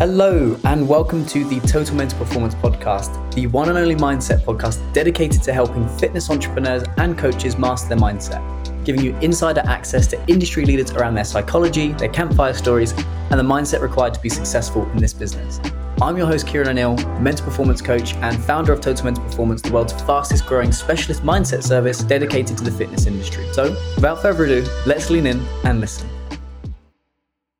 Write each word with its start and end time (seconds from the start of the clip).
Hello, 0.00 0.58
and 0.64 0.88
welcome 0.88 1.26
to 1.26 1.44
the 1.44 1.60
Total 1.68 1.94
Mental 1.94 2.18
Performance 2.18 2.54
Podcast, 2.54 3.34
the 3.34 3.46
one 3.48 3.68
and 3.68 3.76
only 3.76 3.94
mindset 3.94 4.40
podcast 4.40 4.80
dedicated 4.94 5.42
to 5.42 5.52
helping 5.52 5.86
fitness 5.98 6.30
entrepreneurs 6.30 6.84
and 6.96 7.18
coaches 7.18 7.58
master 7.58 7.90
their 7.90 7.98
mindset, 7.98 8.42
giving 8.82 9.02
you 9.02 9.14
insider 9.18 9.60
access 9.66 10.06
to 10.06 10.26
industry 10.26 10.64
leaders 10.64 10.90
around 10.92 11.16
their 11.16 11.24
psychology, 11.26 11.92
their 11.92 12.08
campfire 12.08 12.54
stories, 12.54 12.92
and 12.92 13.38
the 13.38 13.42
mindset 13.44 13.82
required 13.82 14.14
to 14.14 14.20
be 14.20 14.30
successful 14.30 14.90
in 14.92 14.96
this 14.96 15.12
business. 15.12 15.60
I'm 16.00 16.16
your 16.16 16.26
host, 16.26 16.46
Kieran 16.46 16.68
O'Neill, 16.68 16.96
mental 17.20 17.44
performance 17.44 17.82
coach 17.82 18.14
and 18.14 18.42
founder 18.42 18.72
of 18.72 18.80
Total 18.80 19.04
Mental 19.04 19.22
Performance, 19.24 19.60
the 19.60 19.70
world's 19.70 19.92
fastest 19.92 20.46
growing 20.46 20.72
specialist 20.72 21.22
mindset 21.24 21.62
service 21.62 21.98
dedicated 21.98 22.56
to 22.56 22.64
the 22.64 22.72
fitness 22.72 23.04
industry. 23.04 23.46
So, 23.52 23.76
without 23.96 24.22
further 24.22 24.44
ado, 24.44 24.66
let's 24.86 25.10
lean 25.10 25.26
in 25.26 25.44
and 25.64 25.78
listen. 25.78 26.08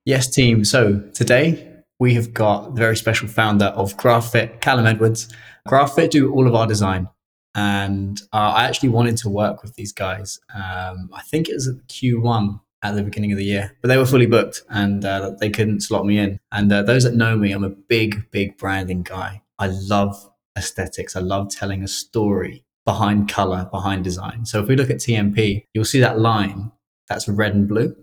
Yes, 0.06 0.26
team. 0.26 0.64
So, 0.64 1.00
today 1.12 1.69
we 2.00 2.14
have 2.14 2.34
got 2.34 2.74
the 2.74 2.80
very 2.80 2.96
special 2.96 3.28
founder 3.28 3.66
of 3.66 3.96
GraphFit, 3.96 4.60
Callum 4.60 4.86
Edwards. 4.86 5.28
GraphFit 5.68 6.10
do 6.10 6.32
all 6.32 6.48
of 6.48 6.54
our 6.54 6.66
design. 6.66 7.08
And 7.54 8.20
uh, 8.32 8.54
I 8.56 8.64
actually 8.64 8.88
wanted 8.88 9.18
to 9.18 9.28
work 9.28 9.62
with 9.62 9.74
these 9.74 9.92
guys. 9.92 10.40
Um, 10.54 11.10
I 11.12 11.20
think 11.22 11.48
it 11.48 11.54
was 11.54 11.68
at 11.68 11.76
Q1 11.88 12.58
at 12.82 12.94
the 12.94 13.02
beginning 13.02 13.32
of 13.32 13.38
the 13.38 13.44
year, 13.44 13.76
but 13.82 13.88
they 13.88 13.98
were 13.98 14.06
fully 14.06 14.24
booked 14.24 14.62
and 14.70 15.04
uh, 15.04 15.32
they 15.38 15.50
couldn't 15.50 15.82
slot 15.82 16.06
me 16.06 16.18
in. 16.18 16.40
And 16.50 16.72
uh, 16.72 16.82
those 16.82 17.04
that 17.04 17.14
know 17.14 17.36
me, 17.36 17.52
I'm 17.52 17.64
a 17.64 17.68
big, 17.68 18.30
big 18.30 18.56
branding 18.56 19.02
guy. 19.02 19.42
I 19.58 19.66
love 19.66 20.30
aesthetics. 20.56 21.16
I 21.16 21.20
love 21.20 21.50
telling 21.50 21.82
a 21.82 21.88
story 21.88 22.64
behind 22.86 23.28
color, 23.28 23.68
behind 23.70 24.04
design. 24.04 24.46
So 24.46 24.62
if 24.62 24.68
we 24.68 24.76
look 24.76 24.88
at 24.88 24.96
TMP, 24.96 25.66
you'll 25.74 25.84
see 25.84 26.00
that 26.00 26.18
line 26.18 26.72
that's 27.08 27.28
red 27.28 27.54
and 27.54 27.68
blue. 27.68 27.94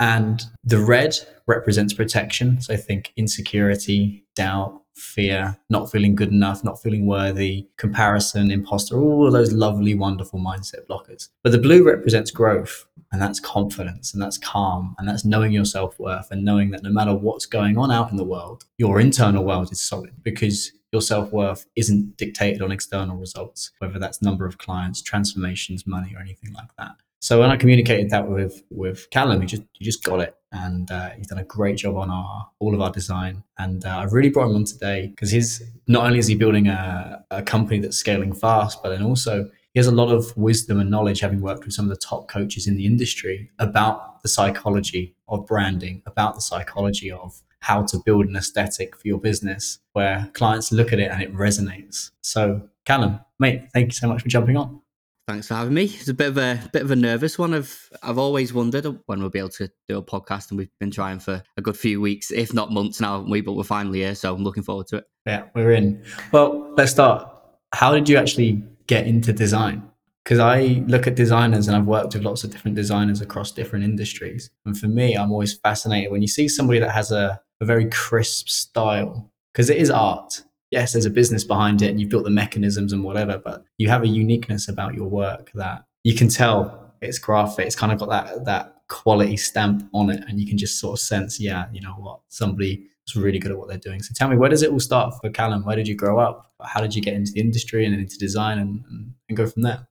And 0.00 0.42
the 0.64 0.78
red 0.78 1.16
represents 1.46 1.94
protection. 1.94 2.60
So 2.60 2.74
I 2.74 2.76
think 2.76 3.12
insecurity, 3.16 4.24
doubt, 4.34 4.82
fear, 4.96 5.56
not 5.68 5.90
feeling 5.90 6.14
good 6.14 6.30
enough, 6.30 6.64
not 6.64 6.82
feeling 6.82 7.06
worthy, 7.06 7.68
comparison, 7.76 8.50
imposter, 8.50 8.96
all 8.96 9.30
those 9.30 9.52
lovely, 9.52 9.94
wonderful 9.94 10.40
mindset 10.40 10.86
blockers. 10.88 11.28
But 11.42 11.52
the 11.52 11.58
blue 11.58 11.84
represents 11.84 12.30
growth, 12.30 12.86
and 13.12 13.20
that's 13.20 13.38
confidence, 13.38 14.12
and 14.12 14.22
that's 14.22 14.38
calm, 14.38 14.94
and 14.98 15.08
that's 15.08 15.24
knowing 15.24 15.52
your 15.52 15.64
self 15.64 15.98
worth, 15.98 16.30
and 16.30 16.44
knowing 16.44 16.70
that 16.70 16.82
no 16.82 16.90
matter 16.90 17.14
what's 17.14 17.46
going 17.46 17.76
on 17.78 17.90
out 17.90 18.10
in 18.10 18.16
the 18.16 18.24
world, 18.24 18.64
your 18.78 19.00
internal 19.00 19.44
world 19.44 19.70
is 19.70 19.80
solid 19.80 20.12
because 20.22 20.72
your 20.92 21.02
self 21.02 21.30
worth 21.30 21.66
isn't 21.76 22.16
dictated 22.16 22.62
on 22.62 22.72
external 22.72 23.16
results, 23.16 23.70
whether 23.78 23.98
that's 23.98 24.22
number 24.22 24.46
of 24.46 24.58
clients, 24.58 25.02
transformations, 25.02 25.86
money, 25.86 26.14
or 26.16 26.20
anything 26.20 26.52
like 26.54 26.74
that. 26.78 26.96
So 27.26 27.40
when 27.40 27.50
I 27.50 27.56
communicated 27.56 28.10
that 28.10 28.28
with 28.28 28.62
with 28.70 29.10
Callum, 29.10 29.40
he 29.40 29.48
just 29.48 29.62
he 29.72 29.84
just 29.84 30.04
got 30.04 30.20
it, 30.20 30.36
and 30.52 30.88
uh, 30.88 31.10
he's 31.16 31.26
done 31.26 31.40
a 31.40 31.44
great 31.44 31.76
job 31.76 31.96
on 31.96 32.08
our 32.08 32.48
all 32.60 32.72
of 32.72 32.80
our 32.80 32.92
design. 32.92 33.42
And 33.58 33.84
uh, 33.84 33.98
I've 33.98 34.12
really 34.12 34.28
brought 34.28 34.48
him 34.50 34.54
on 34.54 34.64
today 34.64 35.08
because 35.08 35.32
he's 35.32 35.60
not 35.88 36.06
only 36.06 36.20
is 36.20 36.28
he 36.28 36.36
building 36.36 36.68
a, 36.68 37.24
a 37.32 37.42
company 37.42 37.80
that's 37.80 37.96
scaling 37.96 38.32
fast, 38.32 38.80
but 38.80 38.90
then 38.90 39.02
also 39.02 39.50
he 39.74 39.80
has 39.80 39.88
a 39.88 39.92
lot 39.92 40.12
of 40.12 40.36
wisdom 40.36 40.78
and 40.78 40.88
knowledge, 40.88 41.18
having 41.18 41.40
worked 41.40 41.64
with 41.64 41.74
some 41.74 41.86
of 41.86 41.88
the 41.88 41.96
top 41.96 42.28
coaches 42.28 42.68
in 42.68 42.76
the 42.76 42.86
industry 42.86 43.50
about 43.58 44.22
the 44.22 44.28
psychology 44.28 45.16
of 45.26 45.48
branding, 45.48 46.02
about 46.06 46.36
the 46.36 46.40
psychology 46.40 47.10
of 47.10 47.42
how 47.58 47.82
to 47.86 47.98
build 48.06 48.26
an 48.26 48.36
aesthetic 48.36 48.94
for 48.94 49.08
your 49.08 49.18
business, 49.18 49.80
where 49.94 50.30
clients 50.34 50.70
look 50.70 50.92
at 50.92 51.00
it 51.00 51.10
and 51.10 51.20
it 51.20 51.34
resonates. 51.34 52.12
So, 52.20 52.68
Callum, 52.84 53.18
mate, 53.40 53.62
thank 53.72 53.86
you 53.86 53.94
so 53.94 54.06
much 54.06 54.22
for 54.22 54.28
jumping 54.28 54.56
on. 54.56 54.80
Thanks 55.28 55.48
for 55.48 55.54
having 55.54 55.74
me. 55.74 55.86
It's 55.86 56.06
a 56.06 56.14
bit 56.14 56.28
of 56.28 56.38
a 56.38 56.70
bit 56.72 56.82
of 56.82 56.92
a 56.92 56.96
nervous 56.96 57.36
one. 57.36 57.52
I've 57.52 57.90
I've 58.00 58.16
always 58.16 58.54
wondered 58.54 58.86
when 59.06 59.18
we'll 59.18 59.28
be 59.28 59.40
able 59.40 59.48
to 59.50 59.68
do 59.88 59.98
a 59.98 60.02
podcast, 60.02 60.50
and 60.50 60.58
we've 60.58 60.70
been 60.78 60.92
trying 60.92 61.18
for 61.18 61.42
a 61.56 61.62
good 61.62 61.76
few 61.76 62.00
weeks, 62.00 62.30
if 62.30 62.54
not 62.54 62.70
months 62.70 63.00
now. 63.00 63.26
We 63.28 63.40
but 63.40 63.54
we're 63.54 63.64
finally 63.64 64.00
here, 64.00 64.14
so 64.14 64.32
I'm 64.32 64.44
looking 64.44 64.62
forward 64.62 64.86
to 64.88 64.98
it. 64.98 65.04
Yeah, 65.26 65.46
we're 65.52 65.72
in. 65.72 66.04
Well, 66.30 66.72
let's 66.76 66.92
start. 66.92 67.28
How 67.74 67.92
did 67.92 68.08
you 68.08 68.18
actually 68.18 68.62
get 68.86 69.08
into 69.08 69.32
design? 69.32 69.82
Because 70.22 70.38
I 70.38 70.84
look 70.86 71.08
at 71.08 71.16
designers, 71.16 71.66
and 71.66 71.76
I've 71.76 71.86
worked 71.86 72.14
with 72.14 72.22
lots 72.22 72.44
of 72.44 72.50
different 72.50 72.76
designers 72.76 73.20
across 73.20 73.50
different 73.50 73.84
industries, 73.84 74.50
and 74.64 74.78
for 74.78 74.86
me, 74.86 75.16
I'm 75.16 75.32
always 75.32 75.54
fascinated 75.54 76.12
when 76.12 76.22
you 76.22 76.28
see 76.28 76.46
somebody 76.46 76.78
that 76.78 76.92
has 76.92 77.10
a, 77.10 77.40
a 77.60 77.64
very 77.64 77.90
crisp 77.90 78.48
style, 78.48 79.32
because 79.52 79.70
it 79.70 79.78
is 79.78 79.90
art 79.90 80.44
yes, 80.70 80.92
there's 80.92 81.06
a 81.06 81.10
business 81.10 81.44
behind 81.44 81.82
it 81.82 81.90
and 81.90 82.00
you've 82.00 82.10
built 82.10 82.24
the 82.24 82.30
mechanisms 82.30 82.92
and 82.92 83.04
whatever, 83.04 83.38
but 83.38 83.64
you 83.78 83.88
have 83.88 84.02
a 84.02 84.08
uniqueness 84.08 84.68
about 84.68 84.94
your 84.94 85.08
work 85.08 85.50
that 85.54 85.84
you 86.04 86.14
can 86.14 86.28
tell 86.28 86.94
it's 87.02 87.18
GraphFit. 87.18 87.60
It's 87.60 87.76
kind 87.76 87.92
of 87.92 87.98
got 87.98 88.08
that 88.10 88.44
that 88.44 88.72
quality 88.88 89.36
stamp 89.36 89.88
on 89.92 90.10
it, 90.10 90.22
and 90.28 90.40
you 90.40 90.46
can 90.46 90.58
just 90.58 90.78
sort 90.78 90.98
of 90.98 91.00
sense, 91.00 91.40
yeah, 91.40 91.66
you 91.72 91.80
know 91.80 91.94
what, 91.98 92.20
somebody 92.28 92.86
is 93.06 93.16
really 93.16 93.38
good 93.38 93.50
at 93.50 93.58
what 93.58 93.68
they're 93.68 93.78
doing. 93.78 94.02
So 94.02 94.12
tell 94.14 94.28
me, 94.28 94.36
where 94.36 94.48
does 94.50 94.62
it 94.62 94.70
all 94.70 94.80
start 94.80 95.14
for 95.20 95.30
Callum? 95.30 95.64
Where 95.64 95.76
did 95.76 95.88
you 95.88 95.94
grow 95.94 96.18
up? 96.18 96.52
How 96.62 96.80
did 96.80 96.94
you 96.94 97.02
get 97.02 97.14
into 97.14 97.32
the 97.32 97.40
industry 97.40 97.84
and 97.84 97.94
into 97.94 98.18
design 98.18 98.58
and, 98.58 98.84
and, 98.90 99.12
and 99.28 99.36
go 99.36 99.46
from 99.46 99.62
there? 99.62 99.86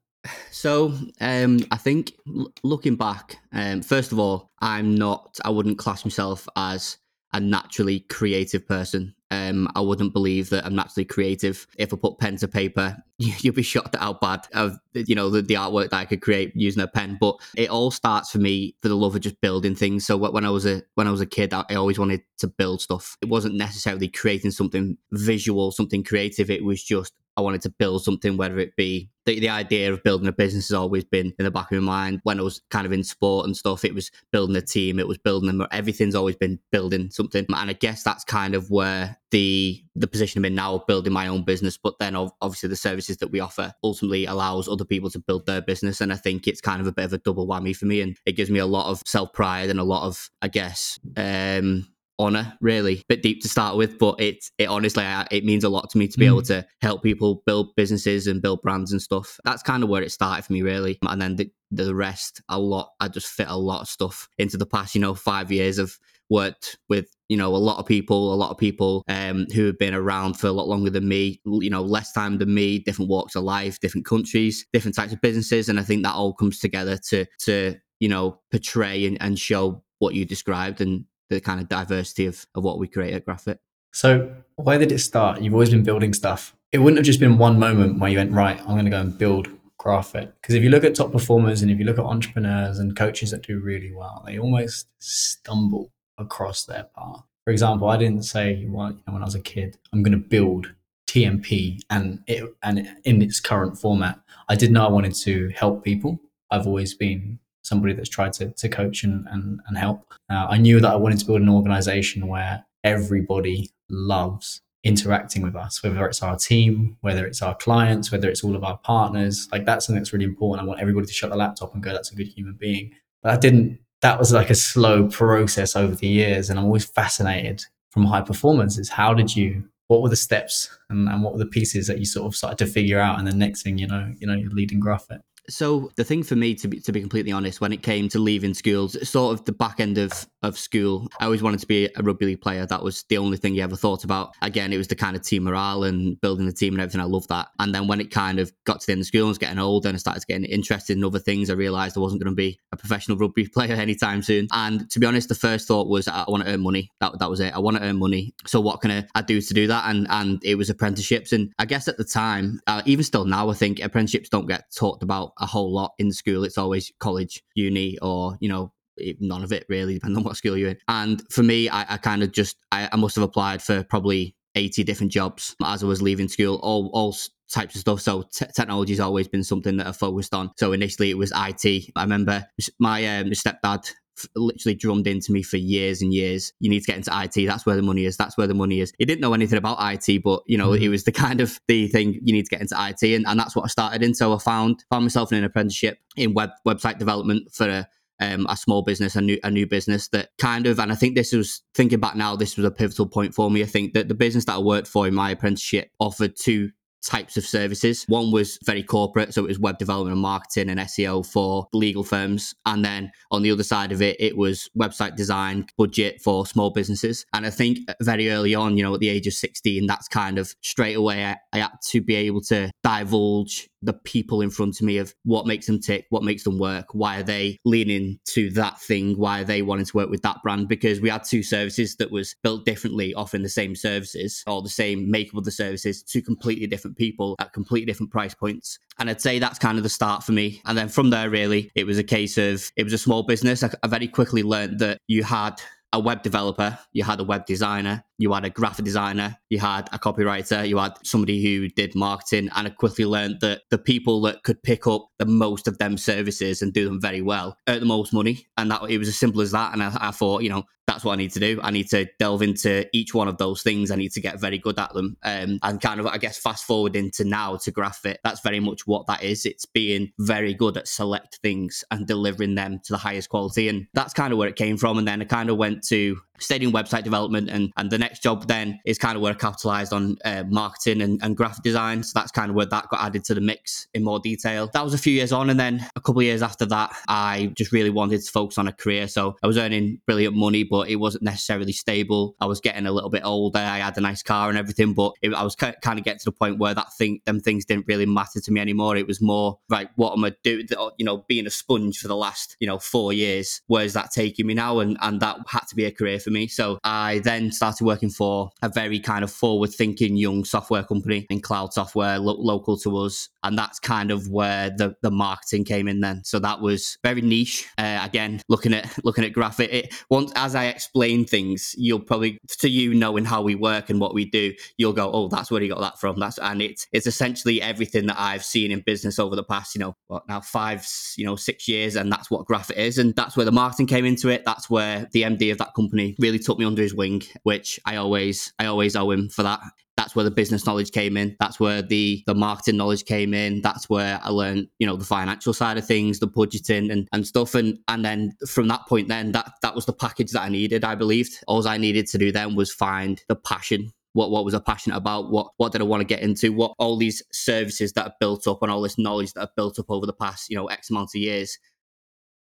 So, 0.51 0.93
um, 1.21 1.59
I 1.71 1.77
think 1.77 2.13
l- 2.27 2.51
looking 2.63 2.95
back, 2.95 3.37
um, 3.51 3.81
first 3.81 4.11
of 4.11 4.19
all, 4.19 4.49
I'm 4.59 4.95
not, 4.95 5.39
I 5.45 5.49
wouldn't 5.49 5.77
class 5.77 6.03
myself 6.03 6.47
as 6.55 6.97
a 7.33 7.39
naturally 7.39 8.01
creative 8.01 8.67
person. 8.67 9.14
Um, 9.31 9.67
I 9.75 9.81
wouldn't 9.81 10.13
believe 10.13 10.49
that 10.51 10.65
I'm 10.65 10.75
naturally 10.75 11.05
creative. 11.05 11.65
If 11.77 11.93
I 11.93 11.97
put 11.97 12.19
pen 12.19 12.37
to 12.37 12.47
paper, 12.47 12.97
you'll 13.17 13.55
be 13.55 13.63
shocked 13.63 13.95
at 13.95 14.01
how 14.01 14.13
bad 14.13 14.47
of 14.53 14.77
you 14.93 15.15
know 15.15 15.29
the, 15.29 15.41
the, 15.41 15.55
artwork 15.55 15.89
that 15.89 15.97
I 15.97 16.05
could 16.05 16.21
create 16.21 16.51
using 16.55 16.83
a 16.83 16.87
pen. 16.87 17.17
But 17.19 17.37
it 17.55 17.69
all 17.69 17.89
starts 17.89 18.31
for 18.31 18.37
me 18.37 18.75
for 18.81 18.87
the 18.87 18.95
love 18.95 19.15
of 19.15 19.21
just 19.21 19.41
building 19.41 19.75
things. 19.75 20.05
So 20.05 20.15
when 20.17 20.45
I 20.45 20.49
was 20.49 20.65
a 20.65 20.83
when 20.93 21.07
I 21.07 21.11
was 21.11 21.21
a 21.21 21.25
kid, 21.25 21.53
I, 21.53 21.65
I 21.69 21.75
always 21.75 21.97
wanted 21.97 22.21
to 22.39 22.47
build 22.47 22.81
stuff. 22.81 23.17
It 23.21 23.29
wasn't 23.29 23.55
necessarily 23.55 24.07
creating 24.07 24.51
something 24.51 24.97
visual, 25.11 25.71
something 25.71 26.03
creative. 26.03 26.49
It 26.51 26.63
was 26.63 26.83
just 26.83 27.13
I 27.37 27.41
wanted 27.41 27.61
to 27.63 27.69
build 27.69 28.03
something, 28.03 28.37
whether 28.37 28.59
it 28.59 28.75
be 28.75 29.09
the, 29.25 29.39
the 29.39 29.49
idea 29.49 29.91
of 29.91 30.03
building 30.03 30.27
a 30.27 30.31
business 30.31 30.69
has 30.69 30.75
always 30.75 31.03
been 31.03 31.33
in 31.37 31.45
the 31.45 31.51
back 31.51 31.71
of 31.71 31.81
my 31.81 31.91
mind. 31.91 32.19
When 32.23 32.39
I 32.39 32.43
was 32.43 32.61
kind 32.69 32.85
of 32.85 32.93
in 32.93 33.03
sport 33.03 33.45
and 33.45 33.57
stuff, 33.57 33.83
it 33.83 33.93
was 33.93 34.11
building 34.31 34.55
a 34.55 34.61
team, 34.61 34.99
it 34.99 35.07
was 35.07 35.17
building 35.17 35.47
them. 35.47 35.67
Everything's 35.71 36.15
always 36.15 36.35
been 36.35 36.59
building 36.71 37.09
something, 37.09 37.45
and 37.49 37.69
I 37.69 37.73
guess 37.73 38.03
that's 38.03 38.23
kind 38.23 38.55
of 38.55 38.69
where 38.69 39.17
the 39.31 39.83
the 39.95 40.07
position 40.07 40.39
I'm 40.39 40.45
in 40.45 40.55
now, 40.55 40.83
building 40.87 41.13
my 41.13 41.27
own 41.27 41.43
business. 41.43 41.77
But 41.77 41.99
then 41.99 42.15
obviously 42.15 42.69
the 42.69 42.75
services 42.75 43.17
that 43.17 43.31
we 43.31 43.39
offer 43.39 43.73
ultimately 43.83 44.25
allows 44.25 44.67
other 44.67 44.85
people 44.85 45.09
to 45.11 45.19
build 45.19 45.45
their 45.45 45.61
business, 45.61 46.01
and 46.01 46.13
I 46.13 46.17
think 46.17 46.47
it's 46.47 46.61
kind 46.61 46.81
of 46.81 46.87
a 46.87 46.91
bit 46.91 47.05
of 47.05 47.13
a 47.13 47.17
double 47.17 47.47
whammy 47.47 47.75
for 47.75 47.85
me, 47.85 48.01
and 48.01 48.17
it 48.25 48.33
gives 48.33 48.49
me 48.49 48.59
a 48.59 48.65
lot 48.65 48.89
of 48.89 49.01
self 49.05 49.33
pride 49.33 49.69
and 49.69 49.79
a 49.79 49.83
lot 49.83 50.07
of, 50.07 50.29
I 50.41 50.47
guess, 50.47 50.99
um, 51.17 51.87
honor 52.19 52.57
really. 52.61 52.99
A 52.99 53.03
bit 53.07 53.23
deep 53.23 53.41
to 53.41 53.49
start 53.49 53.77
with 53.77 53.97
but 53.97 54.19
it 54.19 54.49
it 54.57 54.67
honestly 54.67 55.03
it 55.31 55.45
means 55.45 55.63
a 55.63 55.69
lot 55.69 55.89
to 55.91 55.97
me 55.97 56.07
to 56.07 56.17
be 56.17 56.25
mm. 56.25 56.29
able 56.29 56.41
to 56.43 56.65
help 56.81 57.03
people 57.03 57.43
build 57.45 57.75
businesses 57.75 58.27
and 58.27 58.41
build 58.41 58.61
brands 58.61 58.91
and 58.91 59.01
stuff. 59.01 59.39
That's 59.43 59.63
kind 59.63 59.83
of 59.83 59.89
where 59.89 60.03
it 60.03 60.11
started 60.11 60.45
for 60.45 60.53
me 60.53 60.61
really. 60.61 60.97
And 61.07 61.21
then 61.21 61.35
the, 61.35 61.51
the 61.71 61.95
rest 61.95 62.41
a 62.49 62.59
lot 62.59 62.91
i 62.99 63.07
just 63.07 63.27
fit 63.27 63.47
a 63.49 63.57
lot 63.57 63.81
of 63.81 63.87
stuff 63.87 64.29
into 64.37 64.55
the 64.55 64.67
past 64.67 64.93
you 64.93 65.01
know 65.01 65.15
five 65.15 65.51
years 65.51 65.77
of 65.77 65.97
worked 66.29 66.77
with 66.89 67.07
you 67.29 67.37
know 67.37 67.55
a 67.55 67.57
lot 67.57 67.77
of 67.77 67.85
people 67.85 68.33
a 68.33 68.35
lot 68.35 68.49
of 68.49 68.57
people 68.57 69.03
um, 69.07 69.45
who 69.53 69.65
have 69.65 69.77
been 69.77 69.93
around 69.93 70.35
for 70.35 70.47
a 70.47 70.51
lot 70.51 70.67
longer 70.67 70.89
than 70.89 71.07
me 71.07 71.39
you 71.45 71.69
know 71.69 71.81
less 71.81 72.11
time 72.11 72.37
than 72.37 72.53
me 72.53 72.79
different 72.79 73.09
walks 73.09 73.35
of 73.35 73.43
life 73.43 73.79
different 73.79 74.05
countries 74.05 74.65
different 74.73 74.95
types 74.95 75.13
of 75.13 75.21
businesses. 75.21 75.69
And 75.69 75.79
i 75.79 75.83
think 75.83 76.03
that 76.03 76.15
all 76.15 76.33
comes 76.33 76.59
together 76.59 76.97
to 77.09 77.25
to 77.41 77.75
you 77.99 78.09
know 78.09 78.39
portray 78.51 79.05
and, 79.05 79.21
and 79.21 79.37
show 79.37 79.83
what 79.99 80.15
you 80.15 80.25
described 80.25 80.81
and 80.81 81.05
the 81.29 81.41
kind 81.41 81.59
of 81.59 81.67
diversity 81.67 82.25
of, 82.25 82.45
of 82.55 82.63
what 82.63 82.79
we 82.79 82.87
create 82.87 83.13
at 83.13 83.25
GraphFit. 83.25 83.59
So, 83.93 84.35
where 84.55 84.77
did 84.77 84.91
it 84.91 84.99
start? 84.99 85.41
You've 85.41 85.53
always 85.53 85.69
been 85.69 85.83
building 85.83 86.13
stuff. 86.13 86.55
It 86.71 86.79
wouldn't 86.79 86.97
have 86.97 87.05
just 87.05 87.19
been 87.19 87.37
one 87.37 87.57
moment 87.57 87.99
where 87.99 88.09
you 88.09 88.17
went, 88.17 88.33
right, 88.33 88.59
I'm 88.59 88.67
going 88.67 88.85
to 88.85 88.91
go 88.91 88.99
and 88.99 89.17
build 89.17 89.47
GraphFit. 89.79 90.33
Because 90.41 90.55
if 90.55 90.63
you 90.63 90.69
look 90.69 90.83
at 90.83 90.95
top 90.95 91.11
performers 91.11 91.61
and 91.61 91.71
if 91.71 91.79
you 91.79 91.85
look 91.85 91.99
at 91.99 92.03
entrepreneurs 92.03 92.79
and 92.79 92.95
coaches 92.95 93.31
that 93.31 93.43
do 93.43 93.59
really 93.59 93.93
well, 93.93 94.23
they 94.25 94.37
almost 94.37 94.87
stumble 94.99 95.91
across 96.17 96.65
their 96.65 96.87
path. 96.97 97.23
For 97.45 97.51
example, 97.51 97.89
I 97.89 97.97
didn't 97.97 98.23
say 98.23 98.65
well, 98.67 98.91
you 98.91 99.01
know, 99.07 99.13
when 99.13 99.21
I 99.21 99.25
was 99.25 99.35
a 99.35 99.39
kid, 99.39 99.77
I'm 99.93 100.03
going 100.03 100.19
to 100.19 100.27
build 100.27 100.73
TMP 101.07 101.79
and 101.89 102.21
it, 102.27 102.43
and 102.63 102.89
in 103.05 103.21
its 103.21 103.39
current 103.39 103.77
format. 103.77 104.19
I 104.49 104.55
did 104.55 104.71
know 104.71 104.85
I 104.85 104.91
wanted 104.91 105.15
to 105.23 105.49
help 105.49 105.83
people. 105.83 106.19
I've 106.51 106.67
always 106.67 106.93
been 106.93 107.39
somebody 107.65 107.93
that's 107.93 108.09
tried 108.09 108.31
to, 108.33 108.51
to 108.51 108.69
coach 108.69 109.03
and, 109.03 109.27
and, 109.31 109.59
and 109.67 109.77
help. 109.77 110.13
Uh, 110.29 110.45
I 110.49 110.57
knew 110.57 110.79
that 110.79 110.91
I 110.91 110.95
wanted 110.95 111.19
to 111.19 111.25
build 111.25 111.41
an 111.41 111.49
organization 111.49 112.27
where 112.27 112.63
everybody 112.83 113.71
loves 113.89 114.61
interacting 114.83 115.41
with 115.41 115.55
us, 115.55 115.81
whether 115.81 116.05
it's 116.05 116.21
our 116.21 116.37
team, 116.37 116.95
whether 117.01 117.25
it's 117.25 117.41
our 117.41 117.55
clients, 117.55 118.11
whether 118.11 118.29
it's 118.29 118.43
all 118.43 118.55
of 118.55 118.63
our 118.63 118.77
partners. 118.77 119.47
Like 119.51 119.65
that's 119.65 119.87
something 119.87 119.99
that's 119.99 120.13
really 120.13 120.25
important. 120.25 120.63
I 120.63 120.67
want 120.67 120.79
everybody 120.79 121.07
to 121.07 121.13
shut 121.13 121.31
the 121.31 121.35
laptop 121.35 121.73
and 121.73 121.81
go, 121.81 121.91
that's 121.91 122.11
a 122.11 122.15
good 122.15 122.27
human 122.27 122.53
being. 122.53 122.91
But 123.23 123.33
I 123.33 123.37
didn't, 123.37 123.79
that 124.01 124.19
was 124.19 124.31
like 124.31 124.51
a 124.51 124.55
slow 124.55 125.07
process 125.07 125.75
over 125.75 125.95
the 125.95 126.07
years. 126.07 126.51
And 126.51 126.59
I'm 126.59 126.65
always 126.65 126.85
fascinated 126.85 127.63
from 127.89 128.05
high 128.05 128.21
performance 128.21 128.77
is 128.77 128.89
how 128.89 129.15
did 129.15 129.35
you, 129.35 129.63
what 129.87 130.03
were 130.03 130.09
the 130.09 130.15
steps 130.15 130.69
and, 130.91 131.09
and 131.09 131.23
what 131.23 131.33
were 131.33 131.39
the 131.39 131.47
pieces 131.47 131.87
that 131.87 131.97
you 131.97 132.05
sort 132.05 132.27
of 132.27 132.35
started 132.35 132.59
to 132.59 132.67
figure 132.67 132.99
out? 132.99 133.17
And 133.17 133.27
the 133.27 133.33
next 133.33 133.63
thing 133.63 133.79
you 133.79 133.87
know, 133.87 134.13
you 134.19 134.27
know, 134.27 134.35
you're 134.35 134.51
leading 134.51 134.79
GraphFit. 134.79 135.21
So 135.49 135.91
the 135.95 136.03
thing 136.03 136.23
for 136.23 136.35
me, 136.35 136.55
to 136.55 136.67
be 136.67 136.79
to 136.81 136.91
be 136.91 137.01
completely 137.01 137.31
honest, 137.31 137.61
when 137.61 137.73
it 137.73 137.83
came 137.83 138.09
to 138.09 138.19
leaving 138.19 138.53
schools, 138.53 138.97
sort 139.07 139.33
of 139.37 139.45
the 139.45 139.51
back 139.51 139.79
end 139.79 139.97
of 139.97 140.27
of 140.41 140.57
school, 140.57 141.07
I 141.19 141.25
always 141.25 141.41
wanted 141.41 141.59
to 141.61 141.67
be 141.67 141.89
a 141.95 142.03
rugby 142.03 142.27
league 142.27 142.41
player. 142.41 142.65
That 142.65 142.83
was 142.83 143.03
the 143.09 143.17
only 143.17 143.37
thing 143.37 143.55
you 143.55 143.63
ever 143.63 143.75
thought 143.75 144.03
about. 144.03 144.33
Again, 144.41 144.71
it 144.71 144.77
was 144.77 144.87
the 144.87 144.95
kind 144.95 145.15
of 145.15 145.23
team 145.23 145.43
morale 145.43 145.83
and 145.83 146.19
building 146.21 146.45
the 146.45 146.53
team 146.53 146.73
and 146.73 146.81
everything. 146.81 147.01
I 147.01 147.05
loved 147.05 147.29
that. 147.29 147.47
And 147.59 147.73
then 147.73 147.87
when 147.87 147.99
it 147.99 148.11
kind 148.11 148.39
of 148.39 148.51
got 148.65 148.81
to 148.81 148.85
the 148.85 148.91
end 148.93 149.01
of 149.01 149.07
school 149.07 149.21
and 149.21 149.29
was 149.29 149.37
getting 149.37 149.59
older 149.59 149.89
and 149.89 149.95
I 149.95 149.99
started 149.99 150.25
getting 150.27 150.45
interested 150.45 150.97
in 150.97 151.03
other 151.03 151.19
things, 151.19 151.49
I 151.49 151.53
realised 151.53 151.97
I 151.97 152.01
wasn't 152.01 152.21
going 152.21 152.31
to 152.31 152.35
be 152.35 152.59
a 152.71 152.77
professional 152.77 153.17
rugby 153.25 153.47
player 153.47 153.73
anytime 153.73 154.21
soon. 154.21 154.47
And 154.51 154.89
to 154.91 154.99
be 154.99 155.07
honest, 155.07 155.29
the 155.29 155.35
first 155.35 155.67
thought 155.67 155.87
was 155.87 156.07
I 156.07 156.25
want 156.27 156.43
to 156.43 156.51
earn 156.51 156.61
money. 156.61 156.89
That 156.99 157.19
that 157.19 157.29
was 157.29 157.39
it. 157.39 157.53
I 157.53 157.59
want 157.59 157.77
to 157.77 157.83
earn 157.83 157.97
money. 157.97 158.33
So 158.45 158.61
what 158.61 158.81
can 158.81 158.91
I, 158.91 159.07
I 159.15 159.21
do 159.21 159.41
to 159.41 159.53
do 159.53 159.67
that? 159.67 159.89
And 159.89 160.07
and 160.09 160.39
it 160.43 160.55
was 160.55 160.69
apprenticeships. 160.69 161.31
And 161.31 161.51
I 161.57 161.65
guess 161.65 161.87
at 161.87 161.97
the 161.97 162.03
time, 162.03 162.59
uh, 162.67 162.81
even 162.85 163.03
still 163.03 163.25
now, 163.25 163.49
I 163.49 163.53
think 163.53 163.79
apprenticeships 163.79 164.29
don't 164.29 164.47
get 164.47 164.73
talked 164.75 165.03
about 165.03 165.33
a 165.39 165.45
whole 165.45 165.73
lot 165.73 165.93
in 165.99 166.11
school. 166.11 166.43
It's 166.43 166.57
always 166.57 166.91
college, 166.99 167.43
uni, 167.55 167.97
or 168.01 168.37
you 168.39 168.49
know 168.49 168.73
none 169.19 169.43
of 169.43 169.51
it 169.51 169.65
really, 169.69 169.95
depending 169.95 170.17
on 170.17 170.23
what 170.23 170.37
school 170.37 170.57
you're 170.57 170.69
in. 170.69 170.77
And 170.87 171.21
for 171.29 171.43
me, 171.43 171.69
I, 171.69 171.93
I 171.93 171.97
kind 171.97 172.23
of 172.23 172.31
just 172.31 172.57
I, 172.71 172.89
I, 172.91 172.95
must 172.95 173.15
have 173.15 173.23
applied 173.23 173.61
for 173.61 173.83
probably 173.83 174.35
80 174.55 174.83
different 174.83 175.11
jobs 175.11 175.55
as 175.63 175.83
I 175.83 175.87
was 175.87 176.01
leaving 176.01 176.27
school, 176.27 176.59
all 176.63 176.89
all 176.93 177.15
types 177.51 177.75
of 177.75 177.81
stuff. 177.81 178.01
So 178.01 178.23
t- 178.33 178.45
technology 178.55 178.93
has 178.93 178.99
always 178.99 179.27
been 179.27 179.43
something 179.43 179.77
that 179.77 179.87
I 179.87 179.91
focused 179.91 180.33
on. 180.33 180.51
So 180.57 180.71
initially 180.73 181.11
it 181.11 181.17
was 181.17 181.31
IT. 181.35 181.91
I 181.95 182.01
remember 182.01 182.45
my 182.79 183.19
um, 183.19 183.27
stepdad 183.31 183.91
literally 184.35 184.75
drummed 184.75 185.07
into 185.07 185.31
me 185.31 185.43
for 185.43 185.57
years 185.57 186.01
and 186.01 186.13
years. 186.13 186.53
You 186.59 186.69
need 186.69 186.81
to 186.81 186.87
get 186.87 186.97
into 186.97 187.11
IT. 187.13 187.47
That's 187.47 187.65
where 187.65 187.75
the 187.75 187.81
money 187.81 188.05
is. 188.05 188.17
That's 188.17 188.37
where 188.37 188.47
the 188.47 188.53
money 188.53 188.79
is. 188.79 188.93
He 188.97 189.05
didn't 189.05 189.21
know 189.21 189.33
anything 189.33 189.57
about 189.57 189.77
IT, 189.79 190.23
but 190.23 190.43
you 190.45 190.57
know, 190.57 190.69
mm. 190.69 190.81
it 190.81 190.89
was 190.89 191.03
the 191.03 191.11
kind 191.25 191.41
of 191.41 191.59
the 191.67 191.87
thing 191.87 192.19
you 192.23 192.33
need 192.33 192.45
to 192.45 192.49
get 192.49 192.61
into 192.61 192.75
IT, 192.77 193.03
and, 193.03 193.25
and 193.27 193.39
that's 193.39 193.55
what 193.55 193.65
I 193.65 193.67
started 193.67 194.03
in. 194.03 194.13
So 194.13 194.33
I 194.33 194.39
found 194.39 194.83
found 194.89 195.03
myself 195.05 195.31
in 195.31 195.37
an 195.37 195.43
apprenticeship 195.43 195.99
in 196.15 196.33
web 196.33 196.51
website 196.67 196.97
development 196.99 197.51
for 197.53 197.67
a 197.67 197.87
um, 198.19 198.45
a 198.49 198.55
small 198.55 198.81
business, 198.81 199.15
a 199.15 199.21
new 199.21 199.37
a 199.43 199.51
new 199.51 199.67
business 199.67 200.07
that 200.09 200.29
kind 200.37 200.67
of, 200.67 200.79
and 200.79 200.91
I 200.91 200.95
think 200.95 201.15
this 201.15 201.33
was 201.33 201.61
thinking 201.73 201.99
back 201.99 202.15
now, 202.15 202.35
this 202.35 202.55
was 202.57 202.65
a 202.65 202.71
pivotal 202.71 203.07
point 203.07 203.33
for 203.33 203.51
me. 203.51 203.61
I 203.61 203.65
think 203.65 203.93
that 203.93 204.07
the 204.07 204.15
business 204.15 204.45
that 204.45 204.55
I 204.55 204.59
worked 204.59 204.87
for 204.87 205.07
in 205.07 205.13
my 205.13 205.31
apprenticeship 205.31 205.91
offered 205.99 206.35
two 206.35 206.71
types 207.05 207.37
of 207.37 207.45
services. 207.45 208.03
One 208.07 208.31
was 208.31 208.57
very 208.65 208.83
corporate, 208.83 209.33
so 209.33 209.43
it 209.43 209.47
was 209.47 209.59
web 209.59 209.77
development 209.77 210.13
and 210.13 210.21
marketing 210.21 210.69
and 210.69 210.79
SEO 210.79 211.25
for 211.25 211.67
legal 211.73 212.03
firms. 212.03 212.53
And 212.65 212.83
then 212.83 213.11
on 213.31 213.41
the 213.41 213.51
other 213.51 213.63
side 213.63 213.91
of 213.91 214.01
it, 214.01 214.17
it 214.19 214.35
was 214.37 214.69
website 214.77 215.15
design 215.15 215.67
budget 215.77 216.21
for 216.21 216.45
small 216.45 216.71
businesses. 216.71 217.25
And 217.33 217.45
I 217.45 217.49
think 217.49 217.79
very 218.01 218.29
early 218.29 218.55
on, 218.55 218.77
you 218.77 218.83
know, 218.83 218.93
at 218.93 218.99
the 218.99 219.09
age 219.09 219.27
of 219.27 219.33
16, 219.33 219.85
that's 219.87 220.07
kind 220.07 220.37
of 220.37 220.53
straight 220.61 220.95
away 220.95 221.25
I, 221.25 221.37
I 221.53 221.59
had 221.59 221.71
to 221.89 222.01
be 222.01 222.15
able 222.15 222.41
to 222.41 222.71
divulge 222.83 223.69
the 223.85 223.93
people 223.93 224.41
in 224.41 224.49
front 224.49 224.79
of 224.79 224.85
me 224.85 224.97
of 224.97 225.13
what 225.23 225.47
makes 225.47 225.67
them 225.67 225.79
tick, 225.79 226.05
what 226.09 226.23
makes 226.23 226.43
them 226.43 226.57
work, 226.57 226.93
why 226.93 227.19
are 227.19 227.23
they 227.23 227.59
leaning 227.65 228.19
to 228.25 228.49
that 228.51 228.79
thing, 228.81 229.17
why 229.17 229.41
are 229.41 229.45
they 229.45 229.61
wanting 229.61 229.85
to 229.85 229.97
work 229.97 230.09
with 230.09 230.21
that 230.23 230.41
brand? 230.43 230.67
Because 230.67 230.99
we 230.99 231.09
had 231.09 231.23
two 231.23 231.43
services 231.43 231.95
that 231.97 232.11
was 232.11 232.35
built 232.43 232.65
differently, 232.65 233.13
offering 233.13 233.43
the 233.43 233.49
same 233.49 233.75
services 233.75 234.43
or 234.47 234.61
the 234.61 234.69
same 234.69 235.09
makeup 235.09 235.37
of 235.37 235.45
the 235.45 235.51
services 235.51 236.03
to 236.03 236.21
completely 236.21 236.67
different 236.67 236.97
people 236.97 237.35
at 237.39 237.53
completely 237.53 237.85
different 237.85 238.11
price 238.11 238.33
points. 238.33 238.79
And 238.97 239.09
I'd 239.09 239.21
say 239.21 239.39
that's 239.39 239.59
kind 239.59 239.77
of 239.77 239.83
the 239.83 239.89
start 239.89 240.23
for 240.23 240.31
me. 240.31 240.61
And 240.65 240.77
then 240.77 240.89
from 240.89 241.09
there, 241.09 241.29
really, 241.29 241.71
it 241.75 241.85
was 241.85 241.97
a 241.97 242.03
case 242.03 242.37
of 242.37 242.71
it 242.75 242.83
was 242.83 242.93
a 242.93 242.97
small 242.97 243.23
business. 243.23 243.63
I, 243.63 243.69
I 243.83 243.87
very 243.87 244.07
quickly 244.07 244.43
learned 244.43 244.79
that 244.79 244.99
you 245.07 245.23
had 245.23 245.61
a 245.93 245.99
web 245.99 246.23
developer, 246.23 246.77
you 246.91 247.03
had 247.03 247.19
a 247.19 247.23
web 247.23 247.45
designer, 247.45 248.03
you 248.17 248.31
had 248.31 248.45
a 248.45 248.49
GraphFit 248.49 248.83
designer, 248.83 249.37
you 249.49 249.59
had 249.59 249.89
a 249.91 249.99
copywriter, 249.99 250.67
you 250.67 250.77
had 250.77 250.93
somebody 251.03 251.43
who 251.43 251.67
did 251.69 251.95
marketing, 251.95 252.49
and 252.55 252.67
I 252.67 252.69
quickly 252.69 253.05
learned 253.05 253.41
that 253.41 253.61
the 253.69 253.77
people 253.77 254.21
that 254.21 254.43
could 254.43 254.61
pick 254.63 254.87
up 254.87 255.07
the 255.19 255.25
most 255.25 255.67
of 255.67 255.77
them 255.77 255.97
services 255.97 256.61
and 256.61 256.73
do 256.73 256.85
them 256.85 257.01
very 257.01 257.21
well 257.21 257.57
earn 257.67 257.79
the 257.79 257.85
most 257.85 258.13
money, 258.13 258.47
and 258.57 258.71
that 258.71 258.83
it 258.89 258.97
was 258.97 259.07
as 259.07 259.17
simple 259.17 259.41
as 259.41 259.51
that. 259.51 259.73
And 259.73 259.83
I, 259.83 259.95
I 259.99 260.11
thought, 260.11 260.43
you 260.43 260.49
know, 260.49 260.63
that's 260.87 261.03
what 261.03 261.13
I 261.13 261.15
need 261.15 261.31
to 261.31 261.39
do. 261.39 261.59
I 261.63 261.71
need 261.71 261.89
to 261.89 262.05
delve 262.19 262.41
into 262.41 262.85
each 262.93 263.13
one 263.13 263.27
of 263.27 263.37
those 263.37 263.63
things. 263.63 263.89
I 263.89 263.95
need 263.95 264.11
to 264.13 264.21
get 264.21 264.39
very 264.39 264.59
good 264.59 264.77
at 264.77 264.93
them. 264.93 265.17
Um, 265.23 265.59
and 265.63 265.81
kind 265.81 265.99
of, 265.99 266.05
I 266.05 266.17
guess, 266.17 266.37
fast 266.37 266.65
forward 266.65 266.95
into 266.95 267.23
now 267.23 267.57
to 267.57 267.71
graphic. 267.71 268.19
that's 268.23 268.41
very 268.41 268.59
much 268.59 268.85
what 268.85 269.07
that 269.07 269.23
is. 269.23 269.45
It's 269.45 269.65
being 269.65 270.11
very 270.19 270.53
good 270.53 270.77
at 270.77 270.87
select 270.87 271.39
things 271.41 271.83
and 271.89 272.05
delivering 272.05 272.55
them 272.55 272.79
to 272.85 272.93
the 272.93 272.97
highest 272.97 273.29
quality. 273.29 273.67
And 273.67 273.87
that's 273.93 274.13
kind 274.13 274.31
of 274.31 274.37
where 274.37 274.47
it 274.47 274.55
came 274.55 274.77
from. 274.77 274.97
And 274.97 275.07
then 275.07 275.21
I 275.21 275.25
kind 275.25 275.49
of 275.49 275.57
went 275.57 275.83
to 275.87 276.17
in 276.51 276.71
website 276.71 277.03
development 277.03 277.49
and, 277.49 277.71
and 277.77 277.89
the 277.89 277.97
next 278.05 278.21
job 278.21 278.47
then 278.47 278.79
is 278.85 278.97
kind 278.97 279.15
of 279.15 279.21
where 279.21 279.33
I 279.33 279.35
capitalized 279.35 279.91
on 279.91 280.17
uh, 280.23 280.43
marketing 280.49 281.01
and, 281.01 281.19
and 281.23 281.35
graphic 281.35 281.63
design. 281.63 282.03
So 282.03 282.11
that's 282.13 282.31
kind 282.31 282.49
of 282.49 282.55
where 282.55 282.67
that 282.67 282.89
got 282.89 283.01
added 283.01 283.23
to 283.25 283.33
the 283.33 283.41
mix 283.41 283.87
in 283.93 284.03
more 284.03 284.19
detail. 284.19 284.69
That 284.73 284.83
was 284.83 284.93
a 284.93 284.97
few 284.97 285.13
years 285.13 285.31
on. 285.31 285.49
And 285.49 285.59
then 285.59 285.85
a 285.95 286.01
couple 286.01 286.19
of 286.19 286.25
years 286.25 286.43
after 286.43 286.65
that, 286.67 286.95
I 287.07 287.51
just 287.55 287.71
really 287.71 287.89
wanted 287.89 288.21
to 288.21 288.31
focus 288.31 288.57
on 288.57 288.67
a 288.67 288.73
career. 288.73 289.07
So 289.07 289.35
I 289.43 289.47
was 289.47 289.57
earning 289.57 290.01
brilliant 290.05 290.35
money, 290.35 290.63
but 290.63 290.89
it 290.89 290.97
wasn't 290.97 291.23
necessarily 291.23 291.71
stable. 291.71 292.35
I 292.39 292.45
was 292.45 292.59
getting 292.59 292.85
a 292.85 292.91
little 292.91 293.09
bit 293.09 293.23
older. 293.25 293.59
I 293.59 293.79
had 293.79 293.97
a 293.97 294.01
nice 294.01 294.21
car 294.21 294.49
and 294.49 294.57
everything, 294.57 294.93
but 294.93 295.13
it, 295.23 295.33
I 295.33 295.43
was 295.43 295.55
kind 295.55 295.75
of 295.83 296.03
getting 296.03 296.19
to 296.19 296.25
the 296.25 296.31
point 296.31 296.59
where 296.59 296.73
that 296.75 296.93
thing, 296.93 297.21
them 297.25 297.39
things 297.39 297.65
didn't 297.65 297.87
really 297.87 298.05
matter 298.05 298.39
to 298.39 298.51
me 298.51 298.61
anymore. 298.61 298.97
It 298.97 299.07
was 299.07 299.21
more 299.21 299.57
like, 299.69 299.89
what 299.95 300.13
am 300.13 300.23
I 300.25 300.33
doing? 300.43 300.67
You 300.99 301.05
know, 301.05 301.25
being 301.27 301.47
a 301.47 301.51
sponge 301.51 301.99
for 301.99 302.07
the 302.07 302.15
last, 302.15 302.55
you 302.59 302.67
know, 302.67 302.77
four 302.77 303.13
years, 303.13 303.61
where's 303.67 303.93
that 303.93 304.11
taking 304.11 304.45
me 304.45 304.53
now? 304.53 304.79
And, 304.79 304.97
and 305.01 305.19
that 305.21 305.37
had 305.47 305.67
to 305.69 305.75
be 305.75 305.85
a 305.85 305.91
career 305.91 306.19
for 306.19 306.29
me. 306.29 306.47
So 306.47 306.77
I 306.83 307.19
then 307.23 307.51
started 307.51 307.85
working 307.85 307.94
for 308.09 308.51
a 308.61 308.69
very 308.69 308.99
kind 308.99 309.23
of 309.23 309.31
forward 309.31 309.71
thinking 309.73 310.15
young 310.15 310.45
software 310.45 310.83
company 310.83 311.25
in 311.29 311.41
cloud 311.41 311.73
software 311.73 312.19
lo- 312.19 312.37
local 312.39 312.77
to 312.77 312.97
us. 312.97 313.29
And 313.43 313.57
that's 313.57 313.79
kind 313.79 314.11
of 314.11 314.29
where 314.29 314.69
the, 314.69 314.95
the 315.01 315.11
marketing 315.11 315.65
came 315.65 315.87
in 315.87 316.01
then. 316.01 316.23
So 316.23 316.39
that 316.39 316.61
was 316.61 316.97
very 317.03 317.21
niche. 317.21 317.67
Uh, 317.77 317.99
again, 318.03 318.41
looking 318.49 318.73
at 318.73 318.97
looking 319.03 319.23
at 319.23 319.33
GraphFit, 319.33 319.73
it 319.73 319.93
once 320.09 320.31
as 320.35 320.55
I 320.55 320.65
explain 320.65 321.25
things, 321.25 321.75
you'll 321.77 321.99
probably 321.99 322.39
to 322.59 322.69
you 322.69 322.93
knowing 322.93 323.25
how 323.25 323.41
we 323.41 323.55
work 323.55 323.89
and 323.89 323.99
what 323.99 324.13
we 324.13 324.25
do, 324.25 324.53
you'll 324.77 324.93
go, 324.93 325.11
oh, 325.11 325.27
that's 325.27 325.51
where 325.51 325.61
he 325.61 325.67
got 325.67 325.79
that 325.81 325.99
from. 325.99 326.19
That's 326.19 326.37
and 326.39 326.61
it's 326.61 326.87
it's 326.91 327.07
essentially 327.07 327.61
everything 327.61 328.07
that 328.07 328.19
I've 328.19 328.43
seen 328.43 328.71
in 328.71 328.81
business 328.81 329.19
over 329.19 329.35
the 329.35 329.43
past, 329.43 329.75
you 329.75 329.79
know, 329.79 329.95
what 330.07 330.27
now 330.27 330.41
five, 330.41 330.87
you 331.17 331.25
know, 331.25 331.35
six 331.35 331.67
years, 331.67 331.95
and 331.95 332.11
that's 332.11 332.31
what 332.31 332.47
GraphFit 332.47 332.77
is, 332.77 332.97
and 332.97 333.15
that's 333.15 333.37
where 333.37 333.45
the 333.45 333.51
marketing 333.51 333.87
came 333.87 334.05
into 334.05 334.29
it. 334.29 334.43
That's 334.45 334.69
where 334.69 335.07
the 335.11 335.23
MD 335.23 335.51
of 335.51 335.57
that 335.59 335.73
company 335.75 336.15
really 336.19 336.39
took 336.39 336.57
me 336.57 336.65
under 336.65 336.81
his 336.81 336.93
wing, 336.93 337.23
which 337.43 337.79
I 337.85 337.97
always 337.97 338.53
I 338.59 338.65
always 338.65 338.95
owe 338.95 339.11
him 339.11 339.29
for 339.29 339.43
that. 339.43 339.61
That's 339.97 340.15
where 340.15 340.25
the 340.25 340.31
business 340.31 340.65
knowledge 340.65 340.91
came 340.91 341.15
in. 341.15 341.37
That's 341.39 341.59
where 341.59 341.81
the 341.81 342.23
the 342.27 342.35
marketing 342.35 342.77
knowledge 342.77 343.05
came 343.05 343.33
in. 343.33 343.61
That's 343.61 343.89
where 343.89 344.19
I 344.21 344.29
learned, 344.29 344.67
you 344.79 344.87
know, 344.87 344.95
the 344.97 345.05
financial 345.05 345.53
side 345.53 345.77
of 345.77 345.87
things, 345.87 346.19
the 346.19 346.27
budgeting 346.27 346.91
and, 346.91 347.07
and 347.13 347.25
stuff. 347.25 347.55
And 347.55 347.77
and 347.87 348.03
then 348.03 348.33
from 348.47 348.67
that 348.67 348.81
point 348.87 349.07
then 349.07 349.31
that 349.31 349.51
that 349.61 349.75
was 349.75 349.85
the 349.85 349.93
package 349.93 350.31
that 350.31 350.41
I 350.41 350.49
needed, 350.49 350.83
I 350.83 350.95
believed. 350.95 351.43
All 351.47 351.65
I 351.67 351.77
needed 351.77 352.07
to 352.07 352.17
do 352.17 352.31
then 352.31 352.55
was 352.55 352.73
find 352.73 353.21
the 353.29 353.35
passion 353.35 353.91
what 354.15 354.31
what 354.31 354.45
was 354.45 354.55
I 354.55 354.59
passionate 354.59 354.95
about, 354.95 355.29
what 355.29 355.47
what 355.57 355.73
did 355.73 355.81
I 355.81 355.83
want 355.83 355.99
to 355.99 356.05
get 356.05 356.21
into, 356.21 356.53
what 356.53 356.73
all 356.79 356.97
these 356.97 357.21
services 357.33 357.91
that 357.93 358.03
have 358.03 358.19
built 358.19 358.47
up 358.47 358.63
and 358.63 358.71
all 358.71 358.81
this 358.81 358.97
knowledge 358.97 359.33
that 359.33 359.41
I've 359.41 359.55
built 359.55 359.77
up 359.77 359.87
over 359.89 360.05
the 360.05 360.13
past, 360.13 360.49
you 360.49 360.55
know, 360.55 360.67
X 360.67 360.89
amount 360.89 361.09
of 361.13 361.21
years, 361.21 361.59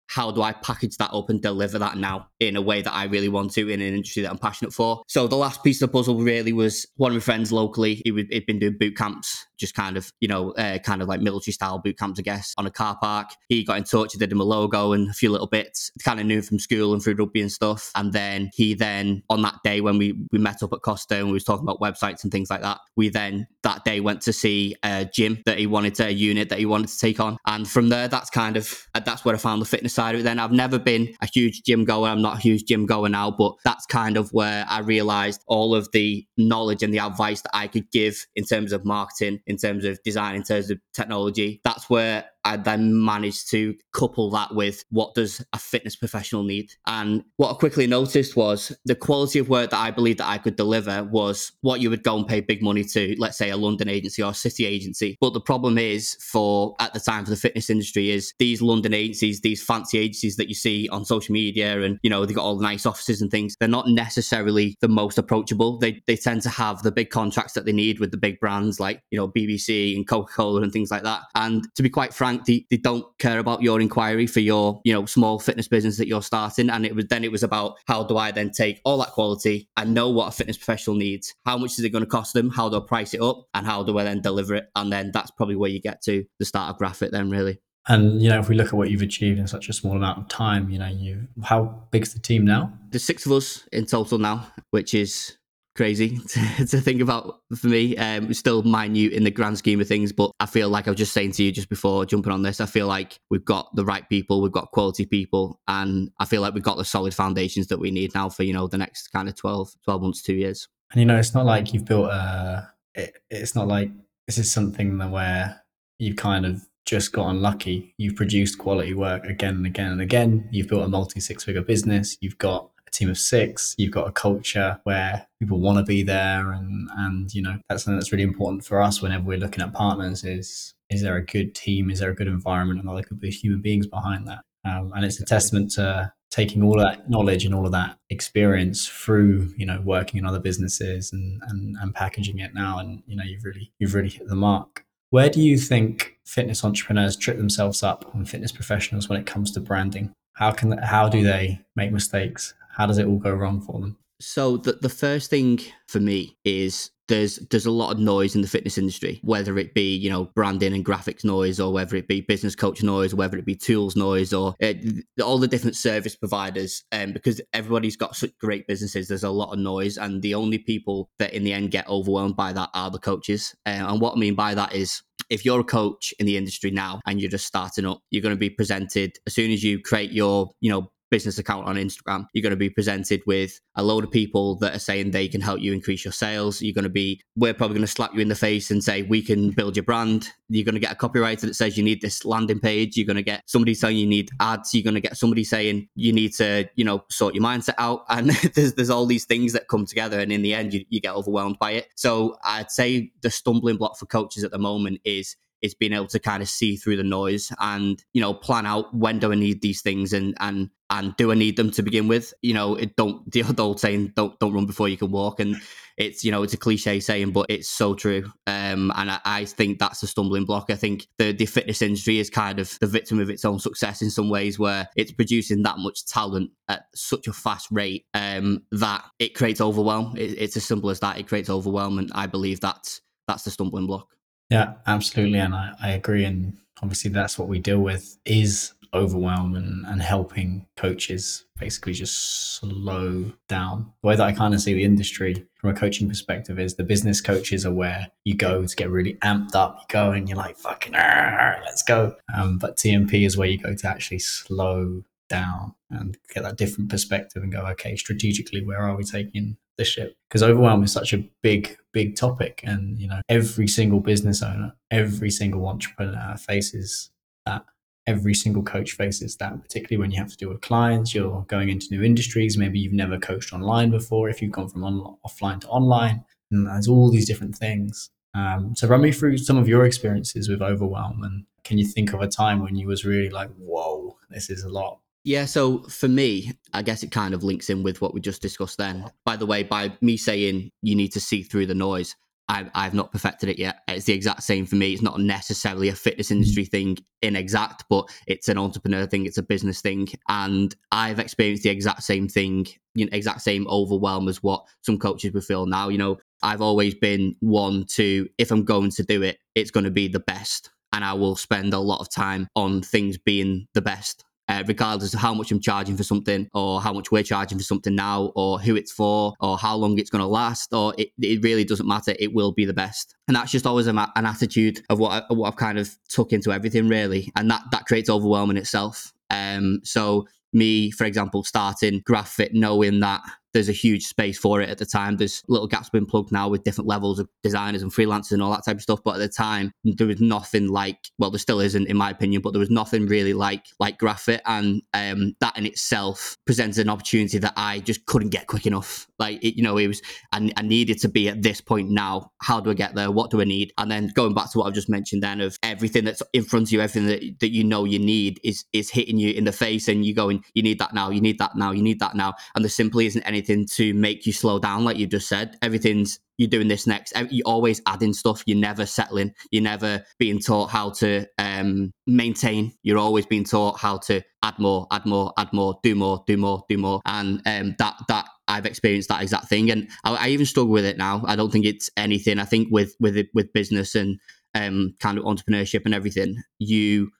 how 0.07 0.31
do 0.31 0.41
I 0.41 0.53
package 0.53 0.97
that 0.97 1.11
up 1.13 1.29
and 1.29 1.41
deliver 1.41 1.79
that 1.79 1.97
now 1.97 2.27
in 2.39 2.55
a 2.55 2.61
way 2.61 2.81
that 2.81 2.93
I 2.93 3.05
really 3.05 3.29
want 3.29 3.51
to 3.53 3.69
in 3.69 3.81
an 3.81 3.93
industry 3.93 4.23
that 4.23 4.31
I'm 4.31 4.37
passionate 4.37 4.73
for? 4.73 5.03
So 5.07 5.27
the 5.27 5.35
last 5.35 5.63
piece 5.63 5.81
of 5.81 5.89
the 5.89 5.93
puzzle 5.93 6.19
really 6.19 6.53
was 6.53 6.85
one 6.97 7.11
of 7.11 7.15
my 7.15 7.21
friends 7.21 7.51
locally. 7.51 8.01
He 8.05 8.27
had 8.31 8.45
been 8.45 8.59
doing 8.59 8.77
boot 8.79 8.95
camps, 8.95 9.45
just 9.57 9.73
kind 9.73 9.97
of, 9.97 10.11
you 10.19 10.27
know, 10.27 10.51
uh, 10.51 10.79
kind 10.79 11.01
of 11.01 11.07
like 11.07 11.21
military 11.21 11.53
style 11.53 11.79
boot 11.79 11.97
camps, 11.97 12.19
I 12.19 12.23
guess, 12.23 12.53
on 12.57 12.65
a 12.65 12.71
car 12.71 12.97
park. 13.01 13.29
He 13.49 13.63
got 13.63 13.77
in 13.77 13.83
touch, 13.83 14.15
I 14.15 14.19
did 14.19 14.31
him 14.31 14.41
a 14.41 14.43
logo 14.43 14.93
and 14.93 15.09
a 15.09 15.13
few 15.13 15.31
little 15.31 15.47
bits. 15.47 15.91
Kind 16.03 16.19
of 16.19 16.25
knew 16.25 16.41
from 16.41 16.59
school 16.59 16.93
and 16.93 17.01
through 17.01 17.15
rugby 17.15 17.41
and 17.41 17.51
stuff. 17.51 17.91
And 17.95 18.13
then 18.13 18.51
he 18.53 18.73
then, 18.73 19.23
on 19.29 19.41
that 19.41 19.55
day 19.63 19.81
when 19.81 19.97
we, 19.97 20.13
we 20.31 20.39
met 20.39 20.61
up 20.61 20.73
at 20.73 20.81
Costa 20.81 21.17
and 21.17 21.27
we 21.27 21.33
was 21.33 21.43
talking 21.43 21.63
about 21.63 21.79
websites 21.79 22.23
and 22.23 22.31
things 22.31 22.49
like 22.49 22.61
that, 22.61 22.79
we 22.95 23.09
then 23.09 23.47
that 23.63 23.83
day 23.83 23.99
went 23.99 24.21
to 24.21 24.33
see 24.33 24.75
a 24.83 25.05
gym 25.05 25.41
that 25.45 25.57
he 25.57 25.67
wanted 25.67 25.95
to, 25.95 26.07
a 26.07 26.11
unit 26.11 26.49
that 26.49 26.59
he 26.59 26.65
wanted 26.65 26.89
to 26.89 26.99
take 26.99 27.19
on. 27.19 27.37
And 27.47 27.67
from 27.67 27.89
there, 27.89 28.07
that's 28.07 28.29
kind 28.29 28.57
of, 28.57 28.87
that's 29.05 29.25
where 29.25 29.33
I 29.33 29.37
found 29.37 29.61
the 29.61 29.65
fitness 29.65 29.94
side 29.95 30.15
of 30.15 30.21
it 30.21 30.23
then. 30.23 30.39
I've 30.39 30.51
never 30.51 30.77
been 30.77 31.15
a 31.21 31.27
huge 31.27 31.63
gym 31.63 31.85
goer. 31.85 32.07
I'm 32.07 32.21
not 32.21 32.37
a 32.37 32.41
huge 32.41 32.65
gym 32.65 32.85
goer 32.85 33.09
now, 33.09 33.31
but 33.31 33.55
that's 33.63 33.85
kind 33.85 34.17
of 34.17 34.31
where 34.31 34.65
I 34.69 34.79
realized 34.79 35.41
all 35.47 35.73
of 35.73 35.91
the 35.91 36.25
knowledge 36.37 36.83
and 36.83 36.93
the 36.93 36.99
advice 36.99 37.41
that 37.41 37.51
I 37.53 37.67
could 37.67 37.89
give 37.91 38.25
in 38.35 38.43
terms 38.43 38.71
of 38.71 38.85
marketing, 38.85 39.39
in 39.47 39.57
terms 39.57 39.85
of 39.85 40.01
design, 40.03 40.35
in 40.35 40.43
terms 40.43 40.69
of 40.69 40.79
technology. 40.93 41.61
That's 41.63 41.89
where 41.89 42.25
I 42.45 42.57
then 42.57 43.03
managed 43.03 43.49
to 43.51 43.75
couple 43.93 44.29
that 44.31 44.53
with 44.55 44.83
what 44.89 45.15
does 45.15 45.43
a 45.53 45.59
fitness 45.59 45.95
professional 45.95 46.43
need. 46.43 46.71
And 46.87 47.23
what 47.37 47.51
I 47.51 47.53
quickly 47.55 47.87
noticed 47.87 48.35
was 48.35 48.71
the 48.85 48.95
quality 48.95 49.39
of 49.39 49.49
work 49.49 49.71
that 49.71 49.79
I 49.79 49.91
believed 49.91 50.19
that 50.19 50.29
I 50.29 50.37
could 50.37 50.55
deliver 50.55 51.03
was 51.03 51.51
what 51.61 51.81
you 51.81 51.89
would 51.89 52.03
go 52.03 52.17
and 52.17 52.27
pay 52.27 52.41
big 52.41 52.61
money 52.61 52.83
to, 52.83 53.15
let's 53.17 53.37
say 53.37 53.49
a 53.49 53.57
London 53.57 53.89
agency 53.89 54.21
or 54.21 54.31
a 54.31 54.35
city 54.35 54.65
agency. 54.65 55.17
But 55.19 55.33
the 55.33 55.41
problem 55.41 55.77
is 55.77 56.15
for 56.21 56.75
at 56.79 56.93
the 56.93 56.99
time 56.99 57.23
for 57.23 57.31
the 57.31 57.37
fitness 57.37 57.69
industry 57.69 58.11
is 58.11 58.33
these 58.39 58.61
London 58.61 58.93
agencies, 58.93 59.41
these 59.41 59.63
fancy 59.63 59.97
agencies 59.97 60.35
that 60.37 60.47
you 60.47 60.55
see 60.55 60.87
on 60.89 61.05
social 61.05 61.33
media 61.33 61.81
and 61.81 61.99
you 62.03 62.09
know, 62.09 62.25
they 62.25 62.33
got 62.33 62.45
all 62.45 62.57
the 62.57 62.63
nice 62.63 62.85
offices 62.85 63.21
and 63.21 63.31
things, 63.31 63.55
they're 63.59 63.67
not 63.67 63.87
necessarily 63.87 64.77
the 64.81 64.87
most 64.87 65.17
approachable. 65.17 65.77
They 65.79 66.01
they 66.07 66.15
tend 66.15 66.41
to 66.43 66.49
have 66.49 66.83
the 66.83 66.91
big 66.91 67.09
contracts 67.09 67.53
that 67.53 67.65
they 67.65 67.71
need 67.71 67.99
with 67.99 68.11
the 68.11 68.17
big 68.17 68.39
brands 68.39 68.79
like, 68.79 69.01
you 69.11 69.17
know, 69.17 69.27
BBC 69.27 69.95
and 69.95 70.07
Coca-Cola 70.07 70.61
and 70.61 70.71
things 70.71 70.91
like 70.91 71.03
that. 71.03 71.23
And 71.35 71.67
to 71.75 71.83
be 71.83 71.89
quite 71.89 72.13
frank, 72.13 72.34
bank. 72.35 72.45
They, 72.45 72.65
they 72.69 72.77
don't 72.77 73.05
care 73.19 73.39
about 73.39 73.61
your 73.61 73.81
inquiry 73.81 74.27
for 74.27 74.39
your, 74.39 74.81
you 74.83 74.93
know, 74.93 75.05
small 75.05 75.39
fitness 75.39 75.67
business 75.67 75.97
that 75.97 76.07
you're 76.07 76.21
starting. 76.21 76.69
And 76.69 76.85
it 76.85 76.95
was 76.95 77.05
then 77.05 77.23
it 77.23 77.31
was 77.31 77.43
about 77.43 77.75
how 77.87 78.03
do 78.03 78.17
I 78.17 78.31
then 78.31 78.51
take 78.51 78.81
all 78.83 78.97
that 78.99 79.11
quality 79.11 79.69
and 79.77 79.93
know 79.93 80.09
what 80.09 80.27
a 80.27 80.31
fitness 80.31 80.57
professional 80.57 80.95
needs? 80.95 81.33
How 81.45 81.57
much 81.57 81.71
is 81.71 81.83
it 81.83 81.89
going 81.89 82.03
to 82.03 82.09
cost 82.09 82.33
them? 82.33 82.49
How 82.49 82.69
do 82.69 82.77
I 82.77 82.81
price 82.85 83.13
it 83.13 83.21
up? 83.21 83.45
And 83.53 83.65
how 83.65 83.83
do 83.83 83.97
I 83.97 84.03
then 84.03 84.21
deliver 84.21 84.55
it? 84.55 84.67
And 84.75 84.91
then 84.91 85.11
that's 85.13 85.31
probably 85.31 85.55
where 85.55 85.69
you 85.69 85.81
get 85.81 86.01
to 86.03 86.25
the 86.39 86.45
start 86.45 86.73
of 86.73 86.79
GraphFit 86.79 87.11
then 87.11 87.29
really. 87.29 87.59
And 87.87 88.21
you 88.21 88.29
know, 88.29 88.39
if 88.39 88.49
we 88.49 88.55
look 88.55 88.67
at 88.67 88.73
what 88.73 88.89
you've 88.89 89.03
achieved 89.03 89.37
in 89.39 89.47
such 89.47 89.69
a 89.69 89.73
small 89.73 89.95
amount 89.95 90.17
of 90.17 90.27
time, 90.27 90.69
you 90.69 90.79
know, 90.79 90.87
you 90.87 91.27
how 91.43 91.83
big's 91.91 92.13
the 92.13 92.19
team 92.19 92.43
now? 92.43 92.73
There's 92.89 93.03
six 93.03 93.25
of 93.25 93.31
us 93.31 93.67
in 93.71 93.85
total 93.85 94.17
now, 94.17 94.47
which 94.71 94.95
is 94.95 95.37
crazy 95.75 96.17
to, 96.27 96.65
to 96.65 96.81
think 96.81 97.01
about 97.01 97.41
for 97.55 97.67
me. 97.67 97.95
Um, 97.97 98.33
still 98.33 98.63
minute 98.63 99.13
in 99.13 99.23
the 99.23 99.31
grand 99.31 99.57
scheme 99.57 99.81
of 99.81 99.87
things, 99.87 100.11
but 100.11 100.31
I 100.39 100.45
feel 100.45 100.69
like 100.69 100.87
I 100.87 100.91
was 100.91 100.97
just 100.97 101.13
saying 101.13 101.33
to 101.33 101.43
you 101.43 101.51
just 101.51 101.69
before 101.69 102.05
jumping 102.05 102.31
on 102.31 102.41
this, 102.41 102.61
I 102.61 102.65
feel 102.65 102.87
like 102.87 103.19
we've 103.29 103.45
got 103.45 103.75
the 103.75 103.85
right 103.85 104.07
people, 104.09 104.41
we've 104.41 104.51
got 104.51 104.71
quality 104.71 105.05
people, 105.05 105.59
and 105.67 106.09
I 106.19 106.25
feel 106.25 106.41
like 106.41 106.53
we've 106.53 106.63
got 106.63 106.77
the 106.77 106.85
solid 106.85 107.13
foundations 107.13 107.67
that 107.67 107.79
we 107.79 107.91
need 107.91 108.13
now 108.15 108.29
for, 108.29 108.43
you 108.43 108.53
know, 108.53 108.67
the 108.67 108.77
next 108.77 109.09
kind 109.09 109.27
of 109.27 109.35
12, 109.35 109.73
12 109.83 110.01
months, 110.01 110.21
two 110.21 110.35
years. 110.35 110.67
And, 110.91 110.99
you 110.99 111.05
know, 111.05 111.17
it's 111.17 111.33
not 111.33 111.45
like 111.45 111.73
you've 111.73 111.85
built 111.85 112.09
a, 112.09 112.69
it, 112.93 113.17
it's 113.29 113.55
not 113.55 113.67
like 113.67 113.91
this 114.27 114.37
is 114.37 114.51
something 114.51 114.97
where 115.11 115.61
you've 115.99 116.15
kind 116.15 116.45
of 116.45 116.65
just 116.85 117.11
got 117.11 117.29
unlucky. 117.29 117.93
You've 117.97 118.15
produced 118.15 118.59
quality 118.59 118.93
work 118.93 119.25
again 119.25 119.55
and 119.55 119.65
again 119.65 119.91
and 119.91 120.01
again. 120.01 120.47
You've 120.51 120.67
built 120.67 120.85
a 120.85 120.87
multi 120.87 121.19
six 121.19 121.43
figure 121.43 121.63
business. 121.63 122.15
You've 122.21 122.37
got 122.37 122.69
team 122.95 123.09
of 123.09 123.17
six. 123.17 123.75
You've 123.77 123.91
got 123.91 124.07
a 124.07 124.11
culture 124.11 124.79
where 124.83 125.27
people 125.39 125.59
want 125.59 125.77
to 125.77 125.83
be 125.83 126.03
there, 126.03 126.51
and 126.51 126.89
and 126.97 127.33
you 127.33 127.41
know 127.41 127.59
that's 127.69 127.83
something 127.83 127.99
that's 127.99 128.11
really 128.11 128.23
important 128.23 128.65
for 128.65 128.81
us 128.81 129.01
whenever 129.01 129.23
we're 129.23 129.37
looking 129.37 129.63
at 129.63 129.73
partners. 129.73 130.23
Is 130.23 130.73
is 130.89 131.01
there 131.01 131.17
a 131.17 131.25
good 131.25 131.55
team? 131.55 131.89
Is 131.89 131.99
there 131.99 132.11
a 132.11 132.15
good 132.15 132.27
environment? 132.27 132.79
And 132.79 132.89
are 132.89 132.95
there 132.95 133.03
could 133.03 133.19
be 133.19 133.31
human 133.31 133.61
beings 133.61 133.87
behind 133.87 134.27
that? 134.27 134.39
Um, 134.65 134.91
and 134.95 135.05
it's 135.05 135.19
a 135.19 135.25
testament 135.25 135.71
to 135.71 136.11
taking 136.35 136.63
all 136.63 136.77
that 136.77 137.09
knowledge 137.09 137.45
and 137.45 137.55
all 137.55 137.65
of 137.65 137.71
that 137.71 137.97
experience 138.09 138.87
through 138.87 139.53
you 139.57 139.65
know 139.65 139.79
working 139.85 140.17
in 140.17 140.25
other 140.25 140.39
businesses 140.39 141.13
and, 141.13 141.41
and 141.47 141.77
and 141.79 141.95
packaging 141.95 142.39
it 142.39 142.53
now 142.53 142.77
and 142.77 143.01
you 143.07 143.15
know 143.15 143.23
you've 143.23 143.45
really 143.45 143.71
you've 143.79 143.93
really 143.93 144.09
hit 144.09 144.27
the 144.27 144.35
mark 144.35 144.83
where 145.11 145.29
do 145.29 145.41
you 145.41 145.57
think 145.57 146.17
fitness 146.25 146.65
entrepreneurs 146.65 147.15
trip 147.15 147.37
themselves 147.37 147.83
up 147.83 148.13
and 148.13 148.29
fitness 148.29 148.51
professionals 148.51 149.07
when 149.07 149.17
it 149.17 149.25
comes 149.25 149.49
to 149.51 149.61
branding 149.61 150.11
how 150.33 150.51
can 150.51 150.77
how 150.79 151.07
do 151.07 151.23
they 151.23 151.61
make 151.77 151.91
mistakes 151.91 152.53
how 152.75 152.85
does 152.85 152.97
it 152.97 153.07
all 153.07 153.19
go 153.19 153.33
wrong 153.33 153.61
for 153.61 153.79
them? 153.79 153.97
So 154.21 154.57
the 154.57 154.73
the 154.73 154.89
first 154.89 155.29
thing 155.29 155.59
for 155.87 155.99
me 155.99 156.37
is 156.45 156.91
there's 157.07 157.37
there's 157.51 157.65
a 157.65 157.71
lot 157.71 157.91
of 157.91 157.99
noise 157.99 158.35
in 158.35 158.41
the 158.41 158.47
fitness 158.47 158.77
industry, 158.77 159.19
whether 159.23 159.57
it 159.57 159.73
be 159.73 159.95
you 159.95 160.09
know 160.09 160.25
branding 160.35 160.73
and 160.73 160.85
graphics 160.85 161.23
noise, 161.23 161.59
or 161.59 161.71
whether 161.71 161.95
it 161.95 162.07
be 162.07 162.21
business 162.21 162.55
coach 162.55 162.81
noise, 162.81 163.13
or 163.13 163.17
whether 163.17 163.37
it 163.37 163.45
be 163.45 163.55
tools 163.55 163.95
noise, 163.95 164.33
or 164.33 164.55
uh, 164.63 164.73
all 165.21 165.37
the 165.37 165.47
different 165.47 165.75
service 165.75 166.15
providers. 166.15 166.83
And 166.91 167.09
um, 167.09 167.13
because 167.13 167.41
everybody's 167.53 167.97
got 167.97 168.15
such 168.15 168.37
great 168.39 168.67
businesses, 168.67 169.07
there's 169.07 169.23
a 169.23 169.29
lot 169.29 169.51
of 169.51 169.59
noise, 169.59 169.97
and 169.97 170.21
the 170.21 170.35
only 170.35 170.57
people 170.57 171.09
that 171.19 171.33
in 171.33 171.43
the 171.43 171.53
end 171.53 171.71
get 171.71 171.87
overwhelmed 171.89 172.35
by 172.35 172.53
that 172.53 172.69
are 172.73 172.89
the 172.89 172.99
coaches. 172.99 173.53
Uh, 173.65 173.85
and 173.87 174.01
what 174.01 174.15
I 174.15 174.19
mean 174.19 174.35
by 174.35 174.55
that 174.55 174.73
is 174.73 175.01
if 175.29 175.45
you're 175.45 175.59
a 175.59 175.65
coach 175.65 176.13
in 176.19 176.25
the 176.25 176.37
industry 176.37 176.71
now 176.71 177.01
and 177.05 177.19
you're 177.19 177.31
just 177.31 177.47
starting 177.47 177.85
up, 177.85 177.99
you're 178.11 178.21
going 178.21 178.35
to 178.35 178.39
be 178.39 178.49
presented 178.49 179.17
as 179.25 179.33
soon 179.33 179.51
as 179.51 179.63
you 179.63 179.81
create 179.81 180.11
your, 180.11 180.51
you 180.61 180.69
know, 180.69 180.91
business 181.09 181.37
account 181.37 181.67
on 181.67 181.75
Instagram, 181.75 182.27
you're 182.33 182.41
going 182.41 182.51
to 182.51 182.57
be 182.57 182.69
presented 182.69 183.21
with 183.25 183.59
a 183.75 183.83
load 183.83 184.03
of 184.03 184.11
people 184.11 184.55
that 184.57 184.75
are 184.75 184.79
saying 184.79 185.11
they 185.11 185.27
can 185.27 185.41
help 185.41 185.59
you 185.59 185.73
increase 185.73 186.03
your 186.03 186.11
sales. 186.11 186.61
You're 186.61 186.73
going 186.73 186.83
to 186.83 186.89
be, 186.89 187.21
we're 187.35 187.53
probably 187.53 187.75
going 187.75 187.87
to 187.87 187.91
slap 187.91 188.13
you 188.13 188.21
in 188.21 188.27
the 188.27 188.35
face 188.35 188.71
and 188.71 188.83
say, 188.83 189.03
we 189.03 189.21
can 189.21 189.51
build 189.51 189.75
your 189.75 189.83
brand. 189.83 190.29
You're 190.49 190.65
going 190.65 190.75
to 190.75 190.81
get 190.81 190.91
a 190.91 190.95
copywriter 190.95 191.41
that 191.41 191.55
says 191.55 191.77
you 191.77 191.83
need 191.83 192.01
this 192.01 192.25
landing 192.25 192.59
page. 192.59 192.97
You're 192.97 193.05
going 193.05 193.15
to 193.15 193.23
get 193.23 193.43
somebody 193.47 193.73
saying 193.73 193.97
you 193.97 194.07
need 194.07 194.29
ads. 194.39 194.73
You're 194.73 194.83
going 194.83 194.95
to 194.95 195.01
get 195.01 195.17
somebody 195.17 195.43
saying 195.43 195.87
you 195.95 196.13
need 196.13 196.33
to, 196.35 196.69
you 196.75 196.83
know, 196.83 197.03
sort 197.09 197.35
your 197.35 197.43
mindset 197.43 197.75
out. 197.77 198.05
And 198.15 198.29
there's, 198.29 198.73
there's 198.75 198.89
all 198.89 199.05
these 199.05 199.25
things 199.25 199.51
that 199.53 199.67
come 199.67 199.85
together. 199.85 200.19
And 200.19 200.31
in 200.31 200.41
the 200.41 200.53
end, 200.53 200.73
you, 200.73 200.85
you 200.89 201.01
get 201.01 201.15
overwhelmed 201.15 201.59
by 201.59 201.71
it. 201.71 201.89
So 201.95 202.37
I'd 202.45 202.71
say 202.71 203.11
the 203.21 203.29
stumbling 203.29 203.75
block 203.75 203.97
for 203.97 204.05
coaches 204.05 204.45
at 204.45 204.51
the 204.51 204.57
moment 204.57 205.01
is 205.03 205.35
is 205.65 205.75
being 205.75 205.93
able 205.93 206.07
to 206.07 206.19
kind 206.19 206.41
of 206.41 206.49
see 206.49 206.75
through 206.75 206.97
the 206.97 207.03
noise 207.03 207.51
and 207.59 208.03
you 208.13 208.21
know 208.21 208.33
plan 208.33 208.65
out 208.65 208.93
when 208.93 209.19
do 209.19 209.31
I 209.31 209.35
need 209.35 209.61
these 209.61 209.81
things 209.81 210.13
and 210.13 210.35
and 210.39 210.69
and 210.89 211.15
do 211.17 211.31
I 211.31 211.35
need 211.35 211.57
them 211.57 211.71
to 211.71 211.81
begin 211.81 212.07
with? 212.07 212.33
You 212.41 212.53
know, 212.53 212.75
it 212.75 212.95
don't 212.95 213.29
the 213.31 213.43
old 213.57 213.79
saying 213.79 214.13
don't 214.15 214.37
don't 214.39 214.53
run 214.53 214.65
before 214.65 214.89
you 214.89 214.97
can 214.97 215.11
walk, 215.11 215.39
and 215.39 215.55
it's 215.97 216.23
you 216.23 216.31
know 216.31 216.43
it's 216.43 216.53
a 216.53 216.57
cliche 216.57 216.99
saying, 216.99 217.31
but 217.31 217.47
it's 217.49 217.69
so 217.69 217.93
true. 217.95 218.31
Um, 218.47 218.91
and 218.95 219.11
I, 219.11 219.19
I 219.25 219.45
think 219.45 219.79
that's 219.79 220.03
a 220.03 220.07
stumbling 220.07 220.45
block. 220.45 220.69
I 220.69 220.75
think 220.75 221.07
the 221.17 221.31
the 221.31 221.45
fitness 221.45 221.81
industry 221.81 222.19
is 222.19 222.29
kind 222.29 222.59
of 222.59 222.77
the 222.79 222.87
victim 222.87 223.19
of 223.19 223.29
its 223.29 223.45
own 223.45 223.59
success 223.59 224.01
in 224.01 224.09
some 224.09 224.29
ways, 224.29 224.59
where 224.59 224.87
it's 224.95 225.11
producing 225.11 225.63
that 225.63 225.79
much 225.79 226.05
talent 226.05 226.51
at 226.67 226.85
such 226.93 227.27
a 227.27 227.33
fast 227.33 227.67
rate 227.71 228.05
um, 228.13 228.63
that 228.71 229.03
it 229.19 229.35
creates 229.35 229.61
overwhelm. 229.61 230.15
It, 230.17 230.37
it's 230.37 230.57
as 230.57 230.65
simple 230.65 230.89
as 230.89 230.99
that. 230.99 231.17
It 231.17 231.27
creates 231.27 231.49
overwhelm, 231.49 231.99
and 231.99 232.11
I 232.13 232.27
believe 232.27 232.59
that's 232.59 233.01
that's 233.27 233.43
the 233.43 233.51
stumbling 233.51 233.87
block. 233.87 234.09
Yeah, 234.49 234.73
absolutely. 234.85 235.39
And 235.39 235.55
I, 235.55 235.73
I 235.81 235.91
agree. 235.91 236.25
And 236.25 236.57
obviously 236.81 237.11
that's 237.11 237.37
what 237.37 237.47
we 237.47 237.59
deal 237.59 237.79
with 237.79 238.17
is 238.25 238.73
overwhelm 238.93 239.55
and, 239.55 239.85
and 239.85 240.01
helping 240.01 240.65
coaches 240.77 241.45
basically 241.59 241.93
just 241.93 242.55
slow 242.55 243.31
down. 243.47 243.91
The 244.01 244.07
way 244.07 244.15
that 244.15 244.23
I 244.23 244.31
kind 244.31 244.53
of 244.53 244.61
see 244.61 244.73
the 244.73 244.83
industry 244.83 245.45
from 245.55 245.71
a 245.71 245.73
coaching 245.73 246.07
perspective 246.07 246.59
is 246.59 246.75
the 246.75 246.83
business 246.83 247.19
coaches 247.21 247.65
are 247.65 247.73
where 247.73 248.07
you 248.23 248.35
go 248.35 248.65
to 248.65 248.75
get 248.75 248.89
really 248.89 249.15
amped 249.15 249.55
up. 249.55 249.77
You 249.81 249.85
go 249.89 250.11
and 250.11 250.29
you're 250.29 250.37
like, 250.37 250.57
fucking, 250.57 250.93
let's 250.93 251.83
go. 251.83 252.15
Um, 252.35 252.57
but 252.57 252.77
TMP 252.77 253.25
is 253.25 253.37
where 253.37 253.49
you 253.49 253.57
go 253.57 253.75
to 253.75 253.87
actually 253.87 254.19
slow 254.19 255.03
down 255.27 255.73
and 255.89 256.17
get 256.33 256.43
that 256.43 256.57
different 256.57 256.89
perspective 256.89 257.43
and 257.43 257.51
go, 257.51 257.65
okay, 257.67 257.95
strategically, 257.95 258.63
where 258.63 258.79
are 258.79 258.95
we 258.95 259.03
taking 259.03 259.57
the 259.77 259.85
ship? 259.85 260.15
Because 260.29 260.43
overwhelm 260.43 260.83
is 260.83 260.91
such 260.91 261.13
a 261.13 261.23
big, 261.41 261.77
big 261.93 262.15
topic. 262.15 262.61
And, 262.63 262.99
you 262.99 263.07
know, 263.07 263.21
every 263.29 263.67
single 263.67 263.99
business 263.99 264.41
owner, 264.41 264.75
every 264.91 265.31
single 265.31 265.67
entrepreneur 265.67 266.35
faces 266.37 267.11
that. 267.45 267.65
Every 268.07 268.35
single 268.35 268.61
coach 268.61 268.91
faces 268.91 269.35
that, 269.37 269.59
particularly 269.63 269.99
when 269.99 270.11
you 270.11 270.19
have 270.19 270.29
to 270.29 270.37
deal 270.37 270.49
with 270.49 270.61
clients, 270.61 271.15
you're 271.15 271.43
going 271.47 271.69
into 271.69 271.87
new 271.89 272.03
industries. 272.03 272.55
Maybe 272.55 272.77
you've 272.77 272.93
never 272.93 273.17
coached 273.17 273.51
online 273.51 273.89
before. 273.89 274.29
If 274.29 274.43
you've 274.43 274.51
gone 274.51 274.69
from 274.69 274.83
on, 274.83 275.17
offline 275.25 275.59
to 275.61 275.67
online, 275.69 276.23
and 276.51 276.67
there's 276.67 276.87
all 276.87 277.09
these 277.09 277.25
different 277.25 277.55
things. 277.55 278.11
Um, 278.35 278.75
so 278.75 278.87
run 278.87 279.01
me 279.01 279.11
through 279.11 279.39
some 279.39 279.57
of 279.57 279.67
your 279.67 279.85
experiences 279.85 280.47
with 280.49 280.61
overwhelm 280.61 281.23
and 281.23 281.45
can 281.65 281.79
you 281.79 281.85
think 281.85 282.13
of 282.13 282.21
a 282.21 282.27
time 282.27 282.61
when 282.61 282.75
you 282.75 282.87
was 282.87 283.03
really 283.03 283.29
like, 283.29 283.49
whoa, 283.57 284.15
this 284.29 284.49
is 284.49 284.63
a 284.63 284.69
lot? 284.69 284.99
Yeah, 285.25 285.45
so 285.45 285.79
for 285.89 286.07
me, 286.07 286.53
I 286.71 286.83
guess 286.83 287.01
it 287.01 287.09
kind 287.09 287.33
of 287.33 287.43
links 287.43 287.71
in 287.71 287.81
with 287.81 287.99
what 287.99 288.13
we 288.13 288.21
just 288.21 288.43
discussed 288.43 288.77
then. 288.77 289.09
By 289.25 289.35
the 289.35 289.47
way, 289.47 289.63
by 289.63 289.91
me 289.99 290.17
saying 290.17 290.69
you 290.83 290.95
need 290.95 291.13
to 291.13 291.19
see 291.19 291.41
through 291.41 291.65
the 291.65 291.73
noise, 291.73 292.15
I, 292.47 292.69
I've 292.75 292.93
not 292.93 293.11
perfected 293.11 293.49
it 293.49 293.57
yet. 293.57 293.79
It's 293.87 294.05
the 294.05 294.13
exact 294.13 294.43
same 294.43 294.67
for 294.67 294.75
me. 294.75 294.93
It's 294.93 295.01
not 295.01 295.19
necessarily 295.19 295.89
a 295.89 295.95
fitness 295.95 296.29
industry 296.29 296.65
mm. 296.65 296.69
thing 296.69 296.97
in 297.23 297.35
exact, 297.35 297.85
but 297.89 298.07
it's 298.27 298.49
an 298.49 298.59
entrepreneur 298.59 299.07
thing. 299.07 299.25
It's 299.25 299.39
a 299.39 299.43
business 299.43 299.81
thing, 299.81 300.07
and 300.29 300.75
I've 300.91 301.17
experienced 301.17 301.63
the 301.63 301.71
exact 301.71 302.03
same 302.03 302.27
thing, 302.27 302.67
you 302.93 303.05
know, 303.05 303.09
exact 303.11 303.41
same 303.41 303.67
overwhelm 303.67 304.27
as 304.27 304.43
what 304.43 304.63
some 304.81 304.99
coaches 304.99 305.33
would 305.33 305.43
feel 305.43 305.65
now. 305.65 305.89
You 305.89 305.97
know, 305.97 306.17
I've 306.43 306.61
always 306.61 306.93
been 306.93 307.35
one 307.39 307.85
to 307.95 308.29
if 308.37 308.51
I'm 308.51 308.63
going 308.63 308.91
to 308.91 309.03
do 309.03 309.23
it, 309.23 309.39
it's 309.55 309.71
going 309.71 309.85
to 309.85 309.91
be 309.91 310.07
the 310.07 310.19
best, 310.19 310.69
and 310.93 311.03
I 311.03 311.13
will 311.13 311.35
spend 311.35 311.73
a 311.73 311.79
lot 311.79 311.99
of 312.01 312.11
time 312.11 312.47
on 312.55 312.83
things 312.83 313.17
being 313.17 313.65
the 313.73 313.81
best 313.81 314.23
uh, 314.47 314.63
regardless 314.67 315.13
of 315.13 315.19
how 315.19 315.33
much 315.33 315.51
I'm 315.51 315.59
charging 315.59 315.97
for 315.97 316.03
something 316.03 316.47
or 316.53 316.81
how 316.81 316.93
much 316.93 317.11
we're 317.11 317.23
charging 317.23 317.57
for 317.57 317.63
something 317.63 317.95
now 317.95 318.31
or 318.35 318.59
who 318.59 318.75
it's 318.75 318.91
for 318.91 319.33
or 319.39 319.57
how 319.57 319.75
long 319.75 319.97
it's 319.97 320.09
going 320.09 320.21
to 320.21 320.27
last 320.27 320.73
or 320.73 320.93
it, 320.97 321.09
it 321.19 321.43
really 321.43 321.63
doesn't 321.63 321.87
matter. 321.87 322.15
It 322.19 322.33
will 322.33 322.51
be 322.51 322.65
the 322.65 322.73
best. 322.73 323.15
And 323.27 323.35
that's 323.35 323.51
just 323.51 323.65
always 323.65 323.87
a, 323.87 323.91
an 324.15 324.25
attitude 324.25 324.81
of 324.89 324.99
what, 324.99 325.25
I, 325.29 325.33
what 325.33 325.47
I've 325.47 325.55
kind 325.55 325.79
of 325.79 325.89
took 326.09 326.31
into 326.31 326.51
everything 326.51 326.87
really. 326.87 327.31
And 327.35 327.49
that, 327.49 327.63
that 327.71 327.85
creates 327.85 328.09
overwhelm 328.09 328.51
in 328.51 328.57
itself. 328.57 329.13
Um, 329.29 329.81
so 329.83 330.27
me, 330.53 330.91
for 330.91 331.05
example, 331.05 331.43
starting 331.43 332.01
GraphFit, 332.01 332.53
knowing 332.53 332.99
that 333.01 333.21
there's 333.55 333.69
a 333.69 333.71
huge 333.71 334.03
space 334.03 334.37
for 334.37 334.59
it 334.59 334.69
at 334.69 334.77
the 334.77 334.85
time. 334.85 335.15
There's 335.15 335.41
little 335.47 335.65
gaps 335.65 335.89
been 335.89 336.05
plugged 336.05 336.29
now 336.29 336.49
with 336.49 336.65
different 336.65 336.89
levels 336.89 337.19
of 337.19 337.29
designers 337.41 337.81
and 337.81 337.91
freelancers 337.91 338.33
and 338.33 338.43
all 338.43 338.51
that 338.51 338.65
type 338.65 338.75
of 338.75 338.81
stuff. 338.81 338.99
But 339.01 339.15
at 339.15 339.19
the 339.19 339.29
time, 339.29 339.71
there 339.85 340.07
was 340.07 340.19
nothing 340.19 340.67
like, 340.67 340.97
well, 341.17 341.31
there 341.31 341.39
still 341.39 341.61
isn't, 341.61 341.87
in 341.87 341.95
my 341.95 342.09
opinion, 342.09 342.41
but 342.41 342.51
there 342.51 342.59
was 342.59 342.69
nothing 342.69 343.07
really 343.07 343.33
like 343.33 343.65
like 343.79 343.97
GraphFit, 343.97 344.41
and 344.45 344.81
um, 344.93 345.35
that 345.39 345.57
in 345.57 345.65
itself 345.65 346.35
presented 346.45 346.81
an 346.81 346.89
opportunity 346.89 347.37
that 347.37 347.53
I 347.55 347.79
just 347.79 348.05
couldn't 348.05 348.29
get 348.29 348.47
quick 348.47 348.67
enough. 348.67 349.07
Like, 349.19 349.41
it, 349.41 349.55
you 349.55 349.63
know, 349.63 349.77
it 349.77 349.87
was 349.87 350.01
I, 350.33 350.51
I 350.57 350.61
needed 350.61 350.99
to 350.99 351.07
be 351.07 351.29
at 351.29 351.41
this 351.41 351.61
point 351.61 351.89
now. 351.89 352.31
How 352.41 352.59
do 352.59 352.71
I 352.71 352.73
get 352.73 352.93
there? 352.93 353.09
What 353.09 353.31
do 353.31 353.39
I 353.39 353.45
need? 353.45 353.71
And 353.77 353.89
then 353.89 354.11
going 354.13 354.33
back 354.33 354.51
to 354.51 354.57
what 354.57 354.67
I've 354.67 354.73
just 354.73 354.89
mentioned, 354.89 355.23
then 355.23 355.39
of 355.39 355.57
everything 355.63 356.03
that's 356.03 356.21
in 356.33 356.43
front 356.43 356.67
of 356.67 356.71
you, 356.73 356.81
everything 356.81 357.07
that 357.07 357.39
that 357.39 357.51
you 357.51 357.63
know 357.63 357.85
you 357.85 357.99
need 357.99 358.41
is 358.43 358.65
is 358.73 358.89
hitting 358.89 359.17
you 359.17 359.31
in 359.31 359.45
the 359.45 359.53
face, 359.53 359.87
and 359.87 360.05
you 360.05 360.13
going, 360.13 360.43
you 360.53 360.61
need 360.61 360.79
that 360.79 360.93
now, 360.93 361.09
you 361.09 361.21
need 361.21 361.39
that 361.39 361.55
now, 361.55 361.71
you 361.71 361.81
need 361.81 362.01
that 362.01 362.15
now, 362.15 362.33
and 362.53 362.65
there 362.65 362.69
simply 362.69 363.05
isn't 363.05 363.23
anything 363.23 363.44
anything 363.45 363.67
to 363.75 363.93
make 363.93 364.25
you 364.25 364.33
slow 364.33 364.59
down, 364.59 364.83
like 364.83 364.97
you 364.97 365.07
just 365.07 365.27
said. 365.27 365.57
Everything's 365.61 366.19
you're 366.37 366.49
doing 366.49 366.67
this 366.67 366.85
next. 366.85 367.13
You're 367.29 367.47
always 367.47 367.81
adding 367.85 368.11
stuff. 368.11 368.43
You're 368.45 368.57
never 368.57 368.85
settling. 368.85 369.33
You're 369.51 369.63
never 369.63 370.03
being 370.19 370.39
taught 370.39 370.69
how 370.69 370.89
to 370.91 371.25
um, 371.37 371.93
maintain. 372.07 372.73
You're 372.83 372.97
always 372.97 373.25
being 373.25 373.45
taught 373.45 373.79
how 373.79 373.99
to 373.99 374.21
add 374.43 374.59
more, 374.59 374.85
add 374.91 375.05
more, 375.05 375.31
add 375.37 375.53
more, 375.53 375.79
do 375.81 375.95
more, 375.95 376.23
do 376.27 376.35
more, 376.35 376.63
do 376.67 376.77
more. 376.77 376.99
And 377.05 377.41
um, 377.45 377.75
that 377.79 377.95
that 378.09 378.25
I've 378.49 378.65
experienced 378.65 379.09
that 379.09 379.21
exact 379.21 379.47
thing, 379.47 379.71
and 379.71 379.89
I, 380.03 380.15
I, 380.15 380.27
even 380.29 380.45
struggle 380.45 380.73
with 380.73 380.85
it 380.85 380.97
now. 380.97 381.23
I 381.25 381.37
don't 381.37 381.51
think 381.51 381.65
it's 381.65 381.89
anything. 381.95 382.37
I 382.37 382.45
think 382.45 382.67
with 382.69 382.95
with 382.99 383.17
with 383.33 383.53
business 383.53 383.95
and 383.95 384.19
um, 384.53 384.95
kind 384.99 385.17
of 385.17 385.23
entrepreneurship 385.23 385.85
and 385.85 385.93
everything, 385.93 386.35
you 386.59 387.11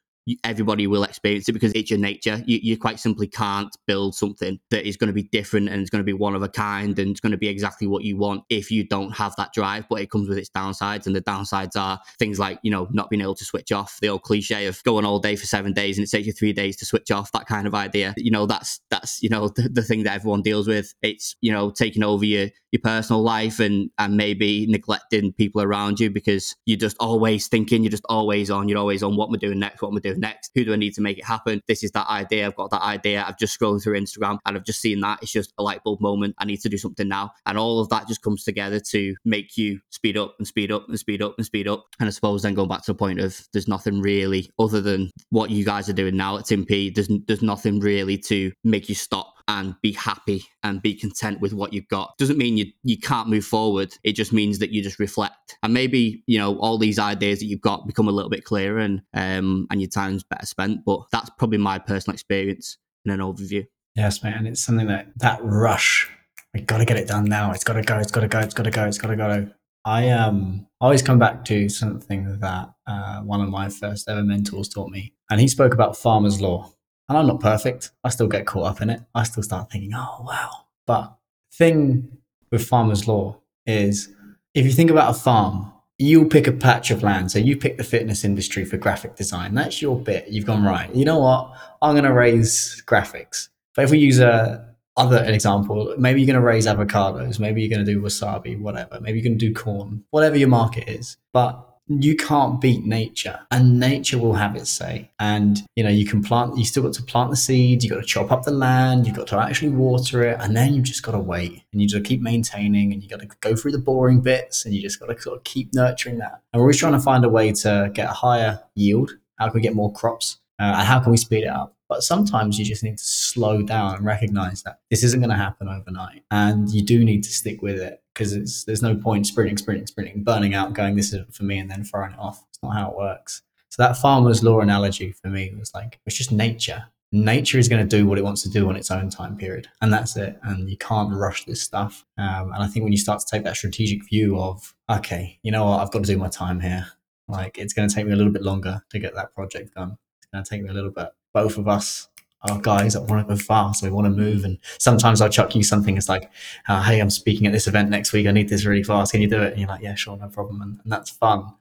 everybody 0.44 0.88
will 0.88 1.03
experience 1.03 1.48
it 1.48 1.53
because 1.53 1.72
it's 1.74 1.89
your 1.89 2.00
nature. 2.00 2.41
You, 2.46 2.60
you 2.62 2.77
quite 2.77 3.00
simply 3.00 3.27
can't 3.27 3.75
build 3.86 4.15
something 4.15 4.60
that 4.72 4.88
is 4.88 4.98
going 4.98 5.08
to 5.08 5.13
be 5.13 5.24
different 5.24 5.70
and 5.70 5.82
it's 5.82 5.89
going 5.89 6.00
to 6.00 6.05
be 6.05 6.13
one 6.13 6.36
of 6.36 6.44
a 6.44 6.50
kind 6.50 6.98
and 6.98 7.12
it's 7.12 7.20
going 7.20 7.32
to 7.32 7.38
be 7.38 7.48
exactly 7.48 7.88
what 7.88 8.03
you 8.03 8.17
want 8.17 8.44
if 8.50 8.72
you 8.72 8.88
don't 8.88 9.12
have 9.12 9.36
that 9.38 9.53
drive. 9.53 9.86
But 9.89 10.01
it 10.01 10.10
comes 10.10 10.27
with 10.27 10.38
its 10.38 10.50
downsides, 10.50 11.05
and 11.05 11.15
the 11.15 11.22
downsides 11.22 11.75
are 11.75 12.00
things 12.17 12.39
like 12.39 12.60
you 12.63 12.72
know 12.72 12.88
not 12.91 13.10
being 13.10 13.22
able 13.22 13.36
to 13.36 13.46
switch 13.46 13.72
off. 13.72 13.98
The 14.01 14.10
old 14.10 14.24
cliche 14.24 14.65
of 14.65 14.84
going 14.84 15.05
all 15.05 15.20
day 15.20 15.36
for 15.36 15.46
seven 15.46 15.74
days 15.74 15.98
and 15.98 16.05
it 16.05 16.12
takes 16.12 16.27
you 16.27 16.34
three 16.34 16.53
days 16.53 16.75
to 16.77 16.86
switch 16.86 17.12
off. 17.12 17.32
That 17.32 17.46
kind 17.46 17.67
of 17.67 17.75
idea. 17.75 18.13
You 18.17 18.32
know 18.32 18.46
that's 18.46 18.79
that's 18.89 19.22
you 19.22 19.29
know 19.29 19.50
the, 19.50 19.70
the 19.70 19.84
thing 19.84 20.03
that 20.03 20.13
everyone 20.13 20.41
deals 20.41 20.67
with. 20.67 20.94
It's 21.01 21.36
you 21.41 21.51
know 21.51 21.72
taking 21.72 22.03
over 22.03 22.25
your 22.25 22.50
your 22.72 22.82
personal 22.82 23.22
life 23.22 23.60
and 23.60 23.89
and 23.98 24.17
maybe 24.17 24.65
neglecting 24.67 25.34
people 25.34 25.62
around 25.62 26.00
you 26.00 26.10
because 26.10 26.55
you're 26.65 26.77
just 26.77 26.98
always 27.00 27.48
thinking. 27.48 27.84
You're 27.84 27.91
just 27.91 28.05
always 28.10 28.50
on. 28.50 28.67
You're 28.67 28.79
always 28.79 29.03
on 29.03 29.15
what 29.15 29.29
we're 29.29 29.38
doing 29.38 29.60
next? 29.60 29.82
What 29.82 29.89
am 29.89 29.98
I 29.98 30.14
next? 30.19 30.51
Who 30.55 30.65
do 30.65 30.74
I 30.74 30.77
need 30.77 30.93
to 30.95 31.01
make 31.01 31.17
it 31.17 31.25
happen? 31.25 31.62
This 31.67 31.84
is 31.84 31.91
that 31.91 32.07
idea. 32.07 32.45
I've 32.45 32.55
got 32.55 32.72
that 32.72 32.81
idea. 32.81 33.24
I've 33.27 33.38
just 33.38 33.53
scrolled 33.53 33.84
through 33.84 34.00
Instagram 34.00 34.39
and 34.45 34.57
I've 34.57 34.65
just 34.65 34.81
seen 34.81 35.00
that. 35.01 35.19
It's 35.22 35.31
just 35.31 35.53
a 35.57 35.63
light 35.63 35.84
bulb 35.84 36.01
moment. 36.01 36.36
I 36.38 36.45
need 36.45 36.62
to 36.62 36.69
do 36.69 36.77
something 36.77 37.07
now. 37.07 37.31
And 37.45 37.57
all 37.57 37.79
of 37.79 37.89
that 37.89 38.07
just 38.07 38.22
comes 38.22 38.43
together 38.43 38.79
to 38.91 39.15
make 39.25 39.57
you 39.57 39.79
speed 39.89 40.17
up 40.17 40.36
and 40.38 40.48
speed 40.48 40.72
up 40.72 40.86
and 40.88 41.00
speed 41.00 41.22
up 41.22 41.36
and 41.38 41.45
speed 41.45 41.67
up. 41.67 41.86
And 42.00 42.07
I 42.07 42.12
suppose 42.12 42.41
then 42.41 42.53
going 42.53 42.69
back 42.69 42.84
to 42.84 42.91
the 42.93 42.98
point 42.98 43.19
of 43.19 43.39
there's 43.53 43.67
nothing 43.67 44.01
really 44.01 44.50
other 44.60 44.81
than 44.81 45.12
what 45.29 45.50
you 45.50 45.65
guys 45.65 45.89
are 45.89 45.93
doing 45.93 46.17
now 46.17 46.38
at 46.38 46.45
TMP. 46.45 46.93
There's 46.93 47.10
there's 47.27 47.41
nothing 47.41 47.79
really 47.79 48.17
to 48.19 48.51
make 48.63 48.89
you 48.89 48.95
stop 48.95 49.35
and 49.47 49.75
be 49.81 49.91
happy 49.91 50.45
and 50.63 50.81
be 50.81 50.93
content 50.93 51.39
with 51.39 51.53
what 51.53 51.73
you've 51.73 51.87
got. 51.87 52.17
Doesn't 52.17 52.37
mean 52.37 52.57
you 52.57 52.65
you 52.83 52.97
can't 52.97 53.29
move 53.29 53.45
forward. 53.45 53.93
It 54.03 54.13
just 54.13 54.33
means 54.33 54.59
that 54.59 54.71
you 54.71 54.81
just 54.81 54.99
reflect 54.99 55.57
and 55.63 55.73
maybe 55.73 56.23
you 56.27 56.37
know 56.37 56.57
all 56.59 56.77
these 56.77 56.99
ideas 56.99 57.39
that 57.39 57.45
you've 57.45 57.61
got 57.61 57.87
become 57.87 58.07
a 58.07 58.11
little 58.11 58.29
bit 58.29 58.43
clearer 58.43 58.79
and 58.79 59.01
um 59.13 59.67
and 59.69 59.81
your 59.81 59.89
time's 59.89 60.23
better 60.23 60.45
spent. 60.45 60.85
But 60.85 61.01
that's 61.11 61.29
probably 61.37 61.57
my 61.57 61.79
personal 61.79 62.13
experience 62.13 62.77
in 63.05 63.11
an 63.11 63.19
overview. 63.19 63.65
Yes, 63.95 64.23
man. 64.23 64.45
It's 64.45 64.61
something 64.61 64.87
that 64.87 65.07
that 65.17 65.39
rush. 65.43 66.09
We 66.53 66.61
got 66.61 66.77
to 66.77 66.85
get 66.85 66.97
it 66.97 67.07
done 67.07 67.25
now. 67.25 67.51
It's 67.51 67.65
got 67.65 67.73
to 67.73 67.81
go. 67.81 67.97
It's 67.97 68.11
got 68.11 68.21
to 68.21 68.27
go. 68.27 68.39
It's 68.39 68.53
got 68.53 68.63
to 68.63 68.71
go. 68.71 68.85
It's 68.85 68.97
got 68.97 69.09
to 69.09 69.15
go. 69.15 69.49
I 69.83 70.09
um 70.09 70.67
always 70.81 71.01
come 71.03 71.19
back 71.19 71.45
to 71.45 71.69
something 71.69 72.39
that 72.39 72.69
uh, 72.87 73.21
one 73.21 73.41
of 73.41 73.49
my 73.49 73.69
first 73.69 74.09
ever 74.09 74.23
mentors 74.23 74.69
taught 74.69 74.89
me, 74.89 75.13
and 75.29 75.39
he 75.39 75.47
spoke 75.47 75.73
about 75.73 75.95
farmer's 75.95 76.41
law. 76.41 76.71
And 77.07 77.17
I'm 77.17 77.27
not 77.27 77.39
perfect. 77.39 77.91
I 78.03 78.09
still 78.09 78.27
get 78.27 78.45
caught 78.45 78.67
up 78.67 78.81
in 78.81 78.89
it. 78.89 79.01
I 79.13 79.24
still 79.24 79.43
start 79.43 79.71
thinking, 79.71 79.93
oh, 79.93 80.24
wow. 80.25 80.50
But 80.85 81.15
thing 81.53 82.17
with 82.51 82.67
farmer's 82.67 83.07
law 83.07 83.38
is 83.65 84.09
if 84.53 84.65
you 84.65 84.71
think 84.71 84.89
about 84.89 85.12
a 85.12 85.19
farm, 85.19 85.71
you'll 85.97 86.25
pick 86.25 86.47
a 86.47 86.51
patch 86.51 86.91
of 86.91 87.03
land. 87.03 87.31
So 87.31 87.39
you 87.39 87.57
pick 87.57 87.77
the 87.77 87.83
fitness 87.83 88.24
industry 88.24 88.65
for 88.65 88.77
graphic 88.77 89.15
design. 89.15 89.53
That's 89.53 89.81
your 89.81 90.00
bit. 90.00 90.27
You've 90.29 90.45
gone 90.45 90.63
right. 90.63 90.93
You 90.95 91.05
know 91.05 91.19
what? 91.19 91.53
I'm 91.81 91.93
going 91.93 92.05
to 92.05 92.13
raise 92.13 92.83
graphics. 92.85 93.50
But 93.75 93.85
if 93.85 93.91
we 93.91 94.00
use 94.00 94.19
a 94.19 94.74
other 94.97 95.17
an 95.17 95.33
example, 95.33 95.93
maybe 95.97 96.21
you're 96.21 96.27
going 96.27 96.41
to 96.41 96.45
raise 96.45 96.65
avocados. 96.65 97.39
Maybe 97.39 97.62
you're 97.62 97.69
going 97.69 97.85
to 97.85 97.91
do 97.91 98.01
wasabi, 98.01 98.59
whatever. 98.59 99.00
Maybe 99.01 99.19
you're 99.19 99.29
going 99.29 99.38
to 99.38 99.45
do 99.45 99.53
corn, 99.53 100.03
whatever 100.12 100.38
your 100.38 100.47
market 100.47 100.88
is. 100.88 101.17
But 101.33 101.67
you 101.88 102.15
can't 102.15 102.60
beat 102.60 102.84
nature 102.86 103.39
and 103.51 103.80
nature 103.80 104.18
will 104.18 104.34
have 104.34 104.56
its 104.56 104.70
say. 104.70 105.12
And 105.20 105.62
you 105.75 105.84
know 105.84 105.89
you 105.89 106.06
can 106.06 106.24
plant 106.24 106.58
you 106.58 106.65
still 106.65 106.84
got 106.84 106.94
to 106.94 107.04
plant 107.04 107.30
the 107.30 107.36
seeds 107.36 107.84
you 107.84 107.89
got 107.89 107.98
to 108.00 108.06
chop 108.06 108.32
up 108.32 108.44
the 108.44 108.51
land 108.51 109.06
you've 109.06 109.15
got 109.15 109.27
to 109.27 109.39
actually 109.39 109.70
water 109.70 110.24
it 110.24 110.38
and 110.39 110.56
then 110.56 110.74
you've 110.74 110.86
just 110.86 111.04
got 111.04 111.12
to 111.12 111.20
wait 111.20 111.63
and 111.72 111.82
you 111.82 111.88
just 111.88 112.06
keep 112.06 112.22
maintaining 112.22 112.92
and 112.92 113.04
you 113.04 113.10
got 113.10 113.20
to 113.20 113.27
go 113.42 113.56
through 113.56 113.72
the 113.72 113.77
boring 113.77 114.22
bits 114.22 114.65
and 114.65 114.74
you 114.74 114.82
just 114.82 115.00
got 115.00 115.08
to 115.08 115.22
sort 115.22 115.38
of 115.38 115.44
keep 115.44 115.74
nurturing 115.74 116.18
that. 116.18 116.42
And 116.54 116.60
we're 116.60 116.65
always 116.65 116.80
trying 116.80 116.94
to 116.94 117.00
find 117.00 117.24
a 117.24 117.30
way 117.30 117.51
to 117.51 117.92
get 117.94 118.10
a 118.10 118.13
higher 118.13 118.62
yield. 118.74 119.12
How 119.38 119.48
can 119.48 119.56
we 119.56 119.62
get 119.62 119.76
more 119.76 119.91
crops? 119.91 120.39
Uh, 120.58 120.63
and 120.63 120.88
how 120.88 121.02
can 121.02 121.12
we 121.12 121.17
speed 121.17 121.43
it 121.43 121.50
up 121.50 121.74
but 121.88 122.04
sometimes 122.04 122.58
you 122.58 122.65
just 122.65 122.84
need 122.84 122.98
to 122.98 123.04
slow 123.04 123.62
down 123.62 123.95
and 123.95 124.06
recognize 124.06 124.63
that 124.63 124.80
this 124.89 125.04
isn't 125.04 125.19
going 125.19 125.30
to 125.30 125.36
happen 125.36 125.67
overnight. 125.67 126.24
And 126.32 126.69
you 126.69 126.84
do 126.84 127.04
need 127.04 127.24
to 127.24 127.32
stick 127.32 127.62
with 127.62 127.80
it 127.80 128.02
because 128.13 128.65
there's 128.65 128.82
no 128.82 128.95
point 128.95 129.28
sprinting, 129.28 129.58
sprinting, 129.58 129.88
sprinting, 129.88 130.24
burning 130.24 130.54
out, 130.56 130.74
going, 130.74 130.95
this 130.95 131.08
isn't 131.08 131.36
for 131.36 131.43
me, 131.43 131.58
and 131.58 131.69
then 131.69 131.84
throwing 131.84 132.13
it 132.13 132.19
off. 132.19 132.43
It's 132.50 132.62
not 132.63 132.74
how 132.74 132.89
it 132.89 132.98
works. 132.98 133.41
So 133.69 133.84
that 133.84 133.98
farmer's 133.98 134.43
law 134.43 134.62
analogy 134.62 135.12
for 135.12 135.28
me 135.28 135.54
was 135.58 135.74
like, 135.74 136.00
it's 136.06 136.15
just 136.15 136.32
nature. 136.32 136.86
Nature 137.12 137.60
is 137.60 137.67
going 137.67 137.88
to 137.88 137.98
do 137.98 138.08
what 138.08 138.17
it 138.17 138.24
wants 138.24 138.41
to 138.43 138.50
do 138.50 138.67
on 138.69 138.76
its 138.76 138.89
own 138.89 139.10
time 139.10 139.38
period. 139.38 139.67
And 139.82 139.91
that's 139.91 140.15
it. 140.15 140.39
And 140.43 140.69
you 140.69 140.78
can't 140.78 141.13
rush 141.13 141.45
this 141.45 141.62
stuff. 141.62 142.06
Um, 142.17 142.52
and 142.54 142.63
I 142.63 142.67
think 142.67 142.84
when 142.84 142.93
you 142.93 142.98
start 142.98 143.19
to 143.19 143.26
take 143.30 143.43
that 143.43 143.58
strategic 143.58 144.08
view 144.08 144.39
of, 144.39 144.74
okay, 144.89 145.39
you 145.43 145.52
know 145.52 145.65
what, 145.65 145.82
I've 145.82 145.91
got 145.91 146.04
to 146.04 146.12
do 146.12 146.17
my 146.17 146.30
time 146.30 146.62
here. 146.62 146.88
Like 147.28 147.58
it's 147.58 147.74
going 147.74 147.88
to 147.89 147.93
take 147.93 148.06
me 148.06 148.13
a 148.13 148.15
little 148.15 148.32
bit 148.32 148.43
longer 148.43 148.82
to 148.89 149.00
get 149.00 149.13
that 149.15 149.34
project 149.36 149.76
done. 149.76 149.98
It's 150.19 150.28
going 150.32 150.43
to 150.43 150.50
take 150.50 150.63
me 150.63 150.69
a 150.69 150.74
little 150.74 150.91
bit 150.91 151.10
both 151.36 151.58
of 151.58 151.67
us 151.67 152.08
are 152.43 152.60
guys 152.60 152.93
that 152.93 153.02
want 153.02 153.28
to 153.28 153.36
go 153.36 153.38
fast. 153.38 153.84
We 153.84 153.89
want 153.89 154.06
to 154.06 154.10
move. 154.10 154.45
And 154.45 154.58
sometimes 154.80 155.19
I'll 155.19 155.30
chuck 155.30 155.54
you 155.54 155.63
something. 155.63 155.98
It's 155.98 156.08
like, 156.08 156.32
uh, 156.69 156.82
hey, 156.82 157.02
I'm 157.02 157.10
speaking 157.10 157.45
at 157.45 157.52
this 157.52 157.67
event 157.67 157.89
next 157.89 158.13
week. 158.13 158.26
I 158.26 158.32
need 158.32 158.48
this 158.48 158.65
really 158.65 158.84
fast. 158.84 159.12
Can 159.12 159.21
you 159.21 159.30
do 159.30 159.41
it? 159.41 159.52
And 159.52 159.60
you're 159.60 159.67
like, 159.67 159.82
yeah, 159.82 159.95
sure, 159.95 160.15
no 160.17 160.30
problem. 160.30 160.62
And, 160.62 160.80
and 160.82 160.91
that's 160.91 161.10
fun. 161.10 161.54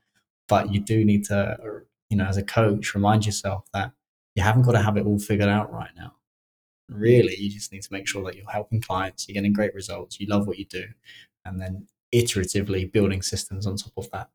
But 0.47 0.73
you 0.73 0.79
do 0.79 1.05
need 1.05 1.25
to, 1.25 1.59
you 2.09 2.17
know, 2.17 2.27
as 2.27 2.37
a 2.37 2.43
coach, 2.43 2.95
remind 2.95 3.27
yourself 3.27 3.65
that 3.73 3.93
you 4.37 4.45
haven't 4.45 4.63
got 4.63 4.73
to 4.73 4.83
have 4.83 4.97
it 4.97 5.07
all 5.07 5.19
figured 5.19 5.49
out 5.49 5.73
right 5.73 5.91
now. 5.97 6.15
Really, 6.89 7.35
you 7.37 7.51
just 7.51 7.73
need 7.73 7.83
to 7.83 7.93
make 7.93 8.07
sure 8.07 8.23
that 8.25 8.37
you're 8.37 8.51
helping 8.51 8.81
clients, 8.81 9.27
you're 9.27 9.35
getting 9.35 9.55
great 9.55 9.75
results, 9.75 10.21
you 10.21 10.27
love 10.27 10.47
what 10.47 10.59
you 10.59 10.67
do, 10.67 10.85
and 11.45 11.61
then 11.61 11.89
iteratively 12.15 12.93
building 12.93 13.23
systems 13.23 13.67
on 13.67 13.77
top 13.77 13.95
of 13.97 14.11
that. 14.11 14.29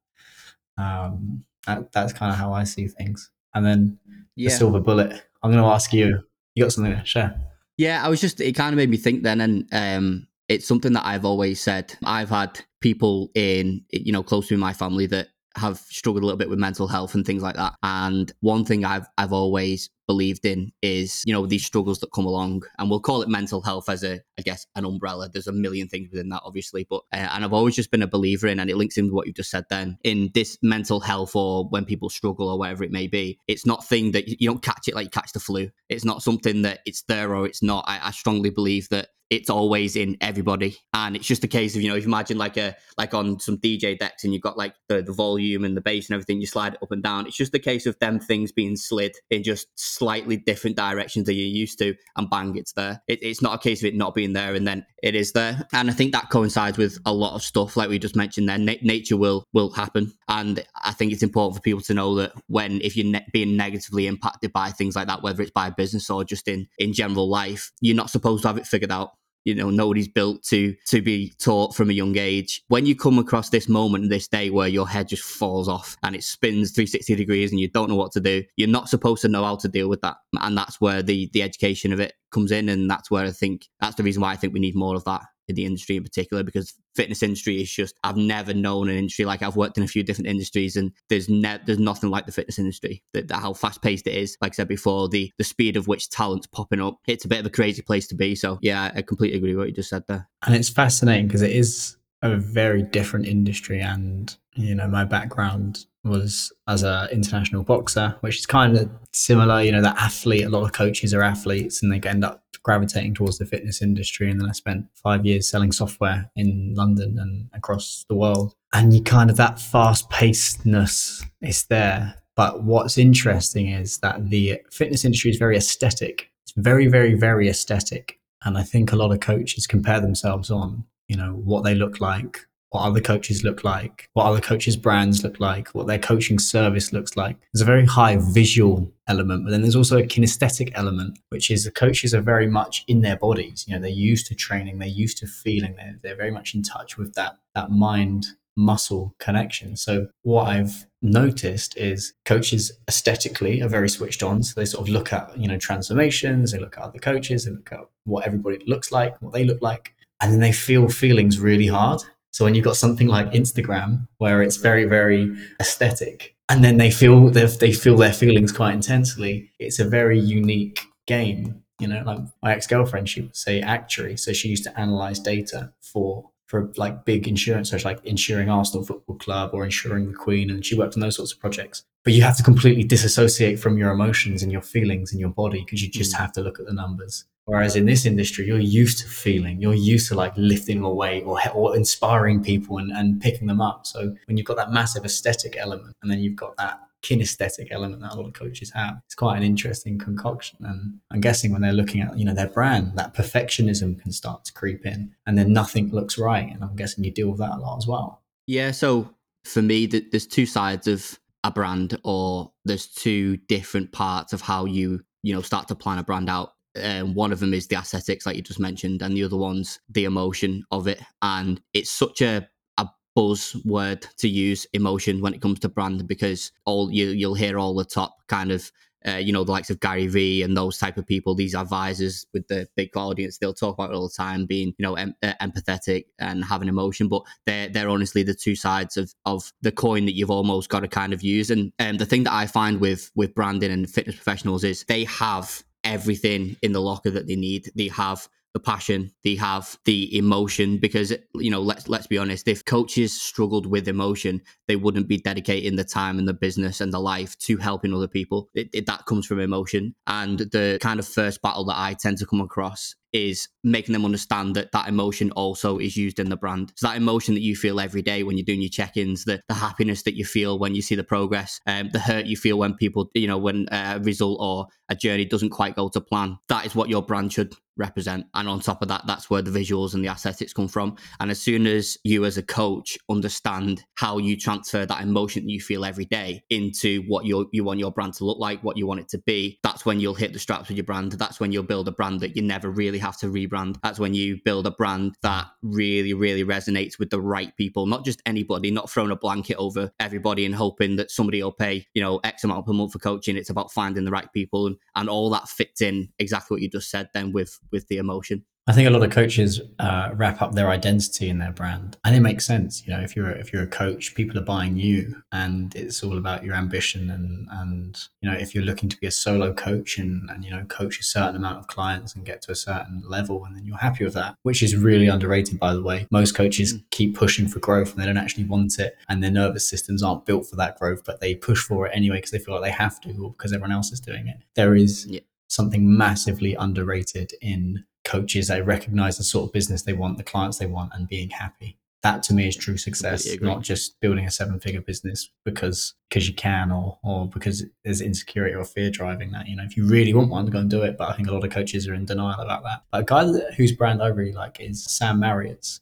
Um, 0.77 1.45
that 1.67 1.91
that's 1.91 2.11
kind 2.11 2.31
of 2.31 2.39
how 2.39 2.51
I 2.51 2.63
see 2.63 2.87
things. 2.87 3.29
And 3.53 3.65
then 3.65 3.99
yeah. 4.35 4.49
the 4.49 4.55
silver 4.55 4.79
bullet 4.79 5.28
I'm 5.43 5.51
going 5.51 5.63
to 5.63 5.69
ask 5.69 5.93
you. 5.93 6.19
You 6.55 6.63
got 6.63 6.73
something 6.73 6.95
to 6.95 7.05
share? 7.05 7.39
Yeah, 7.77 8.03
I 8.03 8.09
was 8.09 8.19
just. 8.19 8.41
It 8.41 8.55
kind 8.55 8.73
of 8.73 8.77
made 8.77 8.89
me 8.89 8.97
think 8.97 9.23
then, 9.23 9.39
and 9.39 9.67
um, 9.71 10.27
it's 10.49 10.67
something 10.67 10.93
that 10.93 11.05
I've 11.05 11.25
always 11.25 11.61
said. 11.61 11.95
I've 12.03 12.29
had 12.29 12.59
people 12.81 13.31
in, 13.35 13.85
you 13.91 14.11
know, 14.11 14.23
close 14.23 14.47
to 14.49 14.57
my 14.57 14.73
family 14.73 15.05
that 15.07 15.27
have 15.55 15.77
struggled 15.77 16.23
a 16.23 16.25
little 16.25 16.37
bit 16.37 16.49
with 16.49 16.59
mental 16.59 16.87
health 16.87 17.15
and 17.15 17.25
things 17.25 17.43
like 17.43 17.55
that. 17.55 17.75
And 17.83 18.31
one 18.41 18.65
thing 18.65 18.83
I've 18.83 19.07
I've 19.17 19.33
always 19.33 19.89
believed 20.09 20.43
in 20.43 20.71
is 20.81 21.21
you 21.23 21.31
know 21.31 21.45
these 21.45 21.63
struggles 21.63 21.99
that 21.99 22.11
come 22.11 22.25
along, 22.25 22.63
and 22.79 22.89
we'll 22.89 22.99
call 22.99 23.21
it 23.21 23.29
mental 23.29 23.61
health 23.61 23.87
as 23.87 24.03
a 24.03 24.19
I 24.39 24.41
guess 24.41 24.65
an 24.75 24.83
umbrella. 24.83 25.29
There's 25.31 25.45
a 25.45 25.51
million 25.51 25.87
things 25.87 26.09
within 26.11 26.29
that, 26.29 26.41
obviously, 26.43 26.87
but 26.89 27.03
uh, 27.13 27.29
and 27.31 27.45
I've 27.45 27.53
always 27.53 27.75
just 27.75 27.91
been 27.91 28.01
a 28.01 28.07
believer 28.07 28.47
in, 28.47 28.59
and 28.59 28.71
it 28.71 28.75
links 28.75 28.97
in 28.97 29.05
with 29.05 29.13
what 29.13 29.27
you 29.27 29.33
just 29.33 29.51
said. 29.51 29.65
Then 29.69 29.99
in 30.03 30.31
this 30.33 30.57
mental 30.63 30.99
health 30.99 31.35
or 31.35 31.69
when 31.69 31.85
people 31.85 32.09
struggle 32.09 32.49
or 32.49 32.57
whatever 32.57 32.83
it 32.83 32.91
may 32.91 33.05
be, 33.05 33.39
it's 33.47 33.67
not 33.67 33.85
thing 33.85 34.13
that 34.13 34.27
you 34.27 34.49
don't 34.49 34.63
catch 34.63 34.87
it 34.87 34.95
like 34.95 35.05
you 35.05 35.11
catch 35.11 35.31
the 35.31 35.39
flu. 35.39 35.69
It's 35.89 36.05
not 36.05 36.23
something 36.23 36.63
that 36.63 36.79
it's 36.87 37.03
there 37.03 37.35
or 37.35 37.45
it's 37.45 37.61
not. 37.61 37.85
I, 37.87 38.07
I 38.07 38.11
strongly 38.11 38.49
believe 38.49 38.89
that 38.89 39.09
it's 39.29 39.49
always 39.49 39.95
in 39.95 40.17
everybody. 40.21 40.77
And 40.93 41.15
it's 41.15 41.27
just 41.27 41.43
a 41.43 41.47
case 41.47 41.75
of 41.75 41.81
you 41.81 41.89
know 41.89 41.95
if 41.95 42.03
you 42.03 42.09
imagine 42.09 42.37
like 42.37 42.57
a 42.57 42.75
like 42.97 43.13
on 43.13 43.39
some 43.39 43.57
dj 43.57 43.97
decks 43.97 44.23
and 44.23 44.33
you've 44.33 44.41
got 44.41 44.57
like 44.57 44.73
the, 44.87 45.01
the 45.01 45.13
volume 45.13 45.63
and 45.63 45.77
the 45.77 45.81
bass 45.81 46.09
and 46.09 46.15
everything 46.15 46.41
you 46.41 46.47
slide 46.47 46.73
it 46.73 46.79
up 46.81 46.91
and 46.91 47.03
down. 47.03 47.27
It's 47.27 47.37
just 47.37 47.53
a 47.53 47.59
case 47.59 47.85
of 47.85 47.97
them 47.99 48.19
things 48.19 48.51
being 48.51 48.75
slid 48.75 49.13
in 49.29 49.43
just 49.43 49.67
slightly 49.75 50.37
different 50.37 50.75
directions 50.75 51.25
that 51.25 51.33
you're 51.33 51.45
used 51.45 51.77
to 51.79 51.95
and 52.17 52.29
bang 52.29 52.55
it's 52.57 52.73
there. 52.73 53.01
It, 53.07 53.19
it's 53.21 53.41
not 53.41 53.55
a 53.55 53.57
case 53.57 53.81
of 53.81 53.85
it 53.85 53.95
not 53.95 54.15
being 54.15 54.33
there 54.33 54.55
and 54.55 54.67
then 54.67 54.85
it 55.03 55.15
is 55.15 55.31
there. 55.33 55.65
And 55.73 55.89
i 55.89 55.93
think 55.93 56.11
that 56.13 56.29
coincides 56.29 56.77
with 56.77 56.97
a 57.05 57.13
lot 57.13 57.35
of 57.35 57.43
stuff 57.43 57.77
like 57.77 57.89
we 57.89 57.99
just 57.99 58.15
mentioned 58.15 58.49
there. 58.49 58.57
Na- 58.57 58.73
nature 58.81 59.17
will 59.17 59.45
will 59.53 59.71
happen. 59.71 60.11
And 60.27 60.63
i 60.83 60.91
think 60.91 61.13
it's 61.13 61.23
important 61.23 61.55
for 61.55 61.61
people 61.61 61.81
to 61.81 61.93
know 61.93 62.15
that 62.15 62.33
when 62.47 62.81
if 62.81 62.97
you're 62.97 63.05
ne- 63.05 63.25
being 63.31 63.55
negatively 63.55 64.07
impacted 64.07 64.51
by 64.51 64.71
things 64.71 64.95
like 64.95 65.07
that 65.07 65.21
whether 65.21 65.41
it's 65.41 65.51
by 65.51 65.67
a 65.67 65.71
business 65.71 66.09
or 66.09 66.23
just 66.23 66.47
in 66.47 66.67
in 66.77 66.93
general 66.93 67.29
life 67.29 67.71
you're 67.81 67.95
not 67.95 68.09
supposed 68.09 68.41
to 68.41 68.47
have 68.47 68.57
it 68.57 68.65
figured 68.65 68.91
out 68.91 69.11
you 69.45 69.55
know 69.55 69.69
nobody's 69.69 70.07
built 70.07 70.43
to 70.43 70.75
to 70.87 71.01
be 71.01 71.33
taught 71.39 71.75
from 71.75 71.89
a 71.89 71.93
young 71.93 72.17
age. 72.17 72.63
When 72.67 72.85
you 72.85 72.95
come 72.95 73.19
across 73.19 73.49
this 73.49 73.69
moment 73.69 74.09
this 74.09 74.27
day 74.27 74.49
where 74.49 74.67
your 74.67 74.87
head 74.87 75.07
just 75.07 75.23
falls 75.23 75.67
off 75.67 75.97
and 76.03 76.15
it 76.15 76.23
spins 76.23 76.71
360 76.71 77.15
degrees 77.15 77.51
and 77.51 77.59
you 77.59 77.69
don't 77.69 77.89
know 77.89 77.95
what 77.95 78.11
to 78.13 78.19
do 78.19 78.43
you're 78.55 78.67
not 78.67 78.89
supposed 78.89 79.21
to 79.21 79.27
know 79.27 79.43
how 79.43 79.55
to 79.57 79.67
deal 79.67 79.89
with 79.89 80.01
that. 80.01 80.17
And 80.39 80.57
that's 80.57 80.79
where 80.81 81.01
the 81.01 81.29
the 81.33 81.43
education 81.43 81.93
of 81.93 81.99
it 81.99 82.13
comes 82.31 82.51
in 82.51 82.69
and 82.69 82.89
that's 82.89 83.09
where 83.09 83.25
i 83.25 83.31
think 83.31 83.67
that's 83.79 83.95
the 83.95 84.03
reason 84.03 84.21
why 84.21 84.31
i 84.31 84.35
think 84.35 84.53
we 84.53 84.59
need 84.59 84.75
more 84.75 84.95
of 84.95 85.03
that 85.05 85.23
in 85.49 85.55
the 85.55 85.65
industry 85.65 85.97
in 85.97 86.03
particular 86.03 86.43
because 86.43 86.73
fitness 86.95 87.23
industry 87.23 87.61
is 87.61 87.71
just 87.71 87.95
I've 88.03 88.17
never 88.17 88.53
known 88.53 88.89
an 88.89 88.95
industry 88.95 89.25
like 89.25 89.41
I've 89.41 89.55
worked 89.55 89.77
in 89.77 89.83
a 89.83 89.87
few 89.87 90.03
different 90.03 90.27
industries 90.27 90.75
and 90.75 90.91
there's 91.09 91.27
ne- 91.27 91.59
there's 91.65 91.79
nothing 91.79 92.09
like 92.09 92.25
the 92.25 92.31
fitness 92.31 92.59
industry. 92.59 93.03
That, 93.13 93.31
how 93.31 93.53
fast 93.53 93.81
paced 93.81 94.07
it 94.07 94.15
is, 94.15 94.37
like 94.41 94.53
I 94.53 94.55
said 94.55 94.67
before, 94.67 95.09
the 95.09 95.31
the 95.37 95.43
speed 95.43 95.75
of 95.75 95.87
which 95.87 96.09
talent's 96.09 96.47
popping 96.47 96.81
up. 96.81 96.97
It's 97.07 97.25
a 97.25 97.27
bit 97.27 97.39
of 97.39 97.45
a 97.45 97.49
crazy 97.49 97.81
place 97.81 98.07
to 98.07 98.15
be. 98.15 98.35
So 98.35 98.59
yeah, 98.61 98.91
I 98.95 99.01
completely 99.01 99.37
agree 99.37 99.55
with 99.55 99.59
what 99.59 99.67
you 99.69 99.75
just 99.75 99.89
said 99.89 100.03
there. 100.07 100.29
And 100.45 100.55
it's 100.55 100.69
fascinating 100.69 101.27
because 101.27 101.41
it 101.41 101.51
is 101.51 101.97
a 102.21 102.35
very 102.35 102.83
different 102.83 103.27
industry 103.27 103.79
and 103.79 104.35
you 104.55 104.75
know 104.75 104.87
my 104.87 105.05
background 105.05 105.85
was 106.03 106.51
as 106.67 106.83
an 106.83 107.07
international 107.11 107.63
boxer 107.63 108.15
which 108.21 108.39
is 108.39 108.45
kind 108.45 108.77
of 108.77 108.89
similar 109.13 109.61
you 109.61 109.71
know 109.71 109.81
the 109.81 110.01
athlete 110.01 110.45
a 110.45 110.49
lot 110.49 110.63
of 110.63 110.73
coaches 110.73 111.13
are 111.13 111.23
athletes 111.23 111.81
and 111.81 111.91
they 111.91 112.09
end 112.09 112.25
up 112.25 112.43
gravitating 112.63 113.13
towards 113.13 113.37
the 113.37 113.45
fitness 113.45 113.81
industry 113.81 114.29
and 114.29 114.39
then 114.39 114.49
i 114.49 114.51
spent 114.51 114.85
five 114.95 115.25
years 115.25 115.47
selling 115.47 115.71
software 115.71 116.29
in 116.35 116.73
london 116.75 117.17
and 117.19 117.49
across 117.53 118.05
the 118.09 118.15
world. 118.15 118.55
And 118.73 118.93
you 118.93 119.01
kind 119.03 119.29
of 119.29 119.37
that 119.37 119.59
fast 119.59 120.09
pacedness 120.09 121.23
is 121.41 121.65
there. 121.65 122.15
But 122.35 122.63
what's 122.63 122.97
interesting 122.97 123.67
is 123.67 123.97
that 123.99 124.29
the 124.29 124.61
fitness 124.71 125.03
industry 125.03 125.31
is 125.31 125.37
very 125.37 125.57
aesthetic. 125.57 126.31
It's 126.43 126.53
very 126.55 126.87
very 126.87 127.13
very 127.13 127.49
aesthetic. 127.49 128.19
And 128.45 128.57
i 128.57 128.63
think 128.63 128.91
a 128.91 128.95
lot 128.95 129.11
of 129.11 129.19
coaches 129.19 129.67
compare 129.67 129.99
themselves 129.99 130.49
on 130.49 130.85
you 131.07 131.17
know 131.17 131.33
what 131.43 131.63
they 131.63 131.75
look 131.75 131.99
like 131.99 132.45
what 132.71 132.81
other 132.83 133.01
coaches 133.01 133.43
look 133.43 133.63
like 133.63 134.07
what 134.13 134.25
other 134.25 134.41
coaches 134.41 134.77
brands 134.77 135.23
look 135.23 135.39
like 135.39 135.69
what 135.69 135.87
their 135.87 135.99
coaching 135.99 136.39
service 136.39 136.93
looks 136.93 137.15
like. 137.15 137.37
There's 137.53 137.61
a 137.61 137.65
very 137.65 137.85
high 137.85 138.17
visual 138.19 138.91
element 139.07 139.45
but 139.45 139.51
then 139.51 139.61
there's 139.61 139.75
also 139.75 139.97
a 139.97 140.03
kinesthetic 140.03 140.71
element 140.75 141.19
which 141.29 141.49
is 141.49 141.63
the 141.63 141.71
coaches 141.71 142.13
are 142.13 142.21
very 142.21 142.47
much 142.47 142.83
in 142.87 143.01
their 143.01 143.17
bodies. 143.17 143.65
You 143.67 143.75
know 143.75 143.81
they're 143.81 143.89
used 143.89 144.27
to 144.27 144.35
training 144.35 144.79
they're 144.79 144.87
used 144.87 145.17
to 145.19 145.27
feeling 145.27 145.75
they're, 145.75 145.99
they're 146.03 146.15
very 146.15 146.31
much 146.31 146.55
in 146.55 146.63
touch 146.63 146.97
with 146.97 147.13
that 147.15 147.37
that 147.55 147.71
mind 147.71 148.27
muscle 148.55 149.15
connection. 149.19 149.75
So 149.77 150.07
what 150.23 150.47
i've 150.47 150.85
noticed 151.01 151.77
is 151.77 152.13
coaches 152.25 152.73
aesthetically 152.89 153.61
are 153.61 153.69
very 153.69 153.89
switched 153.89 154.21
on. 154.21 154.43
So 154.43 154.59
they 154.59 154.65
sort 154.65 154.87
of 154.87 154.93
look 154.93 155.13
at 155.13 155.37
you 155.37 155.47
know 155.47 155.57
transformations 155.57 156.51
they 156.51 156.59
look 156.59 156.77
at 156.77 156.83
other 156.83 156.99
coaches 156.99 157.45
they 157.45 157.51
look 157.51 157.71
at 157.71 157.79
what 158.03 158.25
everybody 158.25 158.61
looks 158.67 158.91
like 158.91 159.19
what 159.21 159.33
they 159.33 159.45
look 159.45 159.61
like 159.61 159.93
and 160.21 160.33
then 160.33 160.39
they 160.39 160.51
feel 160.51 160.89
feelings 160.89 161.39
really 161.39 161.67
hard. 161.67 162.03
So 162.31 162.45
when 162.45 162.55
you've 162.55 162.65
got 162.65 162.75
something 162.75 163.07
like 163.07 163.31
Instagram 163.31 164.07
where 164.17 164.41
it's 164.41 164.57
very, 164.57 164.85
very 164.85 165.35
aesthetic, 165.59 166.35
and 166.47 166.63
then 166.63 166.77
they 166.77 166.91
feel 166.91 167.29
they 167.29 167.73
feel 167.73 167.97
their 167.97 168.13
feelings 168.13 168.51
quite 168.51 168.73
intensely, 168.73 169.51
it's 169.59 169.79
a 169.79 169.85
very 169.85 170.19
unique 170.19 170.79
game. 171.07 171.63
You 171.79 171.87
know, 171.87 172.03
like 172.05 172.19
my 172.43 172.53
ex 172.53 172.67
girlfriend, 172.67 173.09
she 173.09 173.21
would 173.21 173.35
say 173.35 173.61
actuary, 173.61 174.17
so 174.17 174.33
she 174.33 174.49
used 174.49 174.63
to 174.65 174.79
analyze 174.79 175.19
data 175.19 175.71
for 175.81 176.29
for 176.47 176.71
like 176.77 177.05
big 177.05 177.27
insurance, 177.27 177.69
such 177.69 177.85
like 177.85 178.03
insuring 178.03 178.49
Arsenal 178.49 178.83
Football 178.83 179.17
Club 179.17 179.51
or 179.53 179.63
insuring 179.63 180.07
the 180.07 180.17
Queen, 180.17 180.49
and 180.49 180.65
she 180.65 180.75
worked 180.75 180.95
on 180.95 181.01
those 181.01 181.15
sorts 181.15 181.31
of 181.31 181.39
projects. 181.39 181.83
But 182.03 182.13
you 182.13 182.21
have 182.23 182.37
to 182.37 182.43
completely 182.43 182.83
disassociate 182.83 183.59
from 183.59 183.77
your 183.77 183.91
emotions 183.91 184.41
and 184.41 184.51
your 184.51 184.61
feelings 184.61 185.11
and 185.11 185.19
your 185.19 185.29
body 185.29 185.63
because 185.65 185.83
you 185.83 185.89
just 185.89 186.15
mm. 186.15 186.19
have 186.19 186.31
to 186.33 186.41
look 186.41 186.59
at 186.59 186.65
the 186.65 186.73
numbers. 186.73 187.25
Whereas 187.49 187.75
in 187.75 187.87
this 187.87 188.05
industry, 188.05 188.45
you're 188.45 188.59
used 188.59 188.99
to 188.99 189.07
feeling, 189.07 189.59
you're 189.59 189.73
used 189.73 190.07
to 190.09 190.15
like 190.15 190.33
lifting 190.37 190.83
away 190.83 191.23
or, 191.23 191.39
or 191.55 191.75
inspiring 191.75 192.43
people 192.43 192.77
and, 192.77 192.91
and 192.91 193.19
picking 193.19 193.47
them 193.47 193.59
up. 193.59 193.87
So 193.87 194.15
when 194.27 194.37
you've 194.37 194.45
got 194.45 194.57
that 194.57 194.71
massive 194.71 195.03
aesthetic 195.03 195.57
element 195.57 195.95
and 196.03 196.11
then 196.11 196.19
you've 196.19 196.35
got 196.35 196.55
that 196.57 196.79
kinesthetic 197.01 197.69
element 197.71 198.03
that 198.03 198.13
a 198.13 198.15
lot 198.15 198.27
of 198.27 198.33
coaches 198.33 198.71
have, 198.75 199.01
it's 199.07 199.15
quite 199.15 199.35
an 199.35 199.41
interesting 199.41 199.97
concoction. 199.97 200.59
And 200.61 200.99
I'm 201.11 201.21
guessing 201.21 201.51
when 201.51 201.61
they're 201.61 201.73
looking 201.73 202.01
at, 202.01 202.15
you 202.19 202.23
know, 202.23 202.35
their 202.35 202.49
brand, 202.49 202.91
that 202.97 203.15
perfectionism 203.15 203.99
can 203.99 204.11
start 204.11 204.45
to 204.45 204.53
creep 204.53 204.85
in 204.85 205.15
and 205.25 205.35
then 205.35 205.51
nothing 205.51 205.89
looks 205.89 206.19
right. 206.19 206.47
And 206.53 206.63
I'm 206.63 206.75
guessing 206.75 207.03
you 207.03 207.09
deal 207.09 207.29
with 207.29 207.39
that 207.39 207.53
a 207.53 207.57
lot 207.57 207.77
as 207.77 207.87
well. 207.87 208.21
Yeah. 208.45 208.69
So 208.69 209.09
for 209.43 209.63
me, 209.63 209.87
there's 209.87 210.27
two 210.27 210.45
sides 210.45 210.87
of 210.87 211.17
a 211.43 211.51
brand 211.51 211.97
or 212.03 212.51
there's 212.65 212.87
two 212.87 213.37
different 213.47 213.91
parts 213.91 214.33
of 214.33 214.41
how 214.41 214.65
you, 214.65 215.01
you 215.23 215.33
know, 215.33 215.41
start 215.41 215.67
to 215.67 215.75
plan 215.75 215.97
a 215.97 216.03
brand 216.03 216.29
out 216.29 216.53
um, 216.81 217.13
one 217.13 217.31
of 217.31 217.39
them 217.39 217.53
is 217.53 217.67
the 217.67 217.77
aesthetics, 217.77 218.25
like 218.25 218.35
you 218.35 218.41
just 218.41 218.59
mentioned, 218.59 219.01
and 219.01 219.15
the 219.15 219.23
other 219.23 219.37
one's 219.37 219.79
the 219.89 220.05
emotion 220.05 220.63
of 220.71 220.87
it. 220.87 221.01
And 221.21 221.61
it's 221.73 221.91
such 221.91 222.21
a 222.21 222.47
a 222.77 222.87
buzzword 223.17 224.05
to 224.17 224.29
use 224.29 224.67
emotion 224.73 225.21
when 225.21 225.33
it 225.33 225.41
comes 225.41 225.59
to 225.59 225.69
brand 225.69 226.07
because 226.07 226.51
all 226.65 226.91
you 226.91 227.09
you'll 227.09 227.33
hear 227.33 227.57
all 227.57 227.73
the 227.73 227.85
top 227.85 228.15
kind 228.27 228.51
of 228.51 228.71
uh, 229.07 229.17
you 229.17 229.31
know 229.31 229.43
the 229.43 229.51
likes 229.51 229.69
of 229.69 229.79
Gary 229.79 230.07
Vee 230.07 230.43
and 230.43 230.55
those 230.55 230.77
type 230.77 230.97
of 230.97 231.05
people, 231.05 231.35
these 231.35 231.55
advisors 231.55 232.25
with 232.33 232.47
the 232.47 232.67
big 232.75 232.95
audience, 232.95 233.37
they'll 233.37 233.53
talk 233.53 233.75
about 233.75 233.91
it 233.91 233.95
all 233.95 234.07
the 234.07 234.13
time, 234.13 234.45
being 234.45 234.73
you 234.77 234.83
know 234.83 234.95
em- 234.95 235.15
uh, 235.23 235.33
empathetic 235.41 236.05
and 236.19 236.43
having 236.43 236.67
emotion. 236.67 237.07
But 237.07 237.23
they're 237.45 237.69
they're 237.69 237.89
honestly 237.89 238.23
the 238.23 238.33
two 238.33 238.55
sides 238.55 238.97
of 238.97 239.13
of 239.25 239.51
the 239.61 239.71
coin 239.71 240.05
that 240.05 240.15
you've 240.15 240.31
almost 240.31 240.69
got 240.69 240.81
to 240.81 240.87
kind 240.87 241.13
of 241.13 241.23
use. 241.23 241.49
And 241.49 241.71
um, 241.79 241.97
the 241.97 242.05
thing 242.05 242.23
that 242.23 242.33
I 242.33 242.47
find 242.47 242.79
with 242.79 243.11
with 243.15 243.35
branding 243.35 243.71
and 243.71 243.89
fitness 243.89 244.15
professionals 244.15 244.63
is 244.63 244.83
they 244.83 245.05
have 245.05 245.63
everything 245.83 246.57
in 246.61 246.73
the 246.73 246.81
locker 246.81 247.09
that 247.09 247.27
they 247.27 247.35
need. 247.35 247.71
They 247.75 247.87
have 247.87 248.27
the 248.53 248.59
passion, 248.59 249.11
they 249.23 249.35
have 249.35 249.77
the 249.85 250.17
emotion 250.17 250.77
because 250.77 251.13
you 251.35 251.51
know, 251.51 251.61
let's 251.61 251.87
let's 251.87 252.07
be 252.07 252.17
honest, 252.17 252.47
if 252.47 252.65
coaches 252.65 253.19
struggled 253.19 253.65
with 253.65 253.87
emotion, 253.87 254.41
they 254.67 254.75
wouldn't 254.75 255.07
be 255.07 255.17
dedicating 255.17 255.75
the 255.75 255.83
time 255.83 256.17
and 256.17 256.27
the 256.27 256.33
business 256.33 256.81
and 256.81 256.91
the 256.91 256.99
life 256.99 257.37
to 257.39 257.57
helping 257.57 257.93
other 257.93 258.07
people. 258.07 258.49
It, 258.53 258.69
it, 258.73 258.85
that 258.87 259.05
comes 259.05 259.25
from 259.25 259.39
emotion. 259.39 259.95
And 260.07 260.39
the 260.39 260.79
kind 260.81 260.99
of 260.99 261.07
first 261.07 261.41
battle 261.41 261.65
that 261.65 261.77
I 261.77 261.93
tend 261.93 262.17
to 262.19 262.25
come 262.25 262.41
across 262.41 262.95
is 263.13 263.47
making 263.63 263.93
them 263.93 264.05
understand 264.05 264.55
that 264.55 264.71
that 264.71 264.87
emotion 264.87 265.31
also 265.31 265.77
is 265.77 265.97
used 265.97 266.19
in 266.19 266.29
the 266.29 266.37
brand. 266.37 266.71
So 266.75 266.87
that 266.87 266.97
emotion 266.97 267.33
that 267.33 267.41
you 267.41 267.55
feel 267.55 267.79
every 267.79 268.01
day 268.01 268.23
when 268.23 268.37
you're 268.37 268.45
doing 268.45 268.61
your 268.61 268.69
check-ins, 268.69 269.25
the, 269.25 269.41
the 269.47 269.55
happiness 269.55 270.03
that 270.03 270.15
you 270.15 270.25
feel 270.25 270.59
when 270.59 270.75
you 270.75 270.81
see 270.81 270.95
the 270.95 271.03
progress, 271.03 271.59
um, 271.67 271.89
the 271.91 271.99
hurt 271.99 272.25
you 272.25 272.37
feel 272.37 272.57
when 272.57 272.73
people, 272.75 273.09
you 273.13 273.27
know, 273.27 273.37
when 273.37 273.67
a 273.71 273.99
result 274.03 274.37
or 274.41 274.67
a 274.89 274.95
journey 274.95 275.25
doesn't 275.25 275.49
quite 275.49 275.75
go 275.75 275.89
to 275.89 276.01
plan. 276.01 276.37
That 276.47 276.65
is 276.65 276.75
what 276.75 276.89
your 276.89 277.03
brand 277.03 277.33
should 277.33 277.53
represent. 277.77 278.25
And 278.33 278.49
on 278.49 278.59
top 278.59 278.81
of 278.81 278.89
that, 278.89 279.03
that's 279.07 279.29
where 279.29 279.41
the 279.41 279.51
visuals 279.51 279.93
and 279.93 280.03
the 280.03 280.09
aesthetics 280.09 280.51
come 280.51 280.67
from. 280.67 280.97
And 281.19 281.31
as 281.31 281.39
soon 281.39 281.65
as 281.65 281.97
you 282.03 282.25
as 282.25 282.37
a 282.37 282.43
coach 282.43 282.97
understand 283.09 283.83
how 283.95 284.17
you 284.17 284.35
transfer 284.35 284.85
that 284.85 285.01
emotion 285.01 285.45
that 285.45 285.51
you 285.51 285.61
feel 285.61 285.85
every 285.85 286.05
day 286.05 286.43
into 286.49 287.03
what 287.03 287.25
you 287.25 287.47
you 287.53 287.63
want 287.63 287.79
your 287.79 287.91
brand 287.91 288.15
to 288.15 288.25
look 288.25 288.37
like, 288.37 288.63
what 288.63 288.77
you 288.77 288.85
want 288.85 288.99
it 288.99 289.09
to 289.09 289.17
be, 289.19 289.59
that's 289.63 289.85
when 289.85 289.99
you'll 289.99 290.13
hit 290.13 290.33
the 290.33 290.39
straps 290.39 290.67
with 290.67 290.77
your 290.77 290.83
brand. 290.83 291.13
That's 291.13 291.39
when 291.39 291.51
you'll 291.51 291.63
build 291.63 291.87
a 291.87 291.91
brand 291.91 292.19
that 292.19 292.35
you 292.35 292.41
never 292.41 292.69
really 292.69 292.98
have 292.99 293.17
to 293.19 293.27
rebrand. 293.27 293.77
That's 293.81 293.99
when 293.99 294.13
you 294.13 294.39
build 294.43 294.67
a 294.67 294.71
brand 294.71 295.15
that 295.21 295.47
really, 295.61 296.13
really 296.13 296.43
resonates 296.43 296.99
with 296.99 297.09
the 297.09 297.21
right 297.21 297.55
people, 297.57 297.85
not 297.85 298.05
just 298.05 298.21
anybody, 298.25 298.71
not 298.71 298.89
throwing 298.89 299.11
a 299.11 299.15
blanket 299.15 299.55
over 299.55 299.91
everybody 299.99 300.45
and 300.45 300.55
hoping 300.55 300.95
that 300.97 301.11
somebody 301.11 301.41
will 301.41 301.51
pay, 301.51 301.85
you 301.93 302.01
know, 302.01 302.19
X 302.23 302.43
amount 302.43 302.65
per 302.65 302.73
month 302.73 302.93
for 302.93 302.99
coaching. 302.99 303.37
It's 303.37 303.49
about 303.49 303.71
finding 303.71 304.05
the 304.05 304.11
right 304.11 304.31
people 304.33 304.67
and, 304.67 304.77
and 304.95 305.09
all 305.09 305.29
that 305.31 305.49
fits 305.49 305.81
in 305.81 306.09
exactly 306.19 306.55
what 306.55 306.61
you 306.61 306.69
just 306.69 306.89
said 306.89 307.09
then 307.13 307.31
with 307.31 307.59
with 307.71 307.87
the 307.87 307.97
emotion. 307.97 308.45
I 308.69 308.71
think 308.71 308.87
a 308.87 308.91
lot 308.91 309.01
of 309.01 309.09
coaches 309.09 309.59
uh, 309.79 310.11
wrap 310.13 310.43
up 310.43 310.53
their 310.53 310.69
identity 310.69 311.27
in 311.27 311.39
their 311.39 311.51
brand, 311.51 311.97
and 312.05 312.15
it 312.15 312.19
makes 312.19 312.45
sense. 312.45 312.85
You 312.85 312.93
know, 312.93 312.99
if 312.99 313.15
you're 313.15 313.31
if 313.31 313.51
you're 313.51 313.63
a 313.63 313.67
coach, 313.67 314.13
people 314.13 314.37
are 314.37 314.43
buying 314.43 314.77
you, 314.77 315.23
and 315.31 315.73
it's 315.73 316.03
all 316.03 316.19
about 316.19 316.43
your 316.43 316.53
ambition. 316.53 317.09
And 317.09 317.47
and 317.49 317.99
you 318.21 318.29
know, 318.29 318.37
if 318.37 318.53
you're 318.53 318.63
looking 318.63 318.87
to 318.89 318.97
be 318.97 319.07
a 319.07 319.11
solo 319.11 319.53
coach 319.53 319.97
and 319.97 320.29
and 320.29 320.45
you 320.45 320.51
know 320.51 320.65
coach 320.65 320.99
a 320.99 321.03
certain 321.03 321.35
amount 321.35 321.57
of 321.57 321.65
clients 321.65 322.13
and 322.13 322.23
get 322.23 322.43
to 322.43 322.51
a 322.51 322.55
certain 322.55 323.01
level, 323.07 323.43
and 323.43 323.55
then 323.55 323.65
you're 323.65 323.75
happy 323.75 324.03
with 324.03 324.13
that, 324.13 324.35
which 324.43 324.61
is 324.61 324.75
really 324.75 325.07
underrated, 325.07 325.57
by 325.57 325.73
the 325.73 325.81
way. 325.81 326.05
Most 326.11 326.35
coaches 326.35 326.75
mm. 326.75 326.83
keep 326.91 327.15
pushing 327.15 327.47
for 327.47 327.57
growth, 327.57 327.93
and 327.93 327.99
they 327.99 328.05
don't 328.05 328.17
actually 328.17 328.45
want 328.45 328.77
it, 328.77 328.95
and 329.07 329.23
their 329.23 329.31
nervous 329.31 329.67
systems 329.67 330.03
aren't 330.03 330.27
built 330.27 330.47
for 330.47 330.57
that 330.57 330.77
growth, 330.77 331.03
but 331.03 331.21
they 331.21 331.33
push 331.33 331.63
for 331.63 331.87
it 331.87 331.91
anyway 331.95 332.17
because 332.17 332.29
they 332.29 332.37
feel 332.37 332.53
like 332.53 332.63
they 332.65 332.77
have 332.77 333.01
to, 333.01 333.09
or 333.19 333.31
because 333.31 333.51
everyone 333.51 333.71
else 333.71 333.91
is 333.91 333.99
doing 333.99 334.27
it. 334.27 334.37
There 334.53 334.75
is. 334.75 335.07
Yeah. 335.07 335.21
Something 335.51 335.97
massively 335.97 336.53
underrated 336.53 337.31
in 337.41 337.83
coaches 338.05 338.47
they 338.47 338.61
recognize 338.61 339.17
the 339.17 339.23
sort 339.23 339.47
of 339.47 339.53
business 339.53 339.83
they 339.83 339.93
want 339.93 340.17
the 340.17 340.23
clients 340.23 340.57
they 340.57 340.65
want 340.65 340.91
and 340.93 341.07
being 341.07 341.29
happy. 341.29 341.77
That 342.01 342.23
to 342.23 342.33
me 342.33 342.47
is 342.47 342.55
true 342.55 342.77
success 342.77 343.27
not 343.41 343.61
just 343.61 343.99
building 343.99 344.25
a 344.25 344.31
seven 344.31 344.57
figure 344.61 344.79
business 344.79 345.29
because 345.43 345.95
because 346.09 346.29
you 346.29 346.33
can 346.33 346.71
or 346.71 346.97
or 347.03 347.27
because 347.27 347.65
there's 347.83 347.99
insecurity 347.99 348.55
or 348.55 348.63
fear 348.63 348.89
driving 348.89 349.31
that 349.31 349.49
you 349.49 349.55
know? 349.57 349.63
If 349.65 349.75
you 349.75 349.85
really 349.85 350.13
want 350.13 350.29
one 350.29 350.45
go 350.45 350.59
and 350.59 350.69
do 350.69 350.81
it 350.83 350.97
but 350.97 351.09
i 351.09 351.13
think 351.13 351.27
a 351.27 351.33
lot 351.33 351.43
of 351.43 351.51
coaches 351.51 351.89
are 351.89 351.93
in 351.93 352.05
denial 352.05 352.39
about 352.39 352.63
that. 352.63 352.83
But 352.89 353.01
a 353.01 353.03
guy 353.03 353.25
whose 353.57 353.73
brand 353.73 354.01
i 354.01 354.07
really 354.07 354.31
like 354.31 354.61
is 354.61 354.85
sam 354.85 355.19
marriott's 355.19 355.81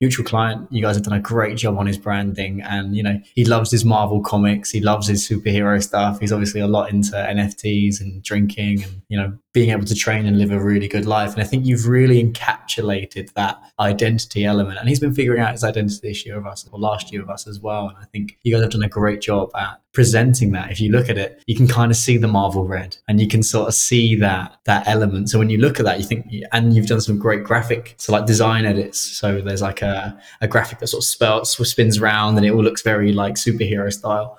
Neutral 0.00 0.26
Client, 0.26 0.70
you 0.70 0.82
guys 0.82 0.96
have 0.96 1.04
done 1.04 1.14
a 1.14 1.20
great 1.20 1.56
job 1.56 1.78
on 1.78 1.86
his 1.86 1.98
branding. 1.98 2.60
And, 2.62 2.96
you 2.96 3.02
know, 3.02 3.20
he 3.34 3.44
loves 3.44 3.70
his 3.70 3.84
Marvel 3.84 4.20
comics. 4.20 4.70
He 4.70 4.80
loves 4.80 5.06
his 5.06 5.26
superhero 5.26 5.82
stuff. 5.82 6.20
He's 6.20 6.32
obviously 6.32 6.60
a 6.60 6.66
lot 6.66 6.90
into 6.90 7.12
NFTs 7.12 8.00
and 8.00 8.22
drinking 8.22 8.82
and, 8.82 9.02
you 9.08 9.16
know, 9.16 9.36
being 9.52 9.70
able 9.70 9.84
to 9.84 9.94
train 9.94 10.26
and 10.26 10.38
live 10.38 10.50
a 10.50 10.60
really 10.60 10.88
good 10.88 11.06
life. 11.06 11.32
And 11.32 11.42
I 11.42 11.44
think 11.44 11.66
you've 11.66 11.88
really 11.88 12.22
encapsulated 12.22 13.32
that 13.32 13.60
identity 13.80 14.44
element. 14.44 14.78
And 14.78 14.88
he's 14.88 15.00
been 15.00 15.14
figuring 15.14 15.40
out 15.40 15.52
his 15.52 15.64
identity 15.64 15.98
this 16.02 16.24
year 16.24 16.36
of 16.36 16.46
us 16.46 16.68
or 16.70 16.78
last 16.78 17.12
year 17.12 17.22
of 17.22 17.30
us 17.30 17.46
as 17.46 17.58
well. 17.58 17.88
And 17.88 17.96
I 17.98 18.04
think 18.04 18.38
you 18.42 18.52
guys 18.52 18.62
have 18.62 18.70
done 18.70 18.82
a 18.82 18.88
great 18.88 19.20
job 19.20 19.50
at 19.56 19.80
presenting 19.92 20.52
that. 20.52 20.70
If 20.70 20.80
you 20.80 20.92
look 20.92 21.08
at 21.08 21.18
it, 21.18 21.42
you 21.46 21.56
can 21.56 21.66
kind 21.66 21.90
of 21.90 21.96
see 21.96 22.16
the 22.16 22.28
Marvel 22.28 22.64
red 22.64 22.96
and 23.08 23.20
you 23.20 23.28
can 23.28 23.42
sort 23.42 23.68
of 23.68 23.74
see 23.74 24.14
that 24.16 24.58
that 24.64 24.86
element. 24.86 25.30
So 25.30 25.38
when 25.38 25.50
you 25.50 25.58
look 25.58 25.78
at 25.78 25.86
that, 25.86 25.98
you 25.98 26.04
think, 26.04 26.26
and 26.52 26.74
you've 26.74 26.86
done 26.86 27.00
some 27.00 27.18
great 27.18 27.44
graphic, 27.44 27.94
so 27.98 28.12
like 28.12 28.26
design 28.26 28.64
edits. 28.64 28.98
So 28.98 29.40
there's 29.40 29.62
like 29.62 29.82
a, 29.82 30.18
a 30.40 30.48
graphic 30.48 30.78
that 30.80 30.88
sort 30.88 31.02
of 31.02 31.06
spells, 31.06 31.68
spins 31.68 31.98
around 31.98 32.36
and 32.36 32.46
it 32.46 32.50
all 32.50 32.62
looks 32.62 32.82
very 32.82 33.12
like 33.12 33.34
superhero 33.34 33.92
style. 33.92 34.38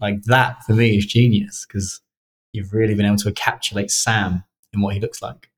Like 0.00 0.22
that 0.24 0.64
for 0.64 0.74
me 0.74 0.96
is 0.96 1.06
genius 1.06 1.66
because 1.66 2.00
you've 2.52 2.72
really 2.72 2.94
been 2.94 3.06
able 3.06 3.16
to 3.16 3.32
encapsulate 3.32 3.90
Sam 3.90 4.44
in 4.72 4.80
what 4.80 4.94
he 4.94 5.00
looks 5.00 5.22
like. 5.22 5.50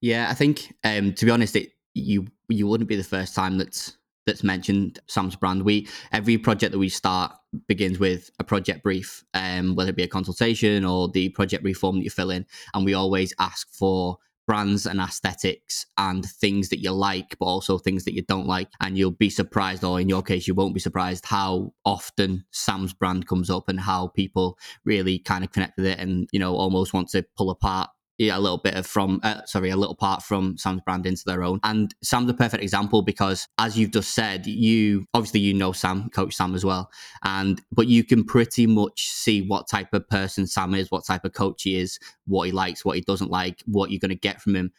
Yeah, 0.00 0.28
I 0.30 0.34
think 0.34 0.74
um, 0.84 1.12
to 1.14 1.24
be 1.24 1.30
honest, 1.30 1.56
it 1.56 1.72
you 1.94 2.26
you 2.48 2.66
wouldn't 2.66 2.88
be 2.88 2.96
the 2.96 3.04
first 3.04 3.34
time 3.34 3.58
that's 3.58 3.96
that's 4.26 4.42
mentioned 4.42 4.98
Sam's 5.06 5.36
brand. 5.36 5.64
We 5.64 5.88
every 6.12 6.38
project 6.38 6.72
that 6.72 6.78
we 6.78 6.88
start 6.88 7.32
begins 7.68 7.98
with 7.98 8.30
a 8.38 8.44
project 8.44 8.82
brief, 8.82 9.24
um, 9.34 9.74
whether 9.74 9.90
it 9.90 9.96
be 9.96 10.02
a 10.02 10.08
consultation 10.08 10.84
or 10.84 11.08
the 11.08 11.28
project 11.30 11.62
brief 11.62 11.78
form 11.78 11.96
that 11.96 12.04
you 12.04 12.10
fill 12.10 12.30
in, 12.30 12.46
and 12.72 12.84
we 12.84 12.94
always 12.94 13.32
ask 13.38 13.72
for 13.72 14.18
brands 14.46 14.84
and 14.84 15.00
aesthetics 15.00 15.86
and 15.96 16.26
things 16.26 16.68
that 16.68 16.80
you 16.80 16.90
like, 16.90 17.34
but 17.38 17.46
also 17.46 17.78
things 17.78 18.04
that 18.04 18.14
you 18.14 18.22
don't 18.22 18.46
like. 18.46 18.68
And 18.80 18.98
you'll 18.98 19.10
be 19.10 19.30
surprised, 19.30 19.84
or 19.84 20.00
in 20.00 20.08
your 20.08 20.22
case, 20.22 20.46
you 20.46 20.54
won't 20.54 20.74
be 20.74 20.80
surprised 20.80 21.24
how 21.24 21.72
often 21.84 22.44
Sam's 22.50 22.92
brand 22.92 23.26
comes 23.26 23.48
up 23.48 23.68
and 23.68 23.80
how 23.80 24.08
people 24.08 24.58
really 24.84 25.18
kind 25.18 25.44
of 25.44 25.52
connect 25.52 25.78
with 25.78 25.86
it 25.86 25.98
and, 25.98 26.28
you 26.30 26.38
know, 26.38 26.56
almost 26.56 26.92
want 26.92 27.08
to 27.10 27.24
pull 27.36 27.50
apart 27.50 27.88
yeah, 28.18 28.38
a 28.38 28.40
little 28.40 28.58
bit 28.58 28.74
of 28.74 28.86
from 28.86 29.20
uh, 29.22 29.44
sorry 29.44 29.70
a 29.70 29.76
little 29.76 29.96
part 29.96 30.22
from 30.22 30.56
sam's 30.56 30.82
brand 30.82 31.06
into 31.06 31.22
their 31.26 31.42
own. 31.42 31.60
And 31.64 31.94
sam's 32.02 32.30
a 32.30 32.34
perfect 32.34 32.62
example 32.62 33.02
because 33.02 33.48
as 33.58 33.78
you've 33.78 33.90
just 33.90 34.14
said 34.14 34.46
you 34.46 35.04
obviously 35.14 35.40
you 35.40 35.54
know 35.54 35.72
sam 35.72 36.10
coach 36.10 36.34
sam 36.34 36.54
as 36.54 36.64
well 36.64 36.90
and 37.24 37.60
but 37.72 37.88
you 37.88 38.04
can 38.04 38.24
pretty 38.24 38.66
much 38.66 39.08
see 39.08 39.46
what 39.46 39.68
type 39.68 39.92
of 39.92 40.08
person 40.08 40.46
sam 40.46 40.74
is 40.74 40.90
what 40.90 41.04
type 41.04 41.24
of 41.24 41.32
coach 41.32 41.62
he 41.62 41.76
is 41.76 41.98
what 42.26 42.44
he 42.44 42.52
likes 42.52 42.84
what 42.84 42.96
he 42.96 43.02
doesn't 43.02 43.30
like 43.30 43.62
what 43.66 43.90
you're 43.90 43.98
going 43.98 44.08
to 44.10 44.14
get 44.14 44.40
from 44.40 44.54
him 44.54 44.70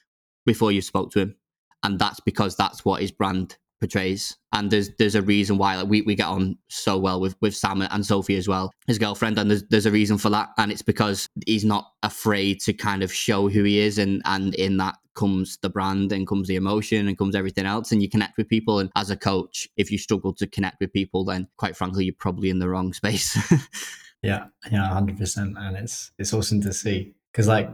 before 0.46 0.72
you 0.72 0.82
spoke 0.82 1.12
to 1.12 1.20
him. 1.20 1.36
And 1.84 2.00
that's 2.00 2.20
because 2.20 2.56
that's 2.56 2.86
what 2.86 3.02
his 3.02 3.12
brand 3.12 3.58
portrays. 3.80 4.38
And 4.54 4.72
there's 4.72 4.90
there's 4.98 5.16
a 5.16 5.22
reason 5.22 5.58
why 5.58 5.76
like 5.76 5.88
we, 5.88 6.02
we 6.02 6.16
get 6.16 6.28
on 6.28 6.58
so 6.70 6.98
well 6.98 7.20
with, 7.20 7.36
with 7.42 7.56
Sam 7.56 7.82
and 7.82 8.06
Sophie 8.06 8.38
as 8.38 8.48
well, 8.48 8.72
his 8.88 8.98
girlfriend, 8.98 9.38
and 9.38 9.50
there's 9.50 9.64
there's 9.70 9.86
a 9.86 9.92
reason 9.92 10.18
for 10.18 10.30
that. 10.30 10.50
And 10.58 10.72
it's 10.72 10.82
because 10.82 11.28
he's 11.46 11.66
not 11.66 11.92
afraid 12.04 12.62
to 12.62 12.74
kind 12.74 13.04
of 13.04 13.14
show 13.14 13.50
who 13.50 13.64
he 13.64 13.80
is 13.80 13.98
and 13.98 14.22
and 14.26 14.56
in 14.56 14.78
that 14.78 14.96
comes 15.16 15.58
the 15.62 15.70
brand 15.70 16.12
and 16.12 16.28
comes 16.28 16.48
the 16.48 16.56
emotion 16.56 17.08
and 17.08 17.18
comes 17.18 17.36
everything 17.36 17.66
else 17.66 17.92
and 17.92 18.02
you 18.02 18.10
connect 18.10 18.38
with 18.38 18.48
people 18.48 18.80
and 18.80 18.92
as 18.96 19.10
a 19.10 19.16
coach 19.16 19.68
if 19.78 19.90
you 19.90 19.98
struggle 19.98 20.34
to 20.34 20.46
connect 20.46 20.80
with 20.80 20.92
people 20.94 21.24
then 21.24 21.48
quite 21.58 21.76
frankly 21.76 22.06
you're 22.06 22.14
probably 22.20 22.50
in 22.50 22.60
the 22.60 22.70
wrong 22.70 22.94
space 22.94 23.36
yeah 24.22 24.46
yeah 24.72 24.90
100% 24.92 25.54
and 25.58 25.78
it's 25.78 26.12
it's 26.20 26.34
awesome 26.34 26.62
to 26.62 26.74
see 26.74 27.14
because 27.32 27.48
like 27.48 27.74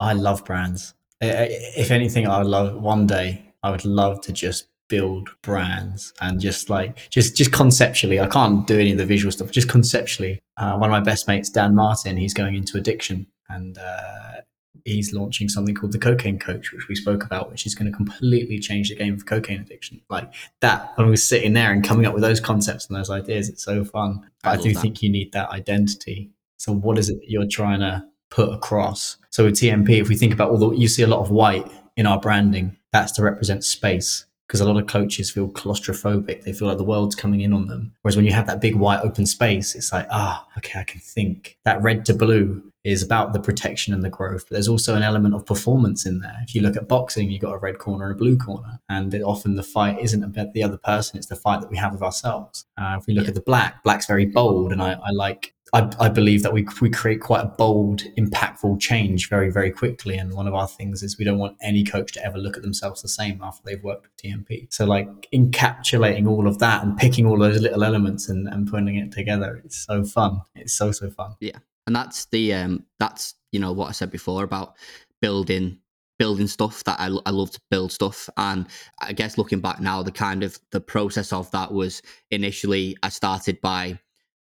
i 0.00 0.12
love 0.12 0.44
brands 0.44 0.94
if 1.20 1.90
anything 1.90 2.26
i 2.26 2.38
would 2.38 2.46
love 2.46 2.80
one 2.80 3.06
day 3.06 3.52
i 3.62 3.70
would 3.70 3.84
love 3.84 4.20
to 4.20 4.32
just 4.32 4.68
build 4.88 5.30
brands 5.42 6.12
and 6.20 6.40
just 6.40 6.70
like 6.70 7.08
just 7.10 7.36
just 7.36 7.52
conceptually 7.52 8.20
i 8.20 8.26
can't 8.26 8.66
do 8.66 8.78
any 8.78 8.92
of 8.92 8.98
the 8.98 9.06
visual 9.06 9.32
stuff 9.32 9.50
just 9.50 9.68
conceptually 9.68 10.40
uh, 10.58 10.76
one 10.76 10.88
of 10.88 10.92
my 10.92 11.00
best 11.00 11.26
mates 11.26 11.50
dan 11.50 11.74
martin 11.74 12.16
he's 12.16 12.34
going 12.34 12.54
into 12.54 12.78
addiction 12.78 13.26
and 13.48 13.78
uh, 13.78 14.40
he's 14.86 15.12
launching 15.12 15.48
something 15.48 15.74
called 15.74 15.92
the 15.92 15.98
cocaine 15.98 16.38
coach 16.38 16.72
which 16.72 16.88
we 16.88 16.94
spoke 16.94 17.24
about 17.24 17.50
which 17.50 17.66
is 17.66 17.74
going 17.74 17.90
to 17.90 17.96
completely 17.96 18.58
change 18.58 18.88
the 18.88 18.94
game 18.94 19.18
for 19.18 19.24
cocaine 19.24 19.60
addiction. 19.60 20.00
Like 20.08 20.32
that 20.60 20.92
when 20.96 21.08
we 21.08 21.14
are 21.14 21.18
sitting 21.18 21.52
there 21.52 21.72
and 21.72 21.84
coming 21.84 22.06
up 22.06 22.14
with 22.14 22.22
those 22.22 22.40
concepts 22.40 22.86
and 22.86 22.96
those 22.96 23.10
ideas 23.10 23.48
it's 23.48 23.64
so 23.64 23.84
fun. 23.84 24.28
But 24.42 24.50
i, 24.50 24.52
I 24.52 24.56
do 24.56 24.72
that. 24.72 24.80
think 24.80 25.02
you 25.02 25.10
need 25.10 25.32
that 25.32 25.50
identity. 25.50 26.30
So 26.56 26.72
what 26.72 26.98
is 26.98 27.10
it 27.10 27.18
that 27.18 27.30
you're 27.30 27.48
trying 27.48 27.80
to 27.80 28.04
put 28.30 28.52
across? 28.52 29.16
So 29.30 29.44
with 29.44 29.54
tmp 29.54 29.90
if 29.90 30.08
we 30.08 30.16
think 30.16 30.32
about 30.32 30.50
all 30.50 30.58
the 30.58 30.70
you 30.70 30.88
see 30.88 31.02
a 31.02 31.08
lot 31.08 31.20
of 31.20 31.30
white 31.30 31.70
in 31.96 32.06
our 32.06 32.20
branding 32.20 32.76
that's 32.92 33.12
to 33.12 33.22
represent 33.22 33.64
space 33.64 34.25
because 34.46 34.60
a 34.60 34.64
lot 34.64 34.80
of 34.80 34.86
coaches 34.86 35.30
feel 35.30 35.48
claustrophobic. 35.48 36.42
They 36.42 36.52
feel 36.52 36.68
like 36.68 36.78
the 36.78 36.84
world's 36.84 37.16
coming 37.16 37.40
in 37.40 37.52
on 37.52 37.66
them. 37.66 37.92
Whereas 38.02 38.16
when 38.16 38.26
you 38.26 38.32
have 38.32 38.46
that 38.46 38.60
big 38.60 38.76
white 38.76 39.00
open 39.00 39.26
space, 39.26 39.74
it's 39.74 39.92
like, 39.92 40.06
ah, 40.10 40.46
okay, 40.58 40.78
I 40.78 40.84
can 40.84 41.00
think. 41.00 41.58
That 41.64 41.82
red 41.82 42.04
to 42.06 42.14
blue 42.14 42.62
is 42.84 43.02
about 43.02 43.32
the 43.32 43.40
protection 43.40 43.92
and 43.92 44.04
the 44.04 44.08
growth, 44.08 44.44
but 44.44 44.54
there's 44.54 44.68
also 44.68 44.94
an 44.94 45.02
element 45.02 45.34
of 45.34 45.44
performance 45.44 46.06
in 46.06 46.20
there. 46.20 46.36
If 46.44 46.54
you 46.54 46.62
look 46.62 46.76
at 46.76 46.86
boxing, 46.86 47.28
you've 47.28 47.42
got 47.42 47.52
a 47.52 47.58
red 47.58 47.78
corner 47.78 48.04
and 48.06 48.14
a 48.14 48.16
blue 48.16 48.38
corner, 48.38 48.78
and 48.88 49.12
often 49.24 49.56
the 49.56 49.64
fight 49.64 49.98
isn't 49.98 50.22
about 50.22 50.52
the 50.52 50.62
other 50.62 50.78
person; 50.78 51.18
it's 51.18 51.26
the 51.26 51.34
fight 51.34 51.60
that 51.62 51.70
we 51.70 51.76
have 51.78 51.92
with 51.92 52.02
ourselves. 52.02 52.64
Uh, 52.78 52.96
if 53.00 53.06
we 53.08 53.14
look 53.14 53.24
yeah. 53.24 53.30
at 53.30 53.34
the 53.34 53.40
black, 53.40 53.82
black's 53.82 54.06
very 54.06 54.26
bold, 54.26 54.70
and 54.70 54.80
I, 54.80 54.92
I 54.92 55.10
like 55.10 55.55
I, 55.76 56.06
I, 56.06 56.08
believe 56.08 56.42
that 56.42 56.54
we, 56.54 56.66
we 56.80 56.88
create 56.88 57.20
quite 57.20 57.42
a 57.42 57.48
bold, 57.48 58.02
impactful 58.16 58.80
change 58.80 59.28
very, 59.28 59.50
very 59.50 59.70
quickly. 59.70 60.16
And 60.16 60.32
one 60.32 60.46
of 60.46 60.54
our 60.54 60.66
things 60.66 61.02
is 61.02 61.18
we 61.18 61.24
don't 61.26 61.36
want 61.36 61.58
any 61.60 61.84
coach 61.84 62.12
to 62.14 62.24
ever 62.24 62.38
look 62.38 62.56
at 62.56 62.62
themselves 62.62 63.02
the 63.02 63.08
same 63.08 63.42
after 63.42 63.62
they've 63.62 63.82
worked 63.82 64.04
with 64.04 64.16
TMP. 64.16 64.72
So, 64.72 64.86
like 64.86 65.28
encapsulating 65.34 66.26
all 66.26 66.46
of 66.46 66.58
that 66.60 66.82
and 66.82 66.96
picking 66.96 67.26
all 67.26 67.38
those 67.38 67.60
little 67.60 67.84
elements 67.84 68.30
and, 68.30 68.48
and 68.48 68.66
putting 68.66 68.96
it 68.96 69.12
together, 69.12 69.60
it's 69.62 69.76
so 69.76 70.02
fun. 70.02 70.40
It's 70.54 70.72
so, 70.72 70.92
so 70.92 71.10
fun. 71.10 71.34
Yeah. 71.40 71.58
And 71.86 71.94
that's 71.94 72.24
the, 72.26 72.54
um, 72.54 72.84
that's, 72.98 73.34
you 73.52 73.60
know, 73.60 73.72
what 73.72 73.88
I 73.88 73.92
said 73.92 74.10
before 74.10 74.44
about 74.44 74.76
building 75.20 75.78
building 76.18 76.46
stuff 76.46 76.82
that 76.84 76.98
I, 76.98 77.10
I 77.26 77.30
love 77.30 77.50
to 77.50 77.60
build 77.70 77.92
stuff 77.92 78.30
and 78.38 78.66
i 79.02 79.12
guess 79.12 79.36
looking 79.36 79.60
back 79.60 79.80
now 79.80 80.02
the 80.02 80.10
kind 80.10 80.42
of 80.42 80.58
the 80.72 80.80
process 80.80 81.30
of 81.30 81.50
that 81.50 81.70
was 81.70 82.00
initially 82.30 82.96
i 83.02 83.10
started 83.10 83.60
by 83.60 84.00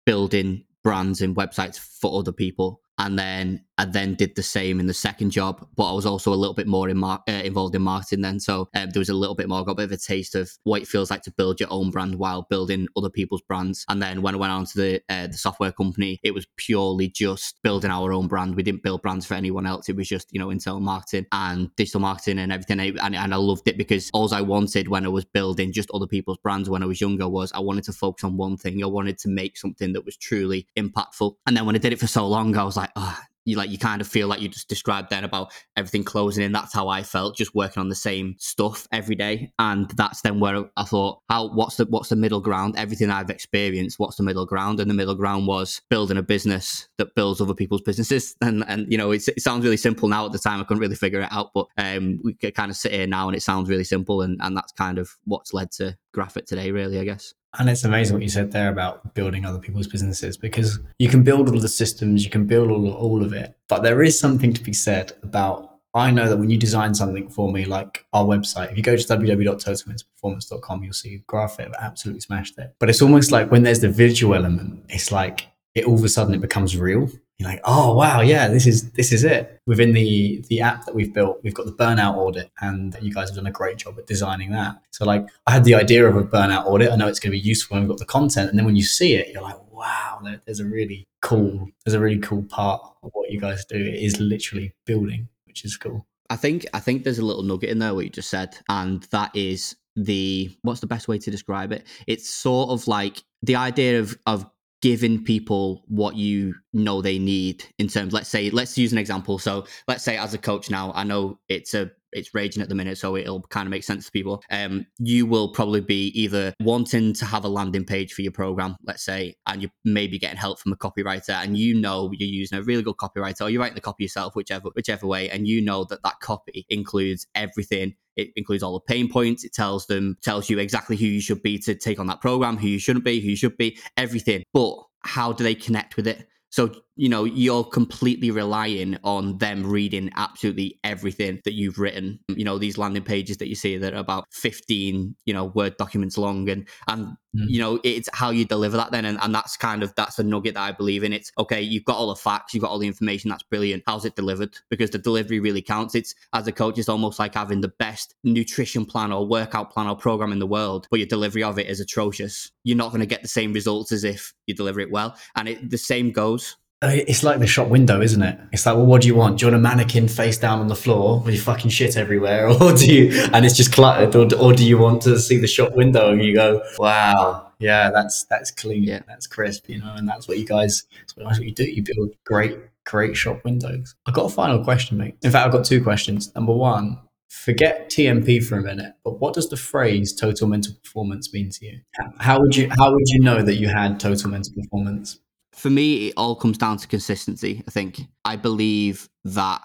building 0.06 0.64
brands 0.88 1.20
and 1.22 1.36
websites 1.36 1.78
for 1.78 2.18
other 2.18 2.32
people. 2.32 2.80
And 2.98 3.20
then 3.20 3.66
I 3.78 3.86
then 3.86 4.16
did 4.16 4.36
the 4.36 4.44
same 4.44 4.80
in 4.80 4.88
the 4.88 4.94
second 4.94 5.32
job, 5.32 5.68
but 5.76 5.90
I 5.90 5.94
was 5.94 6.06
also 6.06 6.34
a 6.34 6.36
little 6.36 6.54
bit 6.54 6.68
more 6.68 6.90
in 6.90 6.98
mar- 6.98 7.24
uh, 7.28 7.32
involved 7.32 7.76
in 7.76 7.82
marketing 7.82 8.22
then. 8.22 8.40
So 8.40 8.70
um, 8.76 8.90
there 8.92 9.00
was 9.00 9.10
a 9.10 9.14
little 9.14 9.36
bit 9.36 9.48
more, 9.48 9.62
I 9.62 9.64
got 9.64 9.72
a 9.72 9.76
bit 9.76 9.86
of 9.86 9.92
a 9.92 9.98
taste 9.98 10.36
of 10.36 10.52
what 10.64 10.82
it 10.82 10.88
feels 10.88 11.12
like 11.12 11.24
to 11.24 11.32
build 11.32 11.60
your 11.60 11.72
own 11.72 11.90
brand 11.90 12.16
while 12.16 12.48
building 12.50 12.88
other 12.96 13.10
people's 13.10 13.42
brands. 13.42 13.86
And 13.90 14.02
then 14.02 14.22
when 14.22 14.36
I 14.36 14.38
went 14.38 14.54
on 14.54 14.66
to 14.66 14.78
the 14.78 15.02
uh, 15.10 15.28
the 15.28 15.38
software 15.38 15.72
company, 15.72 16.20
it 16.24 16.34
was 16.34 16.48
purely 16.58 17.08
just 17.08 17.62
building 17.64 17.92
our 17.92 18.14
own 18.14 18.28
brand. 18.28 18.56
We 18.56 18.64
didn't 18.64 18.84
build 18.84 19.02
brands 19.02 19.26
for 19.26 19.34
anyone 19.34 19.66
else. 19.66 19.90
It 19.90 19.96
was 19.96 20.08
just 20.08 20.28
you 20.32 20.40
know 20.40 20.50
internal 20.50 20.80
marketing 20.80 21.26
and 21.32 21.76
digital 21.76 22.02
marketing 22.02 22.40
and 22.40 22.52
everything. 22.52 22.80
And, 22.80 23.16
and 23.16 23.34
I 23.34 23.38
loved 23.38 23.68
it 23.68 23.78
because 23.78 24.10
all 24.14 24.28
I 24.34 24.42
wanted 24.42 24.88
when 24.88 25.06
I 25.06 25.10
was 25.10 25.26
building 25.26 25.72
just 25.72 25.90
other 25.94 26.08
people's 26.08 26.38
brands 26.40 26.70
when 26.70 26.84
I 26.84 26.86
was 26.86 27.00
younger 27.00 27.28
was 27.30 27.52
I 27.54 27.60
wanted 27.60 27.86
to 27.86 27.94
focus 27.94 28.24
on 28.24 28.38
one 28.38 28.58
thing. 28.58 28.84
I 28.84 28.88
wanted 28.88 29.18
to 29.20 29.30
make 29.30 29.58
something 29.58 29.94
that 29.94 30.06
was 30.06 30.18
truly 30.18 30.68
impactful. 30.78 31.36
And 31.46 31.56
then 31.56 31.66
when 31.66 31.76
I 31.76 31.80
did 31.80 31.94
it 31.94 32.00
for 32.00 32.08
so 32.08 32.28
long, 32.28 32.56
I 32.58 32.64
was 32.64 32.78
like, 32.78 32.92
oh, 32.96 33.18
you 33.48 33.56
like 33.56 33.70
you 33.72 33.78
kind 33.78 34.02
of 34.02 34.08
feel 34.08 34.28
like 34.28 34.42
you 34.42 34.50
just 34.50 34.68
described 34.68 35.10
then 35.10 35.24
about 35.24 35.52
everything 35.78 36.04
closing 36.04 36.44
in. 36.44 36.52
That's 36.52 36.74
how 36.74 36.90
I 36.90 37.02
felt, 37.02 37.38
just 37.38 37.56
working 37.56 37.80
on 37.80 37.88
the 37.88 37.96
same 37.96 38.36
stuff 38.40 38.88
every 38.92 39.16
day. 39.16 39.54
And 39.58 39.90
that's 39.92 40.22
then 40.22 40.42
where 40.42 40.66
I 40.76 40.84
thought, 40.84 41.22
how 41.30 41.48
what's 41.54 41.78
the 41.78 41.86
what's 41.86 42.10
the 42.10 42.18
middle 42.18 42.42
ground? 42.42 42.76
Everything 42.78 43.10
I've 43.10 43.30
experienced, 43.30 44.00
what's 44.00 44.18
the 44.18 44.24
middle 44.24 44.46
ground? 44.46 44.82
And 44.82 44.90
the 44.90 44.94
middle 44.94 45.16
ground 45.16 45.48
was 45.48 45.82
building 45.90 46.18
a 46.18 46.22
business 46.24 46.90
that 46.98 47.16
builds 47.16 47.40
other 47.40 47.56
people's 47.56 47.82
businesses. 47.82 48.36
And 48.48 48.64
and 48.68 48.90
you 48.90 48.98
know, 48.98 49.12
it 49.12 49.24
sounds 49.42 49.66
really 49.66 49.78
simple 49.78 50.08
now. 50.08 50.26
At 50.26 50.32
the 50.32 50.40
time, 50.40 50.62
I 50.62 50.64
couldn't 50.64 50.82
really 50.82 50.96
figure 50.96 51.22
it 51.22 51.32
out, 51.32 51.52
but 51.54 51.68
um, 51.78 52.20
we 52.24 52.34
kind 52.34 52.72
of 52.72 52.78
sit 52.78 52.94
here 52.94 53.08
now, 53.08 53.28
and 53.28 53.36
it 53.36 53.42
sounds 53.42 53.70
really 53.70 53.84
simple. 53.84 54.22
And 54.22 54.40
and 54.42 54.56
that's 54.56 54.72
kind 54.72 54.98
of 54.98 55.10
what's 55.26 55.54
led 55.54 55.72
to 55.74 55.98
GraphFit 56.16 56.46
today, 56.46 56.72
really, 56.72 57.00
I 57.00 57.04
guess. 57.04 57.34
And 57.60 57.70
it's 57.70 57.84
amazing 57.84 58.14
what 58.14 58.24
you 58.24 58.30
said 58.30 58.52
there 58.52 58.70
about 58.70 59.14
building 59.16 59.46
other 59.46 59.60
people's 59.60 59.88
businesses 59.88 60.38
because 60.38 60.80
you 61.00 61.10
can 61.10 61.24
build 61.24 61.50
all 61.50 61.60
the 61.60 61.68
systems, 61.68 62.24
you 62.24 62.30
can 62.30 62.46
build 62.46 62.70
all, 62.70 62.92
all 62.92 63.24
of 63.24 63.34
it, 63.34 63.58
but 63.68 63.82
there 63.82 64.04
is 64.04 64.20
something 64.20 64.54
to 64.54 64.64
be 64.64 64.74
said 64.74 65.14
about. 65.24 65.80
I 65.94 66.12
know 66.12 66.30
that 66.30 66.38
when 66.38 66.52
you 66.52 66.58
design 66.58 66.94
something 66.94 67.30
for 67.30 67.52
me, 67.52 67.66
like 67.66 68.06
our 68.14 68.24
website, 68.24 68.72
if 68.72 68.78
you 68.78 68.84
go 68.84 68.96
to 68.96 69.04
www.totalmentalperformance.com, 69.04 70.84
you'll 70.84 70.94
see 70.94 71.16
a 71.16 71.20
GraphFit 71.32 71.64
have 71.64 71.74
absolutely 71.80 72.22
smashed 72.22 72.60
it. 72.60 72.76
But 72.78 72.90
it's 72.90 73.02
almost 73.02 73.32
like 73.32 73.50
when 73.50 73.64
there's 73.64 73.80
the 73.80 73.90
visual 73.90 74.36
element, 74.36 74.84
it's 74.90 75.12
like 75.12 75.48
it 75.74 75.86
all 75.86 75.96
of 75.96 76.04
a 76.04 76.10
sudden 76.10 76.36
it 76.36 76.42
becomes 76.42 76.78
real 76.78 77.10
you're 77.38 77.50
like, 77.50 77.62
oh 77.66 77.94
wow, 77.94 78.22
yeah, 78.22 78.48
this 78.48 78.66
is 78.66 78.92
this 78.92 79.12
is 79.12 79.24
it. 79.24 79.62
Within 79.68 79.94
the 79.94 80.44
the 80.50 80.62
app 80.62 80.86
that 80.86 80.96
we've 80.96 81.14
built, 81.14 81.40
we've 81.44 81.54
got 81.54 81.68
the 81.68 81.72
burnout 81.72 82.16
audit, 82.16 82.52
and 82.62 82.98
you 83.02 83.14
guys 83.14 83.30
have 83.30 83.36
done 83.36 83.46
a 83.46 83.52
great 83.52 83.78
job 83.78 83.98
at 84.00 84.08
designing 84.08 84.52
that. 84.52 84.82
So 84.92 85.06
like, 85.06 85.28
I 85.46 85.52
had 85.52 85.64
the 85.64 85.76
idea 85.76 86.08
of 86.08 86.16
a 86.16 86.24
burnout 86.24 86.66
audit. 86.66 86.92
I 86.92 86.96
know 86.96 87.08
it's 87.08 87.20
going 87.20 87.32
to 87.32 87.40
be 87.40 87.48
useful, 87.48 87.78
and 87.78 87.86
we've 87.86 87.90
got 87.90 88.00
the 88.00 88.06
content, 88.06 88.50
and 88.50 88.58
then 88.58 88.66
when 88.66 88.76
you 88.76 88.84
see 88.84 89.14
it, 89.14 89.32
you're 89.32 89.44
like, 89.44 89.60
wow, 89.72 90.20
there's 90.46 90.60
a 90.60 90.66
really 90.66 91.08
cool, 91.22 91.70
there's 91.86 91.94
a 91.94 92.00
really 92.00 92.20
cool 92.20 92.44
part 92.44 92.82
of 93.04 93.12
what 93.14 93.30
you 93.30 93.40
guys 93.40 93.66
do. 93.66 93.78
It 93.78 94.02
is 94.02 94.20
literally 94.20 94.74
building, 94.86 95.30
which 95.46 95.64
is 95.64 95.78
cool. 95.78 96.08
I 96.30 96.36
think 96.36 96.66
I 96.74 96.80
think 96.80 97.04
there's 97.04 97.20
a 97.20 97.26
little 97.26 97.44
nugget 97.44 97.70
in 97.70 97.80
there 97.80 97.94
what 97.94 98.06
you 98.06 98.10
just 98.10 98.30
said, 98.30 98.58
and 98.68 99.04
that 99.12 99.36
is 99.36 99.76
the 99.96 100.56
what's 100.64 100.80
the 100.80 100.88
best 100.88 101.08
way 101.08 101.20
to 101.20 101.32
describe 101.32 101.72
it? 101.72 101.86
It's 102.08 102.30
sort 102.30 102.72
of 102.72 102.88
like 102.88 103.24
the 103.44 103.56
idea 103.56 104.00
of 104.00 104.18
of 104.26 104.50
giving 104.88 105.22
people 105.22 105.84
what 105.90 106.16
you 106.16 106.56
know 106.72 107.02
they 107.02 107.20
need 107.20 107.62
in 107.78 107.90
terms 107.90 108.14
let's 108.14 108.30
say 108.30 108.50
let's 108.52 108.78
use 108.78 108.94
an 108.94 108.98
example 108.98 109.38
so 109.38 109.66
let's 109.90 110.02
say 110.02 110.16
as 110.16 110.34
a 110.34 110.38
coach 110.38 110.70
now 110.70 110.94
i 110.96 111.04
know 111.04 111.38
it's 111.50 111.74
a 111.74 111.92
it's 112.14 112.34
raging 112.34 112.64
at 112.64 112.70
the 112.70 112.74
minute, 112.76 112.98
so 112.98 113.18
it'll 113.18 113.42
kind 113.42 113.68
of 113.68 113.70
make 113.72 113.84
sense 113.84 114.06
to 114.06 114.12
people. 114.12 114.42
Um, 114.50 114.86
you 114.98 115.26
will 115.26 115.50
probably 115.50 115.82
be 115.82 116.08
either 116.20 116.54
wanting 116.62 117.12
to 117.16 117.26
have 117.26 117.44
a 117.44 117.50
landing 117.50 117.84
page 117.84 118.14
for 118.14 118.22
your 118.22 118.32
program, 118.32 118.78
let's 118.86 119.04
say, 119.04 119.36
and 119.46 119.62
you 119.62 119.70
may 119.84 120.08
be 120.08 120.18
getting 120.18 120.38
help 120.38 120.58
from 120.60 120.72
a 120.72 120.78
copywriter, 120.78 121.44
and 121.44 121.58
you 121.58 121.76
know 121.76 122.10
you're 122.18 122.30
using 122.30 122.58
a 122.58 122.64
really 122.64 122.82
good 122.82 122.96
copywriter, 122.96 123.42
or 123.42 123.50
you're 123.50 123.62
writing 123.62 123.76
the 123.76 123.82
copy 123.82 124.06
yourself, 124.06 124.36
whichever 124.36 124.70
whichever 124.74 125.06
way, 125.06 125.30
and 125.30 125.48
you 125.48 125.62
know 125.62 125.84
that 125.84 126.02
that 126.04 126.20
copy 126.22 126.66
includes 126.70 127.28
everything 127.36 127.96
it 128.18 128.32
includes 128.36 128.64
all 128.64 128.74
the 128.74 128.80
pain 128.82 129.10
points. 129.10 129.44
It 129.44 129.54
tells 129.54 129.88
them, 129.88 130.18
tells 130.22 130.50
you 130.50 130.60
exactly 130.60 130.98
who 130.98 131.06
you 131.06 131.22
should 131.22 131.42
be 131.42 131.58
to 131.60 131.76
take 131.76 132.00
on 132.00 132.08
that 132.08 132.20
program, 132.20 132.58
who 132.58 132.68
you 132.68 132.80
shouldn't 132.80 133.06
be, 133.06 133.22
who 133.22 133.30
you 133.30 133.36
should 133.36 133.58
be, 133.58 133.78
everything. 133.96 134.44
But 134.54 134.76
how 135.04 135.32
do 135.32 135.44
they 135.44 135.56
connect 135.56 135.96
with 135.96 136.08
it? 136.08 136.28
So, 136.50 136.72
you 136.98 137.08
know, 137.08 137.24
you're 137.24 137.64
completely 137.64 138.32
relying 138.32 138.98
on 139.04 139.38
them 139.38 139.66
reading 139.66 140.10
absolutely 140.16 140.80
everything 140.84 141.40
that 141.46 141.54
you've 141.54 141.78
written. 141.78 142.20
You 142.28 142.44
know, 142.44 142.58
these 142.58 142.78
landing 142.78 143.04
pages 143.04 143.38
that 143.38 143.48
you 143.48 143.56
see 143.56 143.78
that 143.78 143.94
are 143.94 144.00
about 144.00 144.26
15, 144.32 145.16
you 145.26 145.34
know, 145.34 145.46
Word 145.46 145.78
documents 145.78 146.18
long. 146.18 146.50
And, 146.50 146.68
and 146.88 147.10
mm. 147.36 147.46
you 147.48 147.60
know, 147.60 147.80
it's 147.84 148.10
how 148.14 148.32
you 148.32 148.46
deliver 148.46 148.78
that 148.78 148.92
then. 148.92 149.06
And, 149.06 149.20
and 149.22 149.34
that's 149.34 149.56
kind 149.56 149.84
of, 149.84 149.94
that's 149.96 150.16
the 150.16 150.24
nugget 150.24 150.56
that 150.56 150.64
I 150.64 150.72
believe 150.72 151.04
in. 151.04 151.14
It's, 151.14 151.32
okay, 151.38 151.62
you've 151.62 151.86
got 151.86 151.98
all 151.98 152.08
the 152.08 152.16
facts, 152.16 152.54
you've 152.54 152.64
got 152.64 152.72
all 152.72 152.80
the 152.80 152.88
information, 152.88 153.30
that's 153.30 153.44
brilliant. 153.44 153.84
How's 153.86 154.06
it 154.06 154.16
delivered? 154.16 154.58
Because 154.72 154.90
the 154.90 154.98
delivery 154.98 155.40
really 155.40 155.62
counts. 155.62 155.94
It's, 155.94 156.16
as 156.34 156.48
a 156.48 156.52
coach, 156.52 156.80
it's 156.80 156.90
almost 156.90 157.20
like 157.20 157.36
having 157.36 157.62
the 157.62 157.74
best 157.80 158.16
nutrition 158.24 158.86
plan 158.86 159.12
or 159.12 159.28
workout 159.28 159.72
plan 159.72 159.88
or 159.88 159.96
program 159.96 160.32
in 160.32 160.40
the 160.40 160.48
world, 160.48 160.88
but 160.90 161.00
your 161.00 161.08
delivery 161.08 161.44
of 161.44 161.60
it 161.60 161.68
is 161.68 161.80
atrocious. 161.80 162.52
You're 162.64 162.76
not 162.76 162.90
going 162.90 163.02
to 163.02 163.06
get 163.06 163.22
the 163.22 163.28
same 163.28 163.54
results 163.54 163.92
as 163.92 164.04
if 164.04 164.34
you 164.48 164.56
deliver 164.56 164.80
it 164.80 164.90
well. 164.90 165.16
And 165.36 165.48
it, 165.48 165.70
the 165.70 165.78
same 165.78 166.12
goes 166.12 166.56
it's 166.82 167.24
like 167.24 167.40
the 167.40 167.48
shop 167.48 167.70
window, 167.70 168.02
isn't 168.02 168.22
it? 168.22 168.40
It's 168.52 168.66
like, 168.66 168.76
well, 168.76 168.86
what 168.86 169.02
do 169.02 169.08
you 169.08 169.16
want? 169.16 169.40
Do 169.40 169.46
you 169.46 169.52
want 169.52 169.60
a 169.60 169.64
mannequin 169.64 170.08
face 170.08 170.38
down 170.38 170.60
on 170.60 170.68
the 170.68 170.76
floor 170.76 171.20
with 171.22 171.34
your 171.34 171.44
fucking 171.44 171.72
shit 171.72 171.98
everywhere, 171.98 172.48
or 172.62 172.74
do 172.74 172.94
you? 172.94 173.28
And 173.34 173.46
it's 173.46 173.58
just 173.58 173.74
cluttered, 173.74 174.16
or, 174.16 174.28
or 174.40 174.54
do 174.54 174.66
you 174.66 174.78
want 174.78 175.02
to 175.04 175.18
see 175.20 175.38
the 175.38 175.48
shop 175.48 175.74
window 175.74 176.12
and 176.12 176.24
you 176.24 176.36
go, 176.36 176.62
wow, 176.78 177.52
yeah, 177.60 177.90
that's 177.90 178.26
that's 178.26 178.52
clean, 178.52 178.84
yeah. 178.84 179.02
that's 179.08 179.26
crisp, 179.26 179.70
you 179.70 179.80
know, 179.80 179.94
and 179.96 180.08
that's 180.08 180.28
what 180.28 180.38
you 180.38 180.46
guys, 180.46 180.84
that's 181.18 181.40
what 181.40 181.44
you 181.44 181.54
do. 181.54 181.64
You 181.64 181.84
build 181.84 182.14
great, 182.26 182.58
great 182.86 183.18
shop 183.18 183.44
windows. 183.44 183.96
I've 184.06 184.14
got 184.14 184.26
a 184.26 184.30
final 184.30 184.64
question, 184.64 184.98
mate. 184.98 185.16
In 185.24 185.32
fact, 185.32 185.48
I've 185.48 185.52
got 185.52 185.66
two 185.66 185.82
questions. 185.82 186.34
Number 186.36 186.54
one, 186.54 187.00
forget 187.28 187.90
TMP 187.90 188.44
for 188.44 188.58
a 188.58 188.62
minute, 188.62 188.94
but 189.04 189.20
what 189.20 189.34
does 189.34 189.50
the 189.50 189.58
phrase 189.58 190.14
total 190.14 190.48
mental 190.48 190.76
performance 190.84 191.34
mean 191.34 191.50
to 191.50 191.66
you? 191.66 191.80
How 192.20 192.40
would 192.40 192.56
you 192.56 192.70
how 192.78 192.92
would 192.92 193.08
you 193.08 193.22
know 193.22 193.42
that 193.42 193.56
you 193.56 193.68
had 193.68 194.00
total 194.00 194.30
mental 194.30 194.54
performance? 194.54 195.20
For 195.58 195.70
me, 195.72 196.08
it 196.08 196.14
all 196.18 196.36
comes 196.36 196.58
down 196.58 196.78
to 196.78 196.88
consistency. 196.88 197.64
I 197.68 197.72
think 197.72 198.02
I 198.24 198.36
believe 198.36 199.10
that 199.26 199.62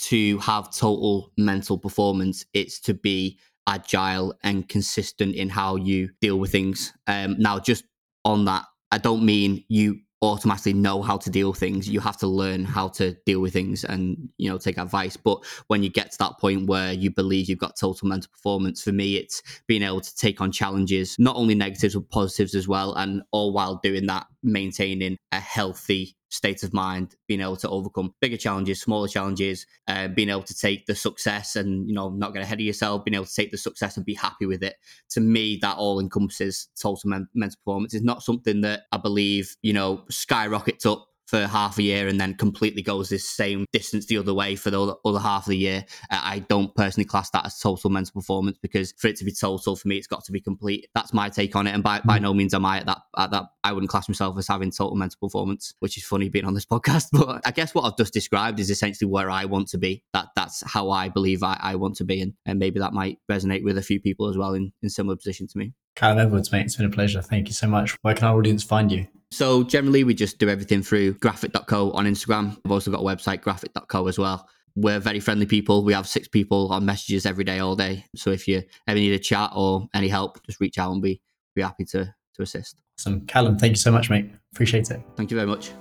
to 0.00 0.38
have 0.38 0.74
total 0.74 1.32
mental 1.38 1.78
performance, 1.78 2.44
it's 2.52 2.78
to 2.80 2.94
be 2.94 3.38
agile 3.66 4.34
and 4.42 4.68
consistent 4.68 5.34
in 5.34 5.48
how 5.48 5.76
you 5.76 6.10
deal 6.20 6.38
with 6.38 6.52
things. 6.52 6.92
Um, 7.06 7.36
now, 7.38 7.58
just 7.58 7.84
on 8.24 8.44
that, 8.44 8.64
I 8.90 8.98
don't 8.98 9.24
mean 9.24 9.64
you 9.68 10.00
automatically 10.22 10.72
know 10.72 11.00
how 11.02 11.16
to 11.16 11.30
deal 11.30 11.50
with 11.50 11.60
things. 11.60 11.88
You 11.88 12.00
have 12.00 12.16
to 12.18 12.26
learn 12.26 12.64
how 12.64 12.88
to 12.88 13.14
deal 13.24 13.40
with 13.40 13.52
things 13.52 13.84
and 13.84 14.28
you 14.38 14.50
know 14.50 14.58
take 14.58 14.78
advice. 14.78 15.16
But 15.16 15.44
when 15.68 15.82
you 15.82 15.90
get 15.90 16.12
to 16.12 16.18
that 16.18 16.38
point 16.38 16.66
where 16.66 16.92
you 16.92 17.10
believe 17.10 17.48
you've 17.48 17.58
got 17.58 17.76
total 17.76 18.08
mental 18.08 18.30
performance 18.30 18.82
for 18.82 18.92
me 18.92 19.16
it's 19.16 19.42
being 19.66 19.82
able 19.82 20.00
to 20.00 20.16
take 20.16 20.40
on 20.40 20.52
challenges 20.52 21.16
not 21.18 21.36
only 21.36 21.54
negatives 21.54 21.94
but 21.94 22.10
positives 22.10 22.54
as 22.54 22.68
well 22.68 22.94
and 22.94 23.22
all 23.32 23.52
while 23.52 23.76
doing 23.82 24.06
that 24.06 24.26
maintaining 24.42 25.16
a 25.32 25.40
healthy 25.40 26.16
state 26.28 26.62
of 26.62 26.72
mind, 26.72 27.14
being 27.26 27.40
able 27.40 27.56
to 27.56 27.68
overcome 27.68 28.14
bigger 28.20 28.36
challenges, 28.36 28.80
smaller 28.80 29.08
challenges, 29.08 29.66
uh, 29.86 30.08
being 30.08 30.28
able 30.28 30.42
to 30.42 30.54
take 30.54 30.86
the 30.86 30.94
success 30.94 31.56
and 31.56 31.88
you 31.88 31.94
know 31.94 32.10
not 32.10 32.34
get 32.34 32.42
ahead 32.42 32.58
of 32.58 32.66
yourself, 32.66 33.04
being 33.04 33.14
able 33.14 33.24
to 33.24 33.34
take 33.34 33.50
the 33.50 33.58
success 33.58 33.96
and 33.96 34.06
be 34.06 34.14
happy 34.14 34.46
with 34.46 34.62
it. 34.62 34.76
To 35.10 35.20
me, 35.20 35.58
that 35.62 35.76
all 35.76 36.00
encompasses 36.00 36.68
total 36.80 37.08
men- 37.08 37.28
mental 37.34 37.58
performance. 37.64 37.94
It's 37.94 38.04
not 38.04 38.22
something 38.22 38.60
that 38.62 38.82
I 38.92 38.98
believe 38.98 39.56
you 39.62 39.72
know 39.72 40.04
skyrockets 40.10 40.86
up 40.86 41.06
for 41.28 41.46
half 41.46 41.76
a 41.78 41.82
year 41.82 42.08
and 42.08 42.18
then 42.18 42.34
completely 42.34 42.80
goes 42.80 43.10
this 43.10 43.28
same 43.28 43.66
distance 43.70 44.06
the 44.06 44.16
other 44.16 44.32
way 44.32 44.56
for 44.56 44.70
the 44.70 44.82
other, 44.82 44.94
other 45.04 45.18
half 45.18 45.44
of 45.44 45.50
the 45.50 45.58
year. 45.58 45.84
Uh, 46.10 46.20
I 46.22 46.38
don't 46.40 46.74
personally 46.74 47.04
class 47.04 47.28
that 47.30 47.44
as 47.44 47.58
total 47.58 47.90
mental 47.90 48.14
performance 48.14 48.56
because 48.62 48.94
for 48.96 49.08
it 49.08 49.16
to 49.16 49.24
be 49.26 49.32
total, 49.32 49.76
for 49.76 49.88
me, 49.88 49.98
it's 49.98 50.06
got 50.06 50.24
to 50.24 50.32
be 50.32 50.40
complete. 50.40 50.88
That's 50.94 51.12
my 51.12 51.28
take 51.28 51.54
on 51.54 51.66
it. 51.66 51.74
And 51.74 51.82
by, 51.82 52.00
by 52.00 52.18
mm. 52.18 52.22
no 52.22 52.32
means 52.34 52.54
am 52.54 52.64
I 52.64 52.78
at 52.78 52.86
that, 52.86 52.98
at 53.18 53.30
that, 53.32 53.44
I 53.62 53.72
wouldn't 53.72 53.90
class 53.90 54.08
myself 54.08 54.38
as 54.38 54.48
having 54.48 54.70
total 54.70 54.96
mental 54.96 55.18
performance, 55.20 55.74
which 55.80 55.98
is 55.98 56.04
funny 56.04 56.30
being 56.30 56.46
on 56.46 56.54
this 56.54 56.64
podcast. 56.72 57.08
But 57.12 57.42
I 57.44 57.50
guess 57.50 57.74
what 57.74 57.84
I've 57.84 57.96
just 57.98 58.14
described 58.14 58.58
is 58.58 58.70
essentially 58.70 59.10
where 59.10 59.30
I 59.30 59.44
want 59.44 59.68
to 59.68 59.78
be. 59.78 60.02
That 60.14 60.28
That's 60.34 60.62
how 60.66 60.90
I 60.90 61.10
believe 61.10 61.42
I, 61.42 61.58
I 61.60 61.74
want 61.74 61.96
to 61.96 62.04
be. 62.04 62.22
And, 62.22 62.32
and 62.46 62.58
maybe 62.58 62.80
that 62.80 62.94
might 62.94 63.18
resonate 63.30 63.64
with 63.64 63.76
a 63.76 63.82
few 63.82 64.00
people 64.00 64.28
as 64.28 64.38
well 64.38 64.54
in, 64.54 64.72
in 64.82 64.88
similar 64.88 65.16
position 65.16 65.46
to 65.48 65.58
me. 65.58 65.74
Callum 65.94 66.18
Edwards, 66.18 66.50
mate, 66.52 66.66
it's 66.66 66.76
been 66.76 66.86
a 66.86 66.90
pleasure. 66.90 67.20
Thank 67.20 67.48
you 67.48 67.54
so 67.54 67.66
much. 67.66 67.98
Where 68.02 68.14
can 68.14 68.28
our 68.28 68.38
audience 68.38 68.62
find 68.62 68.90
you? 68.90 69.08
So 69.30 69.62
generally, 69.62 70.04
we 70.04 70.14
just 70.14 70.38
do 70.38 70.48
everything 70.48 70.82
through 70.82 71.14
graphfit.co 71.14 71.92
on 71.92 72.06
Instagram. 72.06 72.56
I've 72.64 72.70
also 72.70 72.90
got 72.90 73.00
a 73.00 73.04
website, 73.04 73.42
graphfit.co 73.42 74.06
as 74.06 74.18
well. 74.18 74.48
We're 74.74 75.00
very 75.00 75.20
friendly 75.20 75.46
people. 75.46 75.84
We 75.84 75.92
have 75.92 76.06
six 76.06 76.28
people 76.28 76.72
on 76.72 76.84
messages 76.86 77.26
every 77.26 77.44
day, 77.44 77.58
all 77.58 77.76
day. 77.76 78.04
So 78.14 78.30
if 78.30 78.46
you 78.46 78.62
ever 78.86 78.98
need 78.98 79.12
a 79.12 79.18
chat 79.18 79.50
or 79.54 79.86
any 79.92 80.08
help, 80.08 80.44
just 80.46 80.60
reach 80.60 80.78
out 80.78 80.92
and 80.92 81.02
be 81.02 81.20
be 81.54 81.62
happy 81.62 81.84
to 81.86 82.14
to 82.34 82.42
assist. 82.42 82.76
Awesome, 82.98 83.26
Callum. 83.26 83.58
Thank 83.58 83.72
you 83.72 83.76
so 83.76 83.90
much, 83.90 84.08
mate. 84.08 84.30
Appreciate 84.52 84.90
it. 84.90 85.02
Thank 85.16 85.30
you 85.30 85.36
very 85.36 85.48
much. 85.48 85.72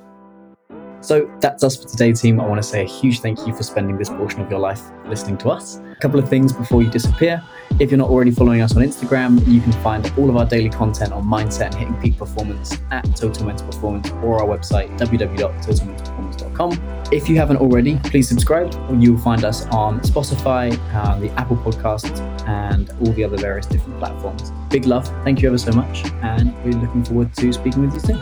So 1.07 1.31
that's 1.39 1.63
us 1.63 1.77
for 1.77 1.87
today, 1.87 2.11
team. 2.11 2.41
I 2.41 2.45
want 2.45 2.61
to 2.61 2.67
say 2.67 2.81
a 2.81 2.85
huge 2.85 3.21
thank 3.21 3.47
you 3.47 3.55
for 3.55 3.63
spending 3.63 3.97
this 3.97 4.09
portion 4.09 4.41
of 4.41 4.51
your 4.51 4.59
life 4.59 4.81
listening 5.05 5.37
to 5.37 5.49
us. 5.49 5.77
A 5.77 5.95
couple 6.01 6.19
of 6.19 6.27
things 6.27 6.51
before 6.51 6.83
you 6.83 6.89
disappear. 6.89 7.41
If 7.79 7.91
you're 7.91 7.97
not 7.97 8.09
already 8.09 8.31
following 8.31 8.59
us 8.59 8.75
on 8.75 8.83
Instagram, 8.83 9.47
you 9.47 9.61
can 9.61 9.71
find 9.71 10.11
all 10.17 10.29
of 10.29 10.35
our 10.35 10.45
daily 10.45 10.69
content 10.69 11.13
on 11.13 11.23
mindset 11.23 11.67
and 11.67 11.75
hitting 11.75 11.93
peak 12.01 12.17
performance 12.17 12.77
at 12.91 13.05
Total 13.15 13.45
Mental 13.45 13.65
Performance 13.67 14.09
or 14.21 14.41
our 14.41 14.57
website, 14.57 14.99
www.totalmentalperformance.com. 14.99 17.03
If 17.13 17.29
you 17.29 17.37
haven't 17.37 17.57
already, 17.57 17.97
please 18.03 18.27
subscribe. 18.27 18.73
You'll 19.01 19.17
find 19.17 19.45
us 19.45 19.65
on 19.67 20.01
Spotify, 20.01 20.77
uh, 20.93 21.17
the 21.19 21.29
Apple 21.39 21.55
Podcasts, 21.55 22.19
and 22.49 22.89
all 22.99 23.13
the 23.13 23.23
other 23.23 23.37
various 23.37 23.65
different 23.65 23.97
platforms. 23.99 24.51
Big 24.69 24.83
love. 24.83 25.07
Thank 25.23 25.41
you 25.41 25.47
ever 25.47 25.57
so 25.57 25.71
much. 25.71 26.03
And 26.21 26.53
we're 26.65 26.81
looking 26.81 27.05
forward 27.05 27.33
to 27.35 27.53
speaking 27.53 27.85
with 27.85 27.93
you 27.93 28.01
soon. 28.01 28.19